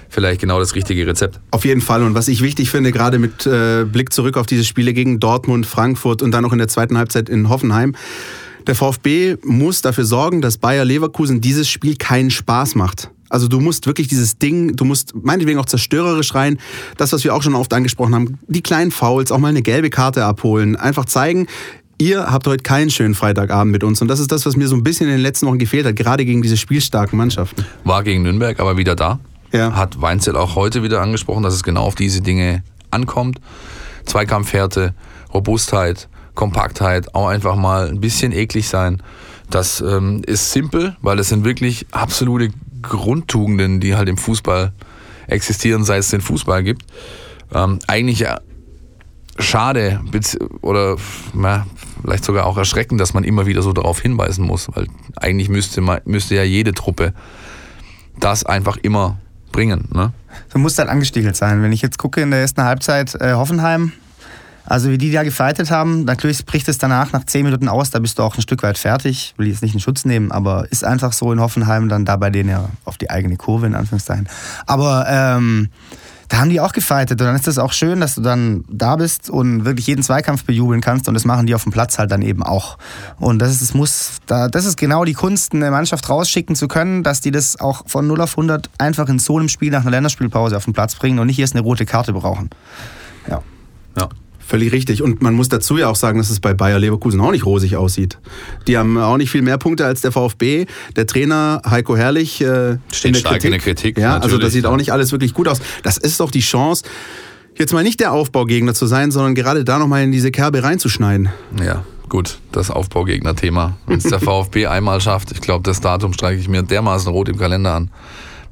vielleicht 0.09 0.41
genau 0.41 0.59
das 0.59 0.75
richtige 0.75 1.07
Rezept. 1.07 1.41
Auf 1.51 1.65
jeden 1.65 1.81
Fall. 1.81 2.03
Und 2.03 2.15
was 2.15 2.29
ich 2.29 2.43
wichtig 2.43 2.71
finde, 2.71 2.93
gerade 2.93 3.19
mit 3.19 3.47
äh, 3.47 3.85
Blick 3.85 4.13
zurück 4.13 4.37
auf 4.37 4.47
diese 4.47 4.65
Spiele 4.65 4.93
gegen 4.93 5.21
Dortmund, 5.21 5.67
Frankfurt 5.67 6.23
und 6.23 6.31
dann 6.31 6.43
noch 6.43 6.53
in 6.53 6.59
der 6.59 6.69
zweiten 6.69 6.99
Halbzeit 6.99 7.29
in 7.29 7.49
Hoffenheim, 7.49 7.95
der 8.67 8.75
VfB 8.75 9.37
muss 9.45 9.81
dafür 9.81 10.05
sorgen, 10.05 10.43
dass 10.43 10.59
Bayer 10.59 10.85
Leverkusen 10.85 11.41
dieses 11.41 11.69
Spiel 11.69 11.97
keinen 11.97 12.31
Spaß 12.31 12.75
macht. 12.75 13.11
Also 13.31 13.49
du 13.49 13.61
musst 13.61 13.87
wirklich 13.87 14.09
dieses 14.09 14.39
Ding, 14.39 14.77
du 14.77 14.85
musst 14.85 15.15
meinetwegen 15.15 15.59
auch 15.59 15.67
zerstörerisch 15.67 16.35
rein, 16.35 16.59
das, 16.97 17.13
was 17.13 17.25
wir 17.25 17.35
auch 17.35 17.43
schon 17.43 17.55
oft 17.55 17.73
angesprochen 17.73 18.15
haben, 18.15 18.39
die 18.47 18.63
kleinen 18.63 18.91
Fouls, 18.91 19.33
auch 19.33 19.39
mal 19.39 19.49
eine 19.49 19.63
gelbe 19.63 19.91
Karte 19.91 20.25
abholen, 20.25 20.77
einfach 20.77 21.05
zeigen, 21.05 21.47
ihr 21.99 22.31
habt 22.31 22.47
heute 22.47 22.63
keinen 22.63 22.91
schönen 22.91 23.15
Freitagabend 23.15 23.73
mit 23.73 23.85
uns. 23.85 24.01
Und 24.01 24.09
das 24.09 24.21
ist 24.21 24.33
das, 24.33 24.47
was 24.47 24.57
mir 24.57 24.69
so 24.69 24.77
ein 24.77 24.83
bisschen 24.83 25.07
in 25.07 25.13
den 25.13 25.23
letzten 25.23 25.47
Wochen 25.47 25.59
gefehlt 25.59 25.87
hat, 25.87 25.97
gerade 25.97 26.25
gegen 26.25 26.43
diese 26.43 26.57
spielstarken 26.57 27.19
Mannschaften. 27.19 27.65
War 27.85 28.03
gegen 28.03 28.23
Nürnberg 28.23 28.59
aber 28.61 28.77
wieder 28.77 28.95
da 28.95 29.19
ja. 29.53 29.75
hat 29.75 30.01
Weinzel 30.01 30.37
auch 30.37 30.55
heute 30.55 30.83
wieder 30.83 31.01
angesprochen, 31.01 31.43
dass 31.43 31.55
es 31.55 31.63
genau 31.63 31.83
auf 31.83 31.95
diese 31.95 32.21
Dinge 32.21 32.63
ankommt. 32.91 33.41
Zweikampfhärte, 34.05 34.95
Robustheit, 35.33 36.09
Kompaktheit, 36.35 37.15
auch 37.15 37.29
einfach 37.29 37.57
mal 37.57 37.89
ein 37.89 38.01
bisschen 38.01 38.33
eklig 38.33 38.69
sein. 38.69 39.03
Das 39.51 39.81
ähm, 39.81 40.23
ist 40.27 40.53
simpel, 40.53 40.97
weil 41.01 41.19
es 41.19 41.29
sind 41.29 41.45
wirklich 41.45 41.87
absolute 41.91 42.51
Grundtugenden, 42.83 43.81
die 43.81 43.97
halt 43.97 44.09
im 44.09 44.17
Fußball 44.17 44.73
existieren, 45.27 45.85
seit 45.85 46.01
es 46.01 46.11
den 46.11 46.21
Fußball 46.21 46.63
gibt. 46.63 46.85
Ähm, 47.53 47.79
eigentlich 47.87 48.21
ja 48.21 48.41
schade 49.39 50.01
oder 50.61 50.97
na, 51.33 51.67
vielleicht 52.03 52.25
sogar 52.25 52.47
auch 52.47 52.57
erschreckend, 52.57 53.01
dass 53.01 53.15
man 53.15 53.25
immer 53.25 53.47
wieder 53.47 53.63
so 53.63 53.73
darauf 53.73 54.01
hinweisen 54.01 54.45
muss, 54.45 54.69
weil 54.75 54.89
eigentlich 55.17 55.49
müsste, 55.49 55.81
man, 55.81 56.01
müsste 56.05 56.35
ja 56.35 56.43
jede 56.43 56.73
Truppe 56.73 57.13
das 58.19 58.45
einfach 58.45 58.77
immer 58.79 59.19
bringen. 59.59 59.89
Ne? 59.93 60.13
Du 60.53 60.59
musst 60.61 60.79
halt 60.79 60.89
angestiegelt 60.89 61.35
sein. 61.35 61.65
Wenn 61.65 61.73
ich 61.73 61.83
jetzt 61.83 61.99
gucke 61.99 62.21
in 62.21 62.31
der 62.31 62.39
ersten 62.39 62.63
Halbzeit 62.63 63.17
äh, 63.21 63.33
Hoffenheim, 63.33 63.91
also 64.65 64.89
wie 64.91 64.99
die 64.99 65.11
da 65.11 65.25
gefeitet 65.25 65.73
haben, 65.73 66.05
natürlich 66.05 66.47
bricht 66.47 66.69
es 66.69 66.79
danach 66.79 67.11
nach 67.11 67.25
zehn 67.25 67.45
Minuten 67.45 67.69
aus, 67.69 67.91
da 67.91 67.99
bist 67.99 68.21
du 68.21 68.23
auch 68.23 68.37
ein 68.37 68.43
Stück 68.43 68.63
weit 68.63 68.79
fertig. 68.79 69.35
Will 69.37 69.49
jetzt 69.49 69.63
nicht 69.63 69.75
in 69.75 69.81
Schutz 69.81 70.05
nehmen, 70.05 70.31
aber 70.31 70.71
ist 70.71 70.85
einfach 70.85 71.13
so 71.13 71.33
in 71.33 71.41
Hoffenheim 71.41 71.89
dann 71.89 72.05
da 72.05 72.15
bei 72.17 72.31
denen 72.31 72.51
ja 72.51 72.69
auf 72.85 72.99
die 72.99 73.11
eigene 73.11 73.37
Kurve 73.37 73.67
in 73.67 73.75
Anführungszeichen. 73.75 74.29
Aber 74.67 75.07
ähm, 75.09 75.71
da 76.29 76.39
haben 76.39 76.51
die 76.51 76.61
auch 76.61 76.73
gefeitet. 76.73 77.21
Und 77.21 77.27
dann 77.27 77.37
ist 77.37 77.47
das 77.47 77.59
auch 77.59 77.73
schön, 77.73 78.01
dass 78.01 78.15
du 78.15 78.21
dann 78.21 78.65
da 78.69 78.97
bist 78.97 79.31
und 79.31 79.65
wirklich 79.65 79.87
jeden 79.87 80.03
Zweikampf 80.03 80.45
bejubeln 80.45 80.81
kannst. 80.81 81.09
Und 81.09 81.15
das 81.15 81.25
machen 81.25 81.47
die 81.47 81.55
auf 81.55 81.63
dem 81.63 81.73
Platz 81.73 81.99
halt 81.99 82.11
dann 82.11 82.23
eben 82.23 82.43
auch. 82.43 82.79
Und 83.19 83.39
das 83.39 83.51
ist, 83.53 83.63
das 83.63 83.75
muss, 83.75 84.19
das 84.27 84.65
ist 84.65 84.77
genau 84.77 85.05
die 85.05 85.15
Kunst, 85.15 85.55
eine 85.55 85.71
Mannschaft 85.71 86.09
rausschicken 86.09 86.55
zu 86.55 86.69
können, 86.69 87.03
dass 87.03 87.21
die 87.21 87.31
das 87.31 87.59
auch 87.59 87.89
von 87.89 88.07
0 88.07 88.21
auf 88.21 88.33
100 88.33 88.69
einfach 88.79 89.09
in 89.09 89.19
so 89.19 89.39
einem 89.39 89.49
Spiel 89.49 89.71
nach 89.71 89.83
einer 89.83 89.91
Länderspielpause 89.91 90.57
auf 90.57 90.65
den 90.65 90.75
Platz 90.75 90.95
bringen 90.95 91.19
und 91.19 91.27
nicht 91.27 91.39
erst 91.39 91.55
eine 91.55 91.63
rote 91.63 91.87
Karte 91.87 92.13
brauchen. 92.13 92.51
Ja. 93.29 93.43
Ja. 93.99 94.09
Völlig 94.49 94.73
richtig. 94.73 95.03
Und 95.03 95.21
man 95.21 95.35
muss 95.35 95.51
dazu 95.51 95.77
ja 95.77 95.89
auch 95.89 95.95
sagen, 95.95 96.17
dass 96.17 96.31
es 96.31 96.41
bei 96.41 96.55
Bayer 96.55 96.79
Leverkusen 96.79 97.21
auch 97.21 97.33
nicht 97.33 97.45
rosig 97.45 97.77
aussieht. 97.77 98.17
Die 98.67 98.79
haben 98.79 98.97
auch 98.97 99.19
nicht 99.19 99.31
viel 99.31 99.43
mehr 99.43 99.59
Punkte 99.59 99.85
als 99.85 100.01
der 100.01 100.11
VfB. 100.11 100.65
Der 100.97 101.07
Trainer 101.07 101.61
Heiko 101.69 101.99
Herrlich 101.99 102.41
äh, 102.41 102.79
steht 102.91 103.11
in 103.11 103.15
stark 103.17 103.35
Kritik. 103.35 103.45
in 103.45 103.51
der 103.51 103.61
Kritik. 103.61 103.99
Ja, 103.99 104.17
also 104.17 104.39
das 104.39 104.55
sieht 104.55 104.65
auch 104.65 104.79
nicht 104.79 104.91
alles 104.91 105.13
wirklich 105.13 105.35
gut 105.35 105.49
aus. 105.49 105.61
Das 105.83 105.99
ist 105.99 106.21
doch 106.21 106.31
die 106.31 106.41
Chance 106.41 106.85
jetzt 107.59 107.75
mal 107.75 107.83
nicht 107.83 108.01
der 108.01 108.13
Aufbaugegner 108.13 108.73
zu 108.73 108.87
sein, 108.87 109.11
sondern 109.11 109.35
gerade 109.35 109.65
da 109.65 109.79
nochmal 109.79 110.03
in 110.03 110.13
diese 110.13 110.31
Kerbe 110.31 110.63
reinzuschneiden. 110.63 111.29
Ja, 111.63 111.85
gut, 112.09 112.39
das 112.51 112.71
Aufbaugegner-Thema. 112.71 113.77
Wenn 113.87 113.99
es 113.99 114.05
der 114.05 114.21
VfB 114.21 114.67
einmal 114.67 115.03
schafft, 115.03 115.31
ich 115.33 115.43
glaube, 115.43 115.65
das 115.65 115.83
Datum 115.83 116.15
streiche 116.15 116.41
ich 116.41 116.49
mir 116.49 116.63
dermaßen 116.63 117.13
rot 117.13 117.29
im 117.29 117.37
Kalender 117.37 117.75
an 117.75 117.91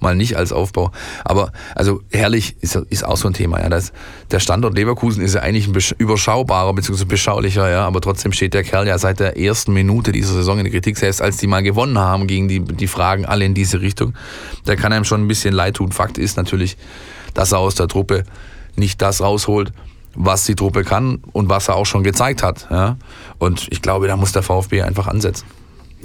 mal 0.01 0.15
nicht 0.15 0.37
als 0.37 0.53
Aufbau. 0.53 0.93
Aber 1.25 1.53
also 1.75 2.01
herrlich 2.11 2.57
ist, 2.61 2.77
ist 2.77 3.05
auch 3.05 3.17
so 3.17 3.29
ein 3.29 3.35
Thema. 3.35 3.61
Ja. 3.61 3.69
Das, 3.69 3.93
der 4.31 4.41
Standort 4.41 4.75
Leverkusen 4.75 5.23
ist 5.23 5.35
ja 5.35 5.43
eigentlich 5.43 5.69
ein 5.69 5.97
überschaubarer 5.99 6.75
bzw. 6.75 7.05
beschaulicher, 7.05 7.69
ja, 7.71 7.87
aber 7.87 8.01
trotzdem 8.01 8.33
steht 8.33 8.55
der 8.55 8.65
Kerl 8.65 8.87
ja 8.87 8.99
seit 8.99 9.21
der 9.21 9.39
ersten 9.39 9.73
Minute 9.73 10.13
dieser 10.13 10.35
Saison 10.35 10.59
in 10.59 10.65
der 10.65 10.73
Kritik, 10.73 10.97
selbst 10.97 11.23
als 11.23 11.37
die 11.37 11.47
mal 11.47 11.63
gewonnen 11.63 11.99
haben, 11.99 12.27
gegen 12.27 12.49
die, 12.49 12.61
die 12.61 12.89
Fragen 12.89 13.27
alle 13.27 13.45
in 13.45 13.55
diese 13.55 13.81
Richtung. 13.81 14.15
Der 14.67 14.77
kann 14.77 14.93
einem 14.93 15.05
schon 15.05 15.23
ein 15.23 15.29
bisschen 15.29 15.55
leid 15.55 15.75
tun. 15.75 15.93
Fakt 15.93 16.19
ist 16.19 16.37
natürlich, 16.37 16.77
dass 17.35 17.53
er 17.53 17.59
aus 17.59 17.75
der 17.75 17.89
Truppe 17.89 18.25
nicht 18.77 19.01
das 19.03 19.21
rausholt, 19.21 19.73
was 20.15 20.45
die 20.45 20.55
Truppe 20.55 20.85
kann 20.85 21.21
und 21.33 21.49
was 21.49 21.69
er 21.69 21.77
auch 21.77 21.87
schon 21.87 22.03
gezeigt 22.03 22.43
hat. 22.43 22.69
Ja. 22.71 22.97
Und 23.39 23.69
ich 23.71 23.83
glaube, 23.83 24.07
da 24.07 24.17
muss 24.17 24.33
der 24.33 24.43
VfB 24.43 24.83
einfach 24.83 25.07
ansetzen. 25.07 25.47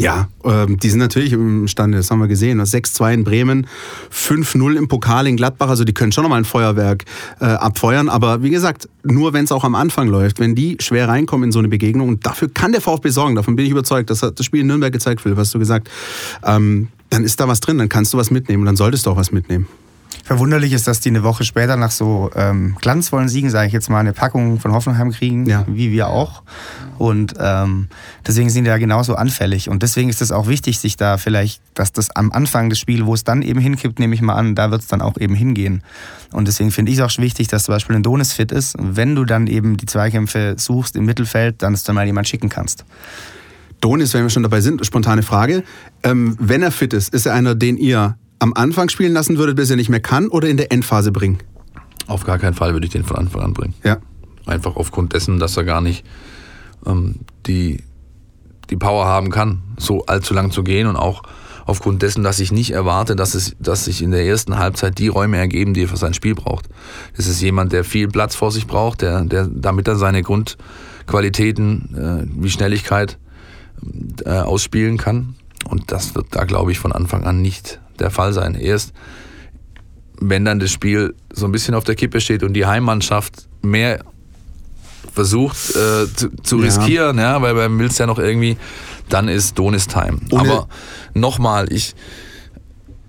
Ja, 0.02 0.30
ähm, 0.44 0.80
die 0.80 0.90
sind 0.90 0.98
natürlich 0.98 1.32
imstande, 1.32 1.98
das 1.98 2.10
haben 2.10 2.18
wir 2.18 2.28
gesehen. 2.28 2.60
6-2 2.60 3.14
in 3.14 3.24
Bremen, 3.24 3.68
5-0 4.12 4.76
im 4.76 4.88
Pokal 4.88 5.28
in 5.28 5.38
Gladbach, 5.38 5.70
also 5.70 5.84
die 5.84 5.94
können 5.94 6.12
schon 6.12 6.24
nochmal 6.24 6.40
ein 6.40 6.46
Feuerwerk 6.46 7.06
äh, 7.40 7.46
abfeuern. 7.46 8.10
Aber 8.10 8.42
wie 8.42 8.50
gesagt, 8.50 8.90
nur 9.04 9.34
wenn 9.34 9.44
es 9.44 9.52
auch 9.52 9.64
am 9.64 9.76
Anfang 9.76 10.08
läuft, 10.08 10.40
wenn 10.40 10.56
die 10.56 10.78
schwer 10.80 11.08
reinkommen 11.08 11.50
in 11.50 11.52
so 11.52 11.60
eine 11.60 11.68
Begegnung, 11.68 12.10
und 12.10 12.26
dafür 12.26 12.50
kann 12.50 12.72
der 12.72 12.82
VfB 12.82 13.10
sorgen, 13.10 13.36
davon 13.36 13.56
bin 13.56 13.64
ich 13.66 13.72
überzeugt, 13.72 14.10
das 14.10 14.24
hat 14.24 14.40
das 14.40 14.46
Spiel 14.48 14.62
in 14.62 14.68
Nürnberg 14.68 14.92
gezeigt, 14.92 15.22
Philipp, 15.22 15.38
hast 15.38 15.54
du 15.54 15.60
gesagt, 15.60 15.88
ähm, 16.44 16.88
dann 17.12 17.24
ist 17.24 17.40
da 17.40 17.48
was 17.48 17.60
drin, 17.60 17.78
dann 17.78 17.90
kannst 17.90 18.12
du 18.12 18.18
was 18.18 18.32
mitnehmen 18.32 18.64
und 18.64 18.66
dann 18.66 18.78
solltest 18.78 19.06
du 19.06 19.12
auch 19.12 19.18
was 19.18 19.32
mitnehmen. 19.32 19.68
Verwunderlich 20.24 20.74
ist, 20.74 20.88
dass 20.88 21.00
die 21.00 21.10
eine 21.10 21.24
Woche 21.24 21.44
später 21.44 21.76
nach 21.76 21.92
so 21.92 22.32
ähm, 22.36 22.78
glanzvollen 22.80 23.28
Siegen, 23.28 23.50
sage 23.50 23.68
ich 23.68 23.74
jetzt 23.74 23.90
mal, 23.90 24.00
eine 24.00 24.14
Packung 24.14 24.60
von 24.60 24.72
Hoffenheim 24.72 25.12
kriegen, 25.12 25.46
ja. 25.46 25.66
wie 25.68 25.92
wir 25.92 26.08
auch. 26.08 26.44
Und 26.98 27.34
ähm, 27.40 27.88
deswegen 28.26 28.50
sind 28.50 28.66
die 28.66 28.70
ja 28.70 28.78
genauso 28.78 29.16
anfällig. 29.16 29.70
Und 29.70 29.84
deswegen 29.84 30.10
ist 30.10 30.22
es 30.22 30.32
auch 30.32 30.48
wichtig, 30.48 30.80
sich 30.80 30.96
da 30.96 31.18
vielleicht, 31.18 31.62
dass 31.74 31.92
das 31.92 32.16
am 32.16 32.32
Anfang 32.32 32.70
des 32.70 32.80
Spiels, 32.80 33.06
wo 33.06 33.14
es 33.14 33.24
dann 33.24 33.42
eben 33.42 33.60
hinkippt, 33.60 34.00
nehme 34.00 34.14
ich 34.14 34.22
mal 34.22 34.36
an, 34.36 34.56
da 34.56 34.72
wird 34.72 34.82
es 34.82 34.88
dann 34.88 35.02
auch 35.02 35.18
eben 35.18 35.36
hingehen. 35.36 35.84
Und 36.32 36.48
deswegen 36.48 36.72
finde 36.72 36.92
ich 36.92 37.00
es 37.00 37.04
auch 37.04 37.18
wichtig, 37.22 37.48
dass 37.48 37.64
zum 37.64 37.74
Beispiel 37.76 37.96
ein 37.96 38.04
Donis 38.04 38.34
fit 38.34 38.52
ist. 38.52 38.76
wenn 38.80 39.16
du 39.16 39.26
dann 39.26 39.48
eben 39.48 39.78
die 39.78 39.86
Zweikämpfe 39.86 40.56
suchst 40.58 40.96
im 40.96 41.06
Mittelfeld, 41.06 41.62
dann 41.62 41.74
dass 41.74 41.84
du 41.84 41.94
mal 41.94 42.06
jemand 42.06 42.28
schicken 42.28 42.50
kannst. 42.50 42.86
Donis, 43.82 44.14
wenn 44.14 44.24
wir 44.24 44.30
schon 44.30 44.44
dabei 44.44 44.62
sind, 44.62 44.86
spontane 44.86 45.24
Frage. 45.24 45.64
Ähm, 46.04 46.38
wenn 46.40 46.62
er 46.62 46.72
fit 46.72 46.94
ist, 46.94 47.14
ist 47.14 47.26
er 47.26 47.34
einer, 47.34 47.56
den 47.56 47.78
ihr 47.78 48.16
am 48.42 48.54
Anfang 48.56 48.90
spielen 48.90 49.14
lassen 49.14 49.38
würdet, 49.38 49.56
bis 49.56 49.70
er 49.70 49.76
nicht 49.76 49.90
mehr 49.90 50.00
kann, 50.00 50.28
oder 50.28 50.50
in 50.50 50.58
der 50.58 50.72
Endphase 50.72 51.12
bringen? 51.12 51.38
Auf 52.08 52.26
gar 52.26 52.40
keinen 52.40 52.56
Fall 52.56 52.74
würde 52.74 52.88
ich 52.88 52.92
den 52.92 53.04
von 53.04 53.18
Anfang 53.18 53.42
an 53.42 53.54
bringen. 53.54 53.76
Ja. 53.84 53.98
Einfach 54.48 54.76
aufgrund 54.76 55.14
dessen, 55.14 55.40
dass 55.40 55.56
er 55.58 55.64
gar 55.64 55.82
nicht 55.82 56.04
ähm, 56.88 57.20
die, 57.46 57.84
die 58.72 58.78
Power 58.78 59.06
haben 59.06 59.30
kann, 59.30 59.62
so 59.78 60.06
allzu 60.08 60.34
lang 60.34 60.52
zu 60.52 60.64
gehen 60.64 60.88
und 60.88 60.96
auch 60.96 61.22
aufgrund 61.68 62.02
dessen, 62.02 62.24
dass 62.24 62.40
ich 62.40 62.52
nicht 62.52 62.72
erwarte, 62.72 63.16
dass, 63.16 63.36
es, 63.36 63.56
dass 63.60 63.86
sich 63.86 64.02
in 64.02 64.10
der 64.10 64.26
ersten 64.26 64.58
Halbzeit 64.58 64.98
die 64.98 65.08
Räume 65.08 65.38
ergeben, 65.38 65.76
die 65.76 65.84
er 65.84 65.88
für 65.88 65.98
sein 65.98 66.16
Spiel 66.16 66.34
braucht. 66.34 66.68
Es 67.16 67.28
ist 67.28 67.42
jemand, 67.42 67.72
der 67.72 67.84
viel 67.84 68.08
Platz 68.08 68.34
vor 68.34 68.52
sich 68.52 68.66
braucht, 68.66 69.04
der, 69.04 69.24
der 69.24 69.46
damit 69.46 69.88
er 69.88 69.98
seine 69.98 70.24
Grundqualitäten 70.24 71.96
äh, 71.96 72.42
wie 72.42 72.50
Schnelligkeit 72.50 73.20
äh, 74.26 74.32
ausspielen 74.32 74.98
kann. 74.98 75.36
Und 75.70 75.92
das 75.92 76.16
wird 76.16 76.30
da, 76.32 76.46
glaube 76.46 76.72
ich, 76.72 76.80
von 76.80 76.92
Anfang 76.92 77.24
an 77.24 77.44
nicht 77.44 77.81
der 78.00 78.12
Fall 78.12 78.34
sein. 78.34 78.56
Erst 78.56 78.94
wenn 80.22 80.46
dann 80.46 80.60
das 80.60 80.72
Spiel 80.72 81.16
so 81.34 81.46
ein 81.46 81.52
bisschen 81.52 81.74
auf 81.74 81.84
der 81.84 81.96
Kippe 81.96 82.22
steht 82.22 82.44
und 82.44 82.54
die 82.54 82.66
Heimmannschaft 82.66 83.48
mehr 83.62 84.00
versucht 85.14 85.58
äh, 85.72 86.08
zu, 86.16 86.30
zu 86.44 86.60
ja. 86.60 86.66
riskieren, 86.66 87.18
ja, 87.18 87.42
weil 87.42 87.56
beim 87.56 87.78
willst 87.80 88.00
ja 88.00 88.06
noch 88.06 88.20
irgendwie, 88.20 88.56
dann 89.10 89.28
ist 89.28 89.58
Donis 89.58 89.88
Time. 89.88 90.20
Ohne 90.30 90.42
Aber 90.42 90.68
nochmal, 91.14 91.72
ich 91.74 91.96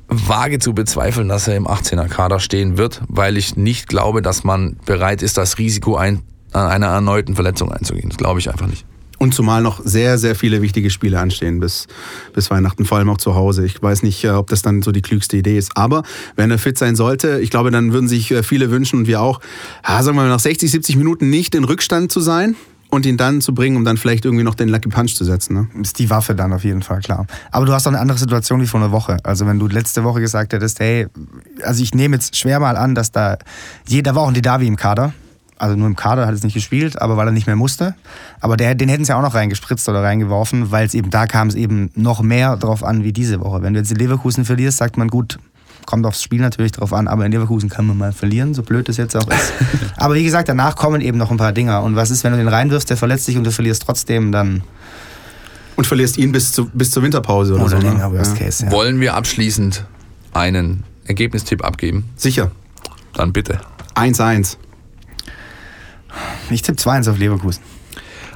wage 0.09 0.59
zu 0.59 0.75
bezweifeln, 0.75 1.29
dass 1.29 1.47
er 1.49 1.57
im 1.57 1.67
18er 1.67 2.09
Kader 2.09 2.41
stehen 2.41 2.77
wird, 2.77 3.03
weil 3.09 3.37
ich 3.37 3.57
nicht 3.57 3.89
glaube, 3.89 4.23
dass 4.23 4.43
man 4.43 4.77
bereit 4.85 5.23
ist, 5.23 5.37
das 5.37 5.59
Risiko 5.59 5.97
ein, 5.97 6.23
einer 6.53 6.89
erneuten 6.89 7.35
Verletzung 7.35 7.73
einzugehen. 7.73 8.09
Das 8.09 8.19
glaube 8.19 8.41
ich 8.41 8.51
einfach 8.51 8.67
nicht. 8.67 8.85
Und 9.23 9.35
zumal 9.35 9.63
noch 9.63 9.81
sehr, 9.85 10.19
sehr 10.19 10.35
viele 10.35 10.63
wichtige 10.63 10.91
Spiele 10.91 11.21
anstehen 11.21 11.61
bis, 11.61 11.87
bis 12.35 12.51
Weihnachten, 12.51 12.85
vor 12.85 12.99
allem 12.99 13.09
auch 13.09 13.19
zu 13.19 13.37
Hause. 13.37 13.65
Ich 13.65 13.81
weiß 13.81 14.03
nicht, 14.03 14.25
äh, 14.25 14.31
ob 14.31 14.49
das 14.49 14.63
dann 14.63 14.83
so 14.83 14.91
die 14.91 15.01
klügste 15.01 15.37
Idee 15.37 15.57
ist. 15.57 15.77
Aber 15.77 16.03
wenn 16.35 16.51
er 16.51 16.59
fit 16.59 16.77
sein 16.77 16.97
sollte, 16.97 17.39
ich 17.39 17.49
glaube, 17.49 17.71
dann 17.71 17.93
würden 17.93 18.09
sich 18.09 18.33
äh, 18.33 18.43
viele 18.43 18.73
wünschen 18.73 18.99
und 18.99 19.07
wir 19.07 19.21
auch, 19.21 19.39
sagen 19.87 20.07
wir 20.07 20.23
mal, 20.25 20.29
nach 20.29 20.41
60, 20.41 20.69
70 20.69 20.97
Minuten 20.97 21.31
nicht 21.31 21.55
in 21.55 21.63
Rückstand 21.63 22.11
zu 22.11 22.19
sein 22.19 22.57
und 22.91 23.07
ihn 23.07 23.17
dann 23.17 23.41
zu 23.41 23.55
bringen, 23.55 23.77
um 23.77 23.85
dann 23.85 23.97
vielleicht 23.97 24.25
irgendwie 24.25 24.43
noch 24.43 24.57
den 24.57 24.69
Lucky 24.69 24.89
Punch 24.89 25.15
zu 25.15 25.25
setzen. 25.25 25.55
Ne? 25.55 25.69
Ist 25.81 26.01
die 26.01 26.11
Waffe 26.11 26.35
dann 26.35 26.53
auf 26.53 26.65
jeden 26.65 26.83
Fall, 26.83 26.99
klar. 26.99 27.29
Aber 27.53 27.65
du 27.65 27.73
hast 27.73 27.87
auch 27.87 27.93
eine 27.93 28.01
andere 28.01 28.19
Situation 28.19 28.61
wie 28.61 28.67
vor 28.67 28.81
einer 28.81 28.91
Woche. 28.91 29.19
Also 29.23 29.47
wenn 29.47 29.61
du 29.61 29.69
letzte 29.69 30.03
Woche 30.03 30.21
gesagt 30.21 30.53
hättest, 30.53 30.81
hey, 30.81 31.07
also 31.63 31.81
ich 31.81 31.95
nehme 31.95 32.17
jetzt 32.17 32.37
schwer 32.37 32.59
mal 32.59 32.77
an, 32.77 32.97
dass 32.97 33.13
da, 33.13 33.39
jeder 33.87 34.17
war 34.17 34.25
auch 34.25 34.29
ein 34.29 34.35
Didavi 34.35 34.67
im 34.67 34.75
Kader, 34.75 35.15
also 35.63 35.77
nur 35.77 35.87
im 35.87 35.95
Kader 35.95 36.27
hat 36.27 36.35
es 36.35 36.43
nicht 36.43 36.55
gespielt, 36.55 37.01
aber 37.01 37.17
weil 37.17 37.29
er 37.29 37.31
nicht 37.31 37.47
mehr 37.47 37.55
musste. 37.55 37.95
Aber 38.41 38.57
der, 38.57 38.75
den 38.75 38.89
hätten 38.89 39.05
sie 39.05 39.15
auch 39.15 39.23
noch 39.23 39.35
reingespritzt 39.35 39.89
oder 39.89 40.03
reingeworfen, 40.03 40.73
weil 40.73 40.85
es 40.85 40.93
eben, 40.93 41.11
da 41.11 41.29
kam 41.29 41.47
es 41.47 41.55
eben 41.55 41.93
noch 41.95 42.21
mehr 42.21 42.57
drauf 42.57 42.83
an 42.83 43.05
wie 43.05 43.13
diese 43.13 43.39
Woche. 43.39 43.63
Wenn 43.63 43.73
du 43.73 43.79
jetzt 43.79 43.93
in 43.93 43.97
Leverkusen 43.97 44.45
verlierst, 44.45 44.79
sagt 44.79 44.97
man 44.97 45.07
gut, 45.07 45.39
kommt 45.87 46.05
aufs 46.05 46.21
Spiel 46.21 46.41
natürlich 46.41 46.73
drauf 46.73 46.93
an, 46.93 47.07
aber 47.07 47.25
in 47.27 47.31
Leverkusen 47.31 47.69
kann 47.69 47.87
man 47.87 47.97
mal 47.97 48.13
verlieren, 48.13 48.55
so 48.55 48.65
blöd 48.65 48.89
es 48.89 48.97
jetzt 48.97 49.15
auch 49.17 49.29
ist. 49.29 49.53
aber 49.97 50.17
wie 50.17 50.25
gesagt, 50.25 50.49
danach 50.49 50.75
kommen 50.75 51.01
eben 51.01 51.17
noch 51.17 51.31
ein 51.31 51.37
paar 51.37 51.53
Dinger. 51.53 51.85
Und 51.85 51.95
was 51.95 52.11
ist, 52.11 52.25
wenn 52.25 52.33
du 52.33 52.39
den 52.39 52.49
reinwirfst, 52.49 52.91
der 52.91 52.97
verletzt 52.97 53.27
sich 53.27 53.37
und 53.37 53.45
du 53.45 53.53
verlierst 53.53 53.85
trotzdem, 53.85 54.33
dann. 54.33 54.65
Und 55.77 55.87
verlierst 55.87 56.19
ihn 56.19 56.33
bis, 56.33 56.51
zu, 56.51 56.69
bis 56.71 56.91
zur 56.91 57.05
Winterpause 57.05 57.55
oder, 57.55 57.67
oder 57.67 57.71
so. 57.71 57.87
Ne? 57.87 57.93
Länger, 57.93 58.13
Worst 58.13 58.37
ja. 58.37 58.47
Case, 58.47 58.65
ja. 58.65 58.73
Wollen 58.73 58.99
wir 58.99 59.15
abschließend 59.15 59.85
einen 60.33 60.83
Ergebnistipp 61.05 61.65
abgeben? 61.65 62.11
Sicher. 62.17 62.51
Dann 63.15 63.33
bitte. 63.33 63.61
1-1. 63.95 64.57
Ich 66.51 66.63
tippe 66.63 66.79
2-1 66.79 67.11
auf 67.11 67.19
Leverkusen. 67.19 67.63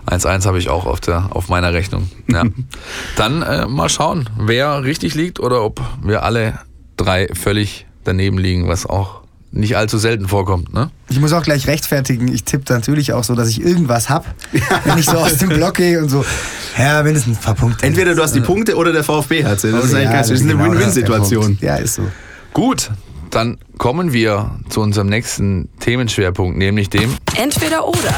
1-1 0.06 0.46
habe 0.46 0.58
ich 0.58 0.68
auch 0.68 0.86
auf, 0.86 1.00
der, 1.00 1.28
auf 1.30 1.48
meiner 1.48 1.72
Rechnung. 1.72 2.10
Ja. 2.28 2.44
Dann 3.16 3.42
äh, 3.42 3.66
mal 3.66 3.88
schauen, 3.88 4.28
wer 4.38 4.84
richtig 4.84 5.14
liegt 5.14 5.40
oder 5.40 5.64
ob 5.64 5.80
wir 6.02 6.22
alle 6.22 6.60
drei 6.96 7.28
völlig 7.34 7.86
daneben 8.04 8.38
liegen, 8.38 8.68
was 8.68 8.86
auch 8.86 9.22
nicht 9.50 9.76
allzu 9.76 9.98
selten 9.98 10.28
vorkommt. 10.28 10.72
Ne? 10.72 10.90
Ich 11.08 11.18
muss 11.18 11.32
auch 11.32 11.42
gleich 11.42 11.66
rechtfertigen, 11.66 12.28
ich 12.28 12.44
tippe 12.44 12.72
natürlich 12.72 13.12
auch 13.12 13.24
so, 13.24 13.34
dass 13.34 13.48
ich 13.48 13.60
irgendwas 13.60 14.08
habe, 14.08 14.26
wenn 14.84 14.98
ich 14.98 15.06
so 15.06 15.16
aus 15.16 15.38
dem 15.38 15.48
Block 15.48 15.74
gehe 15.74 16.00
und 16.00 16.08
so, 16.08 16.24
ja, 16.78 17.02
mindestens 17.02 17.38
ein 17.38 17.42
paar 17.42 17.54
Punkte. 17.54 17.84
Entweder 17.86 18.14
du 18.14 18.22
hast 18.22 18.34
die 18.34 18.40
Punkte 18.40 18.76
oder 18.76 18.92
der 18.92 19.02
VfB 19.02 19.44
hat 19.44 19.60
sie. 19.60 19.72
Das, 19.72 19.86
ist, 19.86 19.92
ja, 19.92 20.12
das 20.12 20.30
ist 20.30 20.42
eine 20.42 20.52
genau 20.52 20.72
Win-Win-Situation. 20.72 21.58
Ja, 21.60 21.76
ist 21.76 21.94
so. 21.94 22.02
Gut, 22.52 22.90
dann 23.30 23.58
kommen 23.78 24.12
wir 24.12 24.58
zu 24.68 24.80
unserem 24.80 25.08
nächsten 25.08 25.68
Themenschwerpunkt, 25.80 26.56
nämlich 26.56 26.90
dem 26.90 27.14
Entweder 27.36 27.86
oder. 27.86 28.14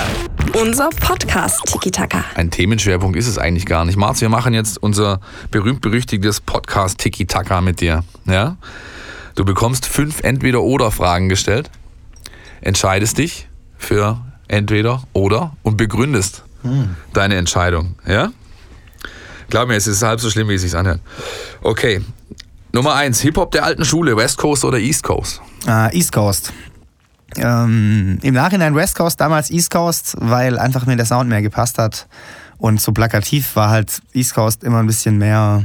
Unser 0.60 0.88
Podcast 0.90 1.60
Tiki 1.66 1.90
Taka. 1.90 2.24
Ein 2.34 2.50
Themenschwerpunkt 2.50 3.16
ist 3.16 3.26
es 3.26 3.38
eigentlich 3.38 3.66
gar 3.66 3.84
nicht. 3.84 3.96
Marz, 3.96 4.20
wir 4.20 4.28
machen 4.28 4.54
jetzt 4.54 4.82
unser 4.82 5.20
berühmt-berüchtigtes 5.50 6.40
Podcast 6.40 6.98
Tiki 6.98 7.26
Taka 7.26 7.60
mit 7.60 7.80
dir. 7.80 8.04
Ja? 8.26 8.56
Du 9.34 9.44
bekommst 9.44 9.86
fünf 9.86 10.20
Entweder-Oder-Fragen 10.20 11.28
gestellt, 11.28 11.70
entscheidest 12.60 13.18
dich 13.18 13.48
für 13.76 14.20
entweder 14.48 15.02
oder 15.12 15.56
und 15.62 15.76
begründest 15.76 16.44
hm. 16.62 16.96
deine 17.12 17.36
Entscheidung. 17.36 17.96
Ja? 18.06 18.32
Glaub 19.50 19.68
mir, 19.68 19.76
es 19.76 19.86
ist 19.86 20.02
halb 20.02 20.20
so 20.20 20.30
schlimm, 20.30 20.48
wie 20.48 20.54
es 20.54 20.62
sich 20.62 20.76
anhört. 20.76 21.00
Okay, 21.62 22.02
Nummer 22.72 22.94
eins, 22.94 23.20
Hip-Hop 23.20 23.50
der 23.52 23.64
alten 23.64 23.84
Schule, 23.84 24.16
West 24.16 24.36
Coast 24.36 24.64
oder 24.64 24.78
East 24.78 25.02
Coast? 25.02 25.40
Uh, 25.66 25.88
East 25.92 26.12
Coast. 26.12 26.52
Ähm, 27.36 28.18
Im 28.22 28.34
Nachhinein 28.34 28.74
West 28.74 28.94
Coast, 28.94 29.20
damals 29.20 29.50
East 29.50 29.70
Coast, 29.70 30.16
weil 30.18 30.58
einfach 30.58 30.86
mir 30.86 30.96
der 30.96 31.06
Sound 31.06 31.28
mehr 31.28 31.42
gepasst 31.42 31.78
hat. 31.78 32.06
Und 32.58 32.80
so 32.80 32.92
plakativ 32.92 33.56
war 33.56 33.70
halt 33.70 34.02
East 34.12 34.34
Coast 34.34 34.64
immer 34.64 34.80
ein 34.80 34.86
bisschen 34.86 35.16
mehr, 35.16 35.64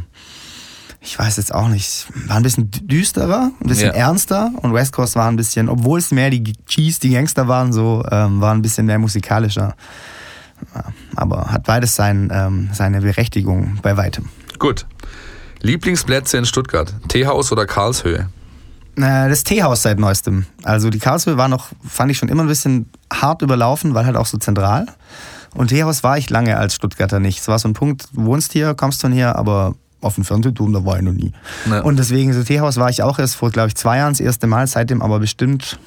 ich 1.01 1.17
weiß 1.17 1.37
jetzt 1.37 1.53
auch 1.53 1.67
nicht, 1.67 2.07
war 2.27 2.37
ein 2.37 2.43
bisschen 2.43 2.69
düsterer, 2.71 3.51
ein 3.59 3.67
bisschen 3.67 3.87
ja. 3.87 3.93
ernster. 3.93 4.51
Und 4.61 4.73
West 4.73 4.93
Coast 4.93 5.15
war 5.15 5.27
ein 5.27 5.35
bisschen, 5.35 5.67
obwohl 5.67 5.99
es 5.99 6.11
mehr 6.11 6.29
die 6.29 6.53
Cheese, 6.67 6.99
die 7.01 7.11
Gangster 7.11 7.47
waren, 7.47 7.73
so, 7.73 8.03
ähm, 8.11 8.39
war 8.39 8.53
ein 8.53 8.61
bisschen 8.61 8.85
mehr 8.85 8.99
musikalischer. 8.99 9.75
Aber 11.15 11.51
hat 11.51 11.63
beides 11.63 11.95
sein, 11.95 12.31
ähm, 12.31 12.69
seine 12.71 13.01
Berechtigung 13.01 13.79
bei 13.81 13.97
weitem. 13.97 14.29
Gut. 14.59 14.85
Lieblingsplätze 15.63 16.37
in 16.37 16.45
Stuttgart? 16.45 16.93
Teehaus 17.07 17.51
oder 17.51 17.65
Karlshöhe? 17.65 18.27
Das 18.95 19.43
Teehaus 19.43 19.81
seit 19.81 19.97
neuestem. 19.97 20.45
Also 20.63 20.89
die 20.89 20.99
Karlshöhe 20.99 21.37
war 21.37 21.47
noch, 21.47 21.69
fand 21.87 22.11
ich 22.11 22.17
schon 22.17 22.29
immer 22.29 22.43
ein 22.43 22.47
bisschen 22.47 22.89
hart 23.11 23.41
überlaufen, 23.41 23.95
weil 23.95 24.05
halt 24.05 24.17
auch 24.17 24.27
so 24.27 24.37
zentral. 24.37 24.85
Und 25.55 25.69
Teehaus 25.69 26.03
war 26.03 26.17
ich 26.17 26.29
lange 26.29 26.57
als 26.57 26.75
Stuttgarter 26.75 27.19
nicht. 27.19 27.39
Es 27.39 27.47
war 27.47 27.57
so 27.59 27.69
ein 27.69 27.73
Punkt, 27.73 28.07
du 28.13 28.25
wohnst 28.25 28.51
hier, 28.51 28.73
kommst 28.75 29.01
von 29.01 29.11
hier, 29.11 29.35
aber 29.35 29.75
auf 30.01 30.15
dem 30.15 30.25
Fernsehturm, 30.25 30.73
da 30.73 30.85
war 30.85 30.97
ich 30.97 31.03
noch 31.03 31.13
nie. 31.13 31.31
Ja. 31.69 31.79
Und 31.79 31.97
deswegen, 31.97 32.33
so 32.33 32.43
Teehaus 32.43 32.77
war 32.77 32.89
ich 32.89 33.01
auch 33.01 33.17
erst 33.17 33.37
vor, 33.37 33.49
glaube 33.49 33.69
ich, 33.69 33.75
zwei 33.75 33.97
Jahren 33.97 34.13
das 34.13 34.19
erste 34.19 34.47
Mal, 34.47 34.67
seitdem 34.67 35.01
aber 35.01 35.19
bestimmt 35.19 35.79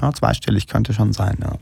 Ja, 0.00 0.12
zweistellig 0.12 0.66
könnte 0.66 0.92
schon 0.92 1.12
sein. 1.12 1.38
Ja. 1.42 1.52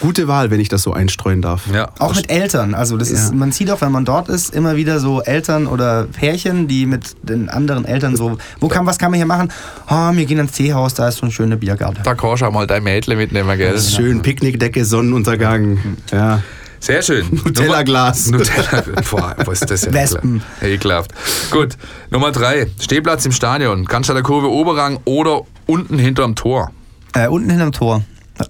Gute 0.00 0.28
Wahl, 0.28 0.50
wenn 0.50 0.60
ich 0.60 0.68
das 0.68 0.82
so 0.82 0.92
einstreuen 0.92 1.42
darf. 1.42 1.62
Ja. 1.72 1.90
Auch 1.98 2.14
mit 2.14 2.30
Eltern. 2.30 2.74
Also 2.74 2.96
das 2.96 3.10
ja. 3.10 3.16
ist, 3.16 3.34
man 3.34 3.52
sieht 3.52 3.70
auch, 3.70 3.80
wenn 3.80 3.92
man 3.92 4.04
dort 4.04 4.28
ist, 4.28 4.54
immer 4.54 4.76
wieder 4.76 5.00
so 5.00 5.22
Eltern 5.22 5.66
oder 5.66 6.04
Pärchen, 6.04 6.68
die 6.68 6.86
mit 6.86 7.16
den 7.22 7.48
anderen 7.48 7.84
Eltern 7.84 8.16
so, 8.16 8.38
wo 8.60 8.68
kann, 8.68 8.86
was 8.86 8.98
kann 8.98 9.10
man 9.10 9.18
hier 9.18 9.26
machen? 9.26 9.52
Oh, 9.88 10.12
wir 10.12 10.26
gehen 10.26 10.38
ins 10.38 10.52
Teehaus, 10.52 10.94
da 10.94 11.08
ist 11.08 11.18
so 11.18 11.26
ein 11.26 11.32
schöner 11.32 11.56
Biergarten. 11.56 12.00
Da 12.02 12.14
kannst 12.14 12.42
du 12.42 12.50
mal 12.50 12.66
dein 12.66 12.82
Mädchen 12.82 13.16
mitnehmen, 13.16 13.56
gell? 13.56 13.78
Schön 13.80 14.22
Picknickdecke, 14.22 14.84
Sonnenuntergang. 14.84 15.78
Ja. 16.12 16.42
Sehr 16.78 17.02
schön. 17.02 17.26
Nutella-Glas. 17.30 18.30
Nutella, 18.30 18.84
boah, 19.10 19.34
was 19.44 19.62
ist 19.62 19.70
das 19.70 19.80
denn? 19.82 19.94
Wespen. 19.94 20.42
Ekelhaft. 20.60 21.10
Gut, 21.50 21.76
Nummer 22.10 22.32
drei. 22.32 22.66
Stehplatz 22.78 23.24
im 23.26 23.32
Stadion. 23.32 23.86
Cannstatter 23.86 24.22
Kurve 24.22 24.50
Oberrang 24.50 25.00
oder 25.04 25.42
unten 25.66 25.98
hinterm 25.98 26.34
Tor? 26.34 26.70
Äh, 27.16 27.28
unten 27.28 27.48
hinterm 27.48 27.72
Tor. 27.72 28.04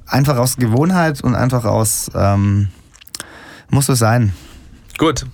Einfach 0.07 0.39
aus 0.39 0.57
Gewohnheit 0.57 1.23
und 1.23 1.37
einfach 1.37 1.65
aus, 1.65 2.11
ähm, 2.17 2.67
muss 3.71 3.87
so 3.87 3.95
sein. 3.95 4.33
Gut. 4.99 5.25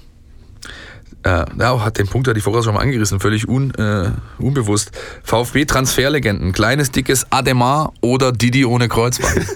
Äh, 1.22 1.47
ja, 1.59 1.83
hat 1.83 1.97
den 1.97 2.09
Punkt 2.09 2.26
ja 2.26 2.35
die 2.35 2.43
vorher 2.43 2.62
schon 2.62 2.74
mal 2.74 2.80
angerissen, 2.80 3.20
völlig 3.20 3.49
un, 3.49 3.72
äh, 3.76 4.11
unbewusst. 4.39 4.91
VfB-Transferlegenden, 5.22 6.53
kleines, 6.53 6.91
dickes 6.91 7.26
Ademar 7.30 7.95
oder 8.03 8.33
Didi 8.33 8.66
ohne 8.66 8.89
Kreuzband? 8.89 9.47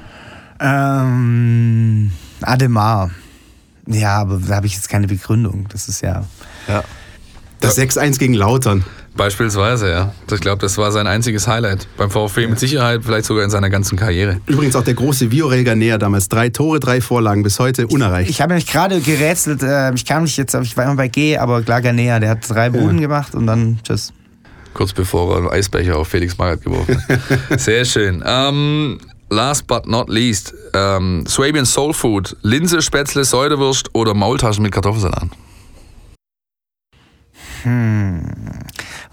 ähm, 0.60 2.12
Ademar. 2.40 3.10
Ja, 3.86 4.20
aber 4.20 4.38
da 4.38 4.56
habe 4.56 4.66
ich 4.66 4.74
jetzt 4.74 4.88
keine 4.88 5.06
Begründung. 5.06 5.66
Das 5.68 5.88
ist 5.88 6.00
ja. 6.00 6.24
Ja. 6.66 6.82
Das 7.60 7.76
6-1 7.76 8.18
gegen 8.18 8.32
Lautern. 8.32 8.84
Beispielsweise, 9.18 9.90
ja. 9.90 10.12
Ich 10.32 10.40
glaube, 10.40 10.60
das 10.60 10.78
war 10.78 10.92
sein 10.92 11.08
einziges 11.08 11.48
Highlight 11.48 11.88
beim 11.96 12.08
VfB 12.08 12.46
mit 12.46 12.60
Sicherheit, 12.60 13.00
vielleicht 13.04 13.24
sogar 13.24 13.42
in 13.42 13.50
seiner 13.50 13.68
ganzen 13.68 13.98
Karriere. 13.98 14.40
Übrigens 14.46 14.76
auch 14.76 14.84
der 14.84 14.94
große 14.94 15.32
Viorel 15.32 15.64
Ganea 15.64 15.98
damals. 15.98 16.28
Drei 16.28 16.50
Tore, 16.50 16.78
drei 16.78 17.00
Vorlagen, 17.00 17.42
bis 17.42 17.58
heute 17.58 17.88
unerreicht. 17.88 18.30
Ich 18.30 18.40
habe 18.40 18.54
nämlich 18.54 18.70
gerade 18.70 19.00
gerätselt, 19.00 19.64
äh, 19.64 19.92
ich 19.92 20.06
kam 20.06 20.22
nicht 20.22 20.36
jetzt, 20.36 20.54
ich 20.54 20.76
war 20.76 20.84
immer 20.84 20.94
bei 20.94 21.08
G, 21.08 21.36
aber 21.36 21.62
klar 21.62 21.82
Ganea, 21.82 22.20
der 22.20 22.30
hat 22.30 22.48
drei 22.48 22.70
Buden 22.70 22.98
ja. 22.98 23.08
gemacht 23.08 23.34
und 23.34 23.48
dann 23.48 23.80
tschüss. 23.82 24.12
Kurz 24.72 24.92
bevor 24.92 25.32
er 25.32 25.38
einen 25.38 25.48
Eisbecher 25.48 25.96
auf 25.96 26.06
Felix 26.06 26.38
Magath 26.38 26.62
geworfen 26.62 27.02
hat. 27.08 27.60
Sehr 27.60 27.84
schön. 27.84 28.22
Ähm, 28.24 29.00
last 29.30 29.66
but 29.66 29.88
not 29.88 30.08
least, 30.08 30.54
ähm, 30.74 31.24
Swabian 31.26 31.66
Soul 31.66 31.92
Food, 31.92 32.36
Linse, 32.42 32.82
Spätzle, 32.82 33.24
Säudewurst 33.24 33.92
oder 33.94 34.14
Maultaschen 34.14 34.62
mit 34.62 34.70
Kartoffelsalat? 34.70 35.28
Hm. 37.64 38.20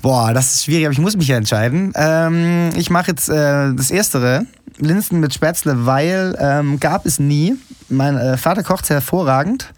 Boah, 0.06 0.36
das 0.36 0.54
ist 0.54 0.66
schwierig, 0.66 0.86
aber 0.86 0.94
ich 0.94 1.00
muss 1.00 1.18
mich 1.18 1.30
ja 1.30 1.36
entscheiden. 1.36 1.92
Ähm, 1.96 2.70
ich 2.76 2.92
mache 2.92 3.08
jetzt 3.08 3.28
äh, 3.28 3.74
das 3.74 3.90
Erstere. 3.90 4.46
Linsen 4.78 5.20
mit 5.20 5.34
Spätzle, 5.34 5.88
weil 5.88 6.38
ähm, 6.40 6.80
gab 6.80 7.08
es 7.08 7.18
nie. 7.18 7.56
Mein 7.90 8.16
äh, 8.16 8.38
Vater 8.38 8.62
kocht 8.62 8.88
hervorragend, 8.92 9.74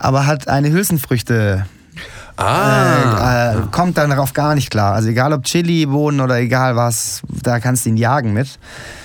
aber 0.00 0.26
hat 0.26 0.48
eine 0.48 0.72
Hülsenfrüchte 0.72 1.64
Ah. 2.36 3.52
Äh, 3.52 3.58
äh, 3.58 3.62
kommt 3.70 3.98
dann 3.98 4.10
darauf 4.10 4.32
gar 4.32 4.56
nicht 4.56 4.70
klar. 4.70 4.94
Also 4.94 5.10
egal 5.10 5.32
ob 5.32 5.44
Chili, 5.44 5.86
Bohnen 5.86 6.20
oder 6.20 6.38
egal 6.38 6.74
was, 6.74 7.22
da 7.28 7.60
kannst 7.60 7.84
du 7.84 7.90
ihn 7.90 7.96
jagen 7.96 8.32
mit. 8.32 8.58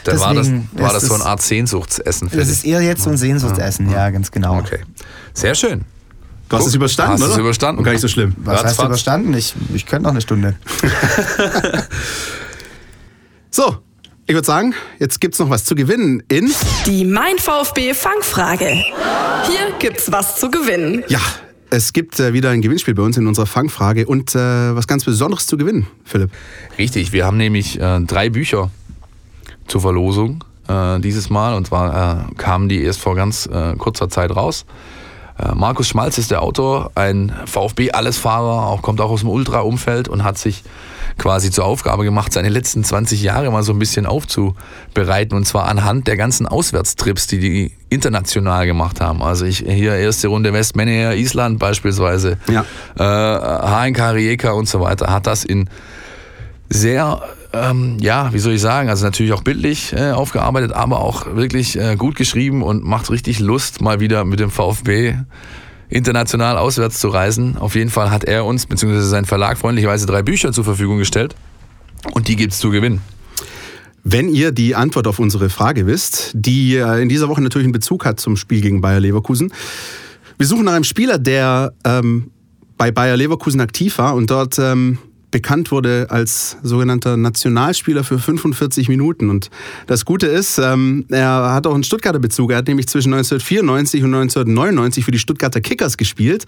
Dann 0.05 0.19
war 0.19 0.33
das, 0.33 0.49
war 0.73 0.93
das 0.93 1.03
so 1.03 1.13
eine 1.13 1.25
Art 1.25 1.41
Sehnsuchtsessen 1.43 2.31
für 2.31 2.37
Das 2.37 2.47
dich. 2.47 2.57
ist 2.57 2.65
eher 2.65 2.81
jetzt 2.81 3.03
so 3.03 3.11
ein 3.11 3.17
Sehnsuchtsessen, 3.17 3.91
ja, 3.91 4.05
ja 4.05 4.09
ganz 4.09 4.31
genau. 4.31 4.57
Okay. 4.57 4.79
Sehr 5.35 5.53
schön. 5.53 5.85
Du 6.53 6.59
hast 6.59 6.67
es 6.67 6.75
überstanden, 6.75 7.13
hast 7.13 7.21
oder? 7.23 7.31
es 7.31 7.37
überstanden. 7.39 7.79
Und 7.79 7.83
gar 7.85 7.91
nicht 7.93 8.01
so 8.01 8.07
schlimm. 8.07 8.35
Was 8.37 8.59
Ratz, 8.59 8.65
heißt 8.65 8.79
Ratz. 8.79 8.87
überstanden? 8.87 9.33
Ich, 9.33 9.55
ich 9.73 9.85
könnte 9.85 10.03
noch 10.03 10.11
eine 10.11 10.21
Stunde. 10.21 10.55
so, 13.49 13.77
ich 14.27 14.33
würde 14.35 14.45
sagen, 14.45 14.75
jetzt 14.99 15.19
gibt 15.19 15.33
es 15.33 15.39
noch 15.39 15.49
was 15.49 15.65
zu 15.65 15.73
gewinnen 15.73 16.21
in... 16.27 16.51
Die 16.85 17.05
Mein 17.05 17.37
VfB 17.39 17.93
Fangfrage. 17.93 18.67
Hier 18.67 19.73
gibt's 19.79 20.11
was 20.11 20.39
zu 20.39 20.51
gewinnen. 20.51 21.03
Ja, 21.07 21.19
es 21.71 21.91
gibt 21.91 22.19
äh, 22.19 22.33
wieder 22.33 22.51
ein 22.51 22.61
Gewinnspiel 22.61 22.93
bei 22.93 23.01
uns 23.01 23.17
in 23.17 23.25
unserer 23.25 23.47
Fangfrage 23.47 24.05
und 24.05 24.35
äh, 24.35 24.75
was 24.75 24.85
ganz 24.85 25.05
Besonderes 25.05 25.47
zu 25.47 25.57
gewinnen, 25.57 25.87
Philipp. 26.03 26.29
Richtig, 26.77 27.13
wir 27.13 27.25
haben 27.25 27.37
nämlich 27.37 27.79
äh, 27.79 27.99
drei 28.01 28.29
Bücher 28.29 28.69
zur 29.67 29.81
Verlosung 29.81 30.43
äh, 30.67 30.99
dieses 30.99 31.31
Mal 31.31 31.55
und 31.55 31.65
zwar 31.65 32.29
äh, 32.29 32.35
kamen 32.35 32.69
die 32.69 32.83
erst 32.83 32.99
vor 32.99 33.15
ganz 33.15 33.47
äh, 33.47 33.75
kurzer 33.75 34.07
Zeit 34.07 34.35
raus. 34.35 34.65
Markus 35.55 35.87
Schmalz 35.87 36.17
ist 36.17 36.31
der 36.31 36.41
Autor, 36.41 36.91
ein 36.95 37.31
VfB-Allesfahrer, 37.45 38.67
auch 38.67 38.81
kommt 38.81 39.01
auch 39.01 39.09
aus 39.09 39.21
dem 39.21 39.29
Ultra-Umfeld 39.29 40.07
und 40.07 40.23
hat 40.23 40.37
sich 40.37 40.63
quasi 41.17 41.51
zur 41.51 41.65
Aufgabe 41.65 42.03
gemacht, 42.03 42.33
seine 42.33 42.49
letzten 42.49 42.83
20 42.83 43.21
Jahre 43.21 43.51
mal 43.51 43.63
so 43.63 43.73
ein 43.73 43.79
bisschen 43.79 44.05
aufzubereiten 44.05 45.35
und 45.35 45.45
zwar 45.45 45.65
anhand 45.65 46.07
der 46.07 46.17
ganzen 46.17 46.47
Auswärtstrips, 46.47 47.27
die 47.27 47.39
die 47.39 47.71
international 47.89 48.65
gemacht 48.65 49.01
haben. 49.01 49.21
Also 49.21 49.45
ich 49.45 49.59
hier 49.67 49.95
erste 49.95 50.27
Runde 50.27 50.53
Westmänner, 50.53 51.15
Island 51.15 51.59
beispielsweise, 51.59 52.37
ja. 52.47 52.65
äh, 52.97 53.89
HNK 53.89 53.99
Rijeka 54.13 54.51
und 54.51 54.67
so 54.67 54.81
weiter, 54.81 55.11
hat 55.11 55.27
das 55.27 55.43
in 55.43 55.69
sehr 56.69 57.21
ähm, 57.53 57.97
ja, 57.99 58.33
wie 58.33 58.39
soll 58.39 58.53
ich 58.53 58.61
sagen, 58.61 58.89
also 58.89 59.05
natürlich 59.05 59.31
auch 59.33 59.43
bildlich 59.43 59.93
äh, 59.93 60.11
aufgearbeitet, 60.11 60.73
aber 60.73 60.99
auch 60.99 61.35
wirklich 61.35 61.77
äh, 61.79 61.95
gut 61.95 62.15
geschrieben 62.15 62.63
und 62.63 62.83
macht 62.83 63.11
richtig 63.11 63.39
Lust, 63.39 63.79
mal 63.79 63.99
wieder 63.99 64.25
mit 64.25 64.39
dem 64.39 64.49
VfB 64.49 65.15
international 65.89 66.57
auswärts 66.57 66.99
zu 66.99 67.09
reisen. 67.09 67.57
Auf 67.57 67.75
jeden 67.75 67.91
Fall 67.91 68.09
hat 68.09 68.23
er 68.23 68.45
uns, 68.45 68.65
beziehungsweise 68.65 69.07
sein 69.07 69.25
Verlag, 69.25 69.59
freundlicherweise 69.59 70.07
drei 70.07 70.23
Bücher 70.23 70.51
zur 70.51 70.63
Verfügung 70.63 70.97
gestellt. 70.97 71.35
Und 72.13 72.27
die 72.27 72.35
gibt 72.35 72.53
es 72.53 72.59
zu 72.59 72.71
gewinnen. 72.71 73.01
Wenn 74.03 74.27
ihr 74.27 74.51
die 74.51 74.75
Antwort 74.75 75.07
auf 75.07 75.19
unsere 75.19 75.49
Frage 75.49 75.85
wisst, 75.85 76.31
die 76.33 76.75
äh, 76.75 77.01
in 77.01 77.07
dieser 77.07 77.29
Woche 77.29 77.41
natürlich 77.41 77.65
einen 77.65 77.73
Bezug 77.73 78.05
hat 78.05 78.19
zum 78.19 78.35
Spiel 78.35 78.61
gegen 78.61 78.81
Bayer 78.81 78.99
Leverkusen. 78.99 79.53
Wir 80.37 80.47
suchen 80.47 80.65
nach 80.65 80.73
einem 80.73 80.83
Spieler, 80.83 81.19
der 81.19 81.73
ähm, 81.85 82.31
bei 82.77 82.91
Bayer 82.91 83.15
Leverkusen 83.15 83.61
aktiv 83.61 83.99
war 83.99 84.15
und 84.15 84.29
dort 84.29 84.57
ähm, 84.59 84.97
bekannt 85.33 85.71
wurde 85.71 86.07
als 86.09 86.57
sogenannter 86.63 87.17
Nationalspieler 87.17 88.03
für 88.03 88.19
45 88.19 88.87
Minuten. 88.87 89.29
Und 89.29 89.49
das 89.87 90.05
Gute 90.05 90.27
ist, 90.27 90.59
ähm, 90.59 91.05
er 91.09 91.51
hat 91.53 91.67
auch 91.67 91.73
einen 91.73 91.83
Stuttgarter 91.83 92.19
Bezug. 92.19 92.51
Er 92.51 92.57
hat 92.59 92.67
nämlich 92.67 92.87
zwischen 92.87 93.13
1994 93.13 94.03
und 94.03 94.13
1999 94.13 95.03
für 95.03 95.11
die 95.11 95.19
Stuttgarter 95.19 95.59
Kickers 95.59 95.97
gespielt. 95.97 96.45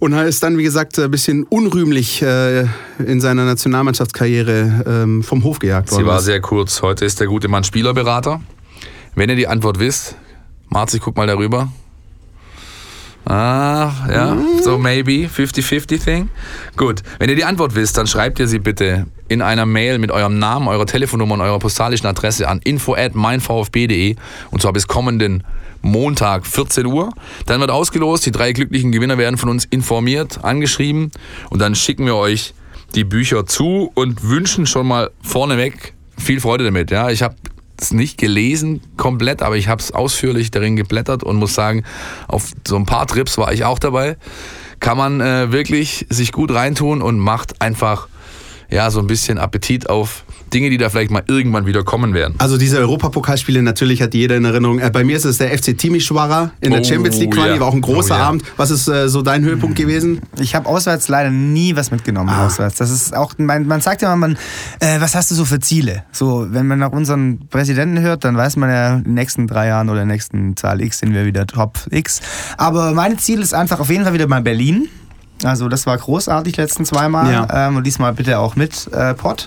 Und 0.00 0.12
er 0.12 0.26
ist 0.26 0.42
dann, 0.42 0.58
wie 0.58 0.64
gesagt, 0.64 0.98
ein 0.98 1.10
bisschen 1.10 1.44
unrühmlich 1.44 2.20
äh, 2.20 2.66
in 2.98 3.20
seiner 3.20 3.44
Nationalmannschaftskarriere 3.44 4.84
ähm, 4.86 5.22
vom 5.22 5.44
Hof 5.44 5.60
gejagt 5.60 5.92
worden. 5.92 6.02
Sie 6.02 6.06
war 6.06 6.20
sehr 6.20 6.40
kurz. 6.40 6.82
Heute 6.82 7.04
ist 7.04 7.20
der 7.20 7.28
gute 7.28 7.48
Mann 7.48 7.64
Spielerberater. 7.64 8.40
Wenn 9.14 9.30
ihr 9.30 9.36
die 9.36 9.46
Antwort 9.46 9.78
wisst, 9.78 10.16
Marzi, 10.68 10.98
guck 10.98 11.16
mal 11.16 11.26
darüber. 11.26 11.70
Ah, 13.26 13.92
ja, 14.10 14.36
so 14.62 14.78
maybe, 14.78 15.28
50-50 15.28 16.02
Thing. 16.02 16.28
Gut, 16.76 17.02
wenn 17.18 17.28
ihr 17.28 17.36
die 17.36 17.44
Antwort 17.44 17.74
wisst, 17.74 17.98
dann 17.98 18.06
schreibt 18.06 18.38
ihr 18.38 18.48
sie 18.48 18.58
bitte 18.58 19.06
in 19.28 19.42
einer 19.42 19.66
Mail 19.66 19.98
mit 19.98 20.10
eurem 20.10 20.38
Namen, 20.38 20.68
eurer 20.68 20.86
Telefonnummer 20.86 21.34
und 21.34 21.40
eurer 21.42 21.58
postalischen 21.58 22.06
Adresse 22.06 22.48
an 22.48 22.60
info 22.64 22.94
at 22.94 23.14
meinvfb.de 23.14 24.16
und 24.50 24.62
zwar 24.62 24.72
bis 24.72 24.88
kommenden 24.88 25.44
Montag 25.82 26.46
14 26.46 26.86
Uhr. 26.86 27.10
Dann 27.46 27.60
wird 27.60 27.70
ausgelost, 27.70 28.26
die 28.26 28.32
drei 28.32 28.52
glücklichen 28.52 28.90
Gewinner 28.90 29.18
werden 29.18 29.36
von 29.36 29.48
uns 29.48 29.64
informiert, 29.66 30.42
angeschrieben 30.42 31.10
und 31.50 31.60
dann 31.60 31.74
schicken 31.74 32.06
wir 32.06 32.16
euch 32.16 32.54
die 32.94 33.04
Bücher 33.04 33.46
zu 33.46 33.90
und 33.94 34.24
wünschen 34.24 34.66
schon 34.66 34.88
mal 34.88 35.10
vorneweg 35.22 35.94
viel 36.18 36.40
Freude 36.40 36.64
damit. 36.64 36.90
Ja, 36.90 37.10
ich 37.10 37.22
habe 37.22 37.36
es 37.82 37.92
nicht 37.92 38.18
gelesen 38.18 38.80
komplett, 38.96 39.42
aber 39.42 39.56
ich 39.56 39.68
habe 39.68 39.80
es 39.80 39.92
ausführlich 39.92 40.50
darin 40.50 40.76
geblättert 40.76 41.22
und 41.22 41.36
muss 41.36 41.54
sagen, 41.54 41.84
auf 42.28 42.50
so 42.66 42.76
ein 42.76 42.86
paar 42.86 43.06
Trips 43.06 43.38
war 43.38 43.52
ich 43.52 43.64
auch 43.64 43.78
dabei. 43.78 44.16
Kann 44.80 44.96
man 44.96 45.20
äh, 45.20 45.52
wirklich 45.52 46.06
sich 46.08 46.32
gut 46.32 46.52
reintun 46.52 47.02
und 47.02 47.18
macht 47.18 47.60
einfach 47.60 48.08
ja 48.70 48.90
so 48.90 49.00
ein 49.00 49.06
bisschen 49.06 49.38
Appetit 49.38 49.90
auf 49.90 50.24
Dinge, 50.52 50.70
die 50.70 50.78
da 50.78 50.90
vielleicht 50.90 51.10
mal 51.10 51.22
irgendwann 51.26 51.66
wieder 51.66 51.82
kommen 51.84 52.14
werden. 52.14 52.34
Also 52.38 52.56
diese 52.56 52.78
Europapokalspiele, 52.78 53.62
natürlich 53.62 54.02
hat 54.02 54.14
jeder 54.14 54.36
in 54.36 54.44
Erinnerung. 54.44 54.78
Äh, 54.78 54.90
bei 54.90 55.04
mir 55.04 55.16
ist 55.16 55.24
es 55.24 55.38
der 55.38 55.56
FC 55.56 55.76
Timisoara 55.76 56.52
in 56.60 56.70
der 56.70 56.80
oh, 56.80 56.84
Champions 56.84 57.18
League 57.18 57.32
Quali, 57.32 57.54
ja. 57.54 57.60
war 57.60 57.68
auch 57.68 57.74
ein 57.74 57.80
großer 57.80 58.14
oh, 58.14 58.18
ja. 58.18 58.24
Abend. 58.24 58.44
Was 58.56 58.70
ist 58.70 58.88
äh, 58.88 59.08
so 59.08 59.22
dein 59.22 59.44
Höhepunkt 59.44 59.76
gewesen? 59.76 60.20
Ich 60.40 60.54
habe 60.54 60.68
auswärts 60.68 61.08
leider 61.08 61.30
nie 61.30 61.76
was 61.76 61.90
mitgenommen. 61.90 62.30
Ah. 62.30 62.46
Auswärts. 62.46 62.76
Das 62.76 62.90
ist 62.90 63.16
auch, 63.16 63.34
man, 63.38 63.66
man 63.66 63.80
sagt 63.80 64.02
ja 64.02 64.12
immer, 64.12 64.28
man, 64.28 64.36
äh, 64.80 65.00
was 65.00 65.14
hast 65.14 65.30
du 65.30 65.34
so 65.34 65.44
für 65.44 65.60
Ziele? 65.60 66.04
So, 66.12 66.46
wenn 66.50 66.66
man 66.66 66.78
nach 66.78 66.92
unseren 66.92 67.46
Präsidenten 67.48 68.00
hört, 68.00 68.24
dann 68.24 68.36
weiß 68.36 68.56
man 68.56 68.70
ja, 68.70 68.94
in 68.96 69.04
den 69.04 69.14
nächsten 69.14 69.46
drei 69.46 69.68
Jahren 69.68 69.88
oder 69.88 70.02
in 70.02 70.08
der 70.08 70.14
nächsten 70.14 70.56
Zahl 70.56 70.80
X 70.80 70.98
sind 70.98 71.14
wir 71.14 71.26
wieder 71.26 71.46
Top 71.46 71.78
X. 71.90 72.20
Aber 72.56 72.92
mein 72.92 73.18
Ziel 73.18 73.40
ist 73.40 73.54
einfach 73.54 73.80
auf 73.80 73.90
jeden 73.90 74.04
Fall 74.04 74.14
wieder 74.14 74.26
mal 74.26 74.42
Berlin. 74.42 74.88
Also 75.44 75.68
das 75.68 75.86
war 75.86 75.96
großartig 75.96 76.56
letzten 76.56 76.84
zweimal 76.84 77.32
ja. 77.32 77.68
ähm, 77.68 77.76
und 77.76 77.86
diesmal 77.86 78.12
bitte 78.12 78.38
auch 78.38 78.56
mit 78.56 78.88
äh, 78.92 79.14
Pott. 79.14 79.46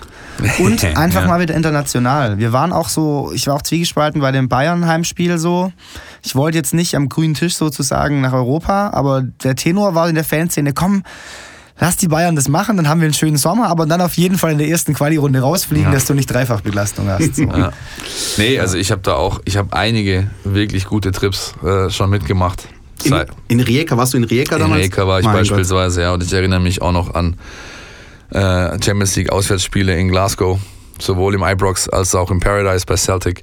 Und 0.58 0.84
einfach 0.96 1.22
ja. 1.22 1.28
mal 1.28 1.40
wieder 1.40 1.54
international. 1.54 2.38
Wir 2.38 2.52
waren 2.52 2.72
auch 2.72 2.88
so, 2.88 3.30
ich 3.34 3.46
war 3.46 3.54
auch 3.54 3.62
zwiegespalten 3.62 4.20
bei 4.20 4.32
dem 4.32 4.48
Bayern-Heimspiel 4.48 5.38
so. 5.38 5.72
Ich 6.22 6.34
wollte 6.34 6.58
jetzt 6.58 6.74
nicht 6.74 6.96
am 6.96 7.08
grünen 7.08 7.34
Tisch 7.34 7.54
sozusagen 7.54 8.20
nach 8.20 8.32
Europa, 8.32 8.90
aber 8.90 9.22
der 9.22 9.56
Tenor 9.56 9.94
war 9.94 10.08
in 10.08 10.14
der 10.14 10.24
Fanszene, 10.24 10.72
komm, 10.72 11.04
lass 11.78 11.96
die 11.96 12.08
Bayern 12.08 12.36
das 12.36 12.48
machen, 12.48 12.76
dann 12.76 12.88
haben 12.88 13.00
wir 13.00 13.06
einen 13.06 13.14
schönen 13.14 13.36
Sommer, 13.36 13.68
aber 13.68 13.86
dann 13.86 14.00
auf 14.00 14.14
jeden 14.14 14.38
Fall 14.38 14.52
in 14.52 14.58
der 14.58 14.68
ersten 14.68 14.94
Quali-Runde 14.94 15.40
rausfliegen, 15.40 15.88
ja. 15.88 15.92
dass 15.92 16.06
du 16.06 16.14
nicht 16.14 16.26
Dreifachbelastung 16.26 17.08
hast. 17.08 17.36
So. 17.36 17.44
Ja. 17.54 17.72
Nee, 18.36 18.58
also 18.58 18.76
ich 18.78 18.90
habe 18.90 19.02
da 19.02 19.14
auch, 19.14 19.40
ich 19.44 19.56
habe 19.56 19.72
einige 19.76 20.28
wirklich 20.44 20.86
gute 20.86 21.12
Trips 21.12 21.54
äh, 21.62 21.90
schon 21.90 22.10
mitgemacht. 22.10 22.68
In, 23.06 23.24
in, 23.48 23.60
Rijeka, 23.60 23.96
warst 23.96 24.14
du 24.14 24.18
in 24.18 24.24
Rijeka 24.24 24.58
damals? 24.58 24.78
In 24.78 24.82
Rijeka 24.82 25.06
war 25.06 25.20
ich 25.20 25.26
mein 25.26 25.36
beispielsweise, 25.36 26.00
Gott. 26.00 26.04
ja. 26.04 26.14
Und 26.14 26.22
ich 26.22 26.32
erinnere 26.32 26.60
mich 26.60 26.82
auch 26.82 26.92
noch 26.92 27.14
an 27.14 27.36
äh, 28.30 28.82
Champions 28.82 29.16
League 29.16 29.30
Auswärtsspiele 29.30 29.96
in 29.96 30.08
Glasgow, 30.08 30.58
sowohl 30.98 31.34
im 31.34 31.42
Ibrox 31.42 31.88
als 31.88 32.14
auch 32.14 32.30
im 32.30 32.40
Paradise 32.40 32.84
bei 32.86 32.96
Celtic. 32.96 33.42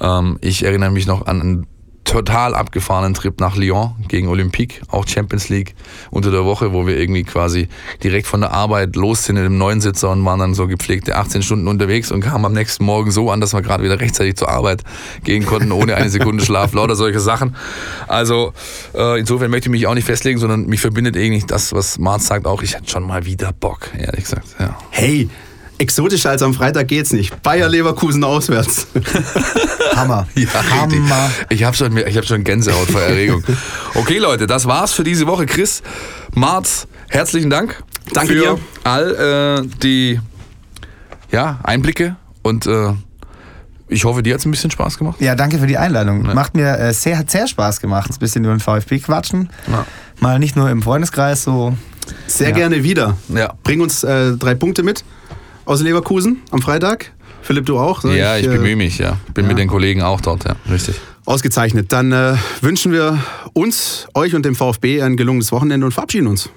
Ähm, 0.00 0.38
ich 0.40 0.62
erinnere 0.64 0.90
mich 0.90 1.06
noch 1.06 1.26
an 1.26 1.40
einen 1.40 1.66
total 2.04 2.54
abgefahrenen 2.54 3.14
Trip 3.14 3.38
nach 3.40 3.56
Lyon 3.56 3.94
gegen 4.08 4.28
Olympique, 4.28 4.80
auch 4.88 5.06
Champions 5.06 5.48
League 5.48 5.74
unter 6.10 6.30
der 6.30 6.44
Woche, 6.44 6.72
wo 6.72 6.86
wir 6.86 6.98
irgendwie 6.98 7.22
quasi 7.22 7.68
direkt 8.02 8.26
von 8.26 8.40
der 8.40 8.52
Arbeit 8.52 8.96
los 8.96 9.24
sind 9.24 9.36
in 9.36 9.44
dem 9.44 9.58
neuen 9.58 9.80
Sitzer 9.80 10.10
und 10.10 10.24
waren 10.24 10.40
dann 10.40 10.54
so 10.54 10.66
gepflegte 10.66 11.16
18 11.16 11.42
Stunden 11.42 11.68
unterwegs 11.68 12.10
und 12.10 12.20
kamen 12.22 12.44
am 12.44 12.52
nächsten 12.52 12.84
Morgen 12.84 13.10
so 13.10 13.30
an, 13.30 13.40
dass 13.40 13.52
wir 13.52 13.62
gerade 13.62 13.84
wieder 13.84 14.00
rechtzeitig 14.00 14.36
zur 14.36 14.48
Arbeit 14.48 14.82
gehen 15.24 15.46
konnten, 15.46 15.72
ohne 15.72 15.94
eine 15.94 16.10
Sekunde 16.10 16.44
Schlaf, 16.44 16.72
lauter 16.72 16.96
solche 16.96 17.20
Sachen. 17.20 17.54
Also 18.08 18.54
äh, 18.94 19.20
insofern 19.20 19.50
möchte 19.50 19.68
ich 19.68 19.72
mich 19.72 19.86
auch 19.86 19.94
nicht 19.94 20.06
festlegen, 20.06 20.38
sondern 20.38 20.66
mich 20.66 20.80
verbindet 20.80 21.16
irgendwie 21.16 21.46
das, 21.46 21.72
was 21.72 21.98
Marz 21.98 22.26
sagt, 22.26 22.46
auch 22.46 22.62
ich 22.62 22.74
hätte 22.74 22.90
schon 22.90 23.06
mal 23.06 23.24
wieder 23.24 23.52
Bock, 23.52 23.90
ehrlich 23.96 24.24
gesagt. 24.24 24.48
Ja. 24.58 24.76
Hey, 24.90 25.28
exotischer 25.80 26.30
als 26.30 26.42
am 26.42 26.54
Freitag 26.54 26.88
geht's 26.88 27.12
nicht. 27.12 27.42
Bayer 27.42 27.68
Leverkusen 27.68 28.22
auswärts. 28.22 28.86
Hammer. 29.96 30.26
Ja, 30.34 30.48
Hammer. 30.70 31.30
Ich 31.48 31.64
habe 31.64 31.76
schon, 31.76 31.96
hab 31.96 32.24
schon 32.24 32.44
Gänsehaut 32.44 32.90
vor 32.90 33.00
Erregung. 33.00 33.42
Okay, 33.94 34.18
Leute, 34.18 34.46
das 34.46 34.66
war's 34.66 34.92
für 34.92 35.02
diese 35.02 35.26
Woche. 35.26 35.46
Chris, 35.46 35.82
Marz, 36.32 36.86
herzlichen 37.08 37.50
Dank. 37.50 37.82
Danke 38.12 38.34
für 38.34 38.38
dir. 38.38 38.58
all 38.84 39.64
äh, 39.64 39.68
die 39.82 40.20
ja, 41.32 41.58
Einblicke 41.64 42.14
und 42.42 42.66
äh, 42.66 42.92
ich 43.88 44.04
hoffe, 44.04 44.22
dir 44.22 44.34
hat 44.34 44.40
es 44.40 44.46
ein 44.46 44.52
bisschen 44.52 44.70
Spaß 44.70 44.96
gemacht. 44.96 45.20
Ja, 45.20 45.34
danke 45.34 45.58
für 45.58 45.66
die 45.66 45.76
Einladung. 45.76 46.24
Ja. 46.24 46.34
Macht 46.34 46.54
mir 46.54 46.78
äh, 46.78 46.92
sehr, 46.92 47.18
hat 47.18 47.30
sehr 47.32 47.48
Spaß 47.48 47.80
gemacht, 47.80 48.10
ein 48.10 48.18
bisschen 48.20 48.44
über 48.44 48.54
den 48.54 48.60
VfB 48.60 49.00
quatschen. 49.00 49.50
Ja. 49.66 49.84
Mal 50.20 50.38
nicht 50.38 50.54
nur 50.54 50.70
im 50.70 50.82
Freundeskreis 50.82 51.42
so. 51.42 51.76
Sehr 52.28 52.50
ja. 52.50 52.54
gerne 52.54 52.84
wieder. 52.84 53.16
Ja. 53.28 53.54
Bring 53.64 53.80
uns 53.80 54.04
äh, 54.04 54.36
drei 54.36 54.54
Punkte 54.54 54.84
mit 54.84 55.04
aus 55.64 55.82
Leverkusen 55.82 56.42
am 56.50 56.62
Freitag. 56.62 57.12
Philipp, 57.42 57.66
du 57.66 57.78
auch? 57.78 58.04
Ja, 58.04 58.36
ich, 58.36 58.44
ich 58.44 58.50
bemühe 58.50 58.76
mich, 58.76 58.98
ja. 58.98 59.16
Bin 59.34 59.44
ja. 59.44 59.48
mit 59.48 59.58
den 59.58 59.68
Kollegen 59.68 60.02
auch 60.02 60.20
dort, 60.20 60.44
ja, 60.44 60.56
richtig. 60.70 60.96
Ausgezeichnet. 61.24 61.92
Dann 61.92 62.12
äh, 62.12 62.34
wünschen 62.60 62.92
wir 62.92 63.18
uns, 63.52 64.06
euch 64.14 64.34
und 64.34 64.44
dem 64.44 64.54
VfB 64.54 65.02
ein 65.02 65.16
gelungenes 65.16 65.52
Wochenende 65.52 65.86
und 65.86 65.92
verabschieden 65.92 66.26
uns. 66.26 66.50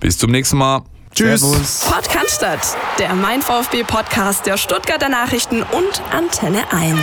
Bis 0.00 0.18
zum 0.18 0.30
nächsten 0.30 0.58
Mal. 0.58 0.82
Tschüss. 1.14 1.40
Servus. 1.40 1.80
Podcast, 1.80 2.76
der 2.98 3.14
Mein 3.14 3.40
VfB 3.40 3.84
Podcast 3.84 4.46
der 4.46 4.56
Stuttgarter 4.56 5.08
Nachrichten 5.08 5.62
und 5.62 6.02
Antenne 6.10 6.72
1. 6.72 6.98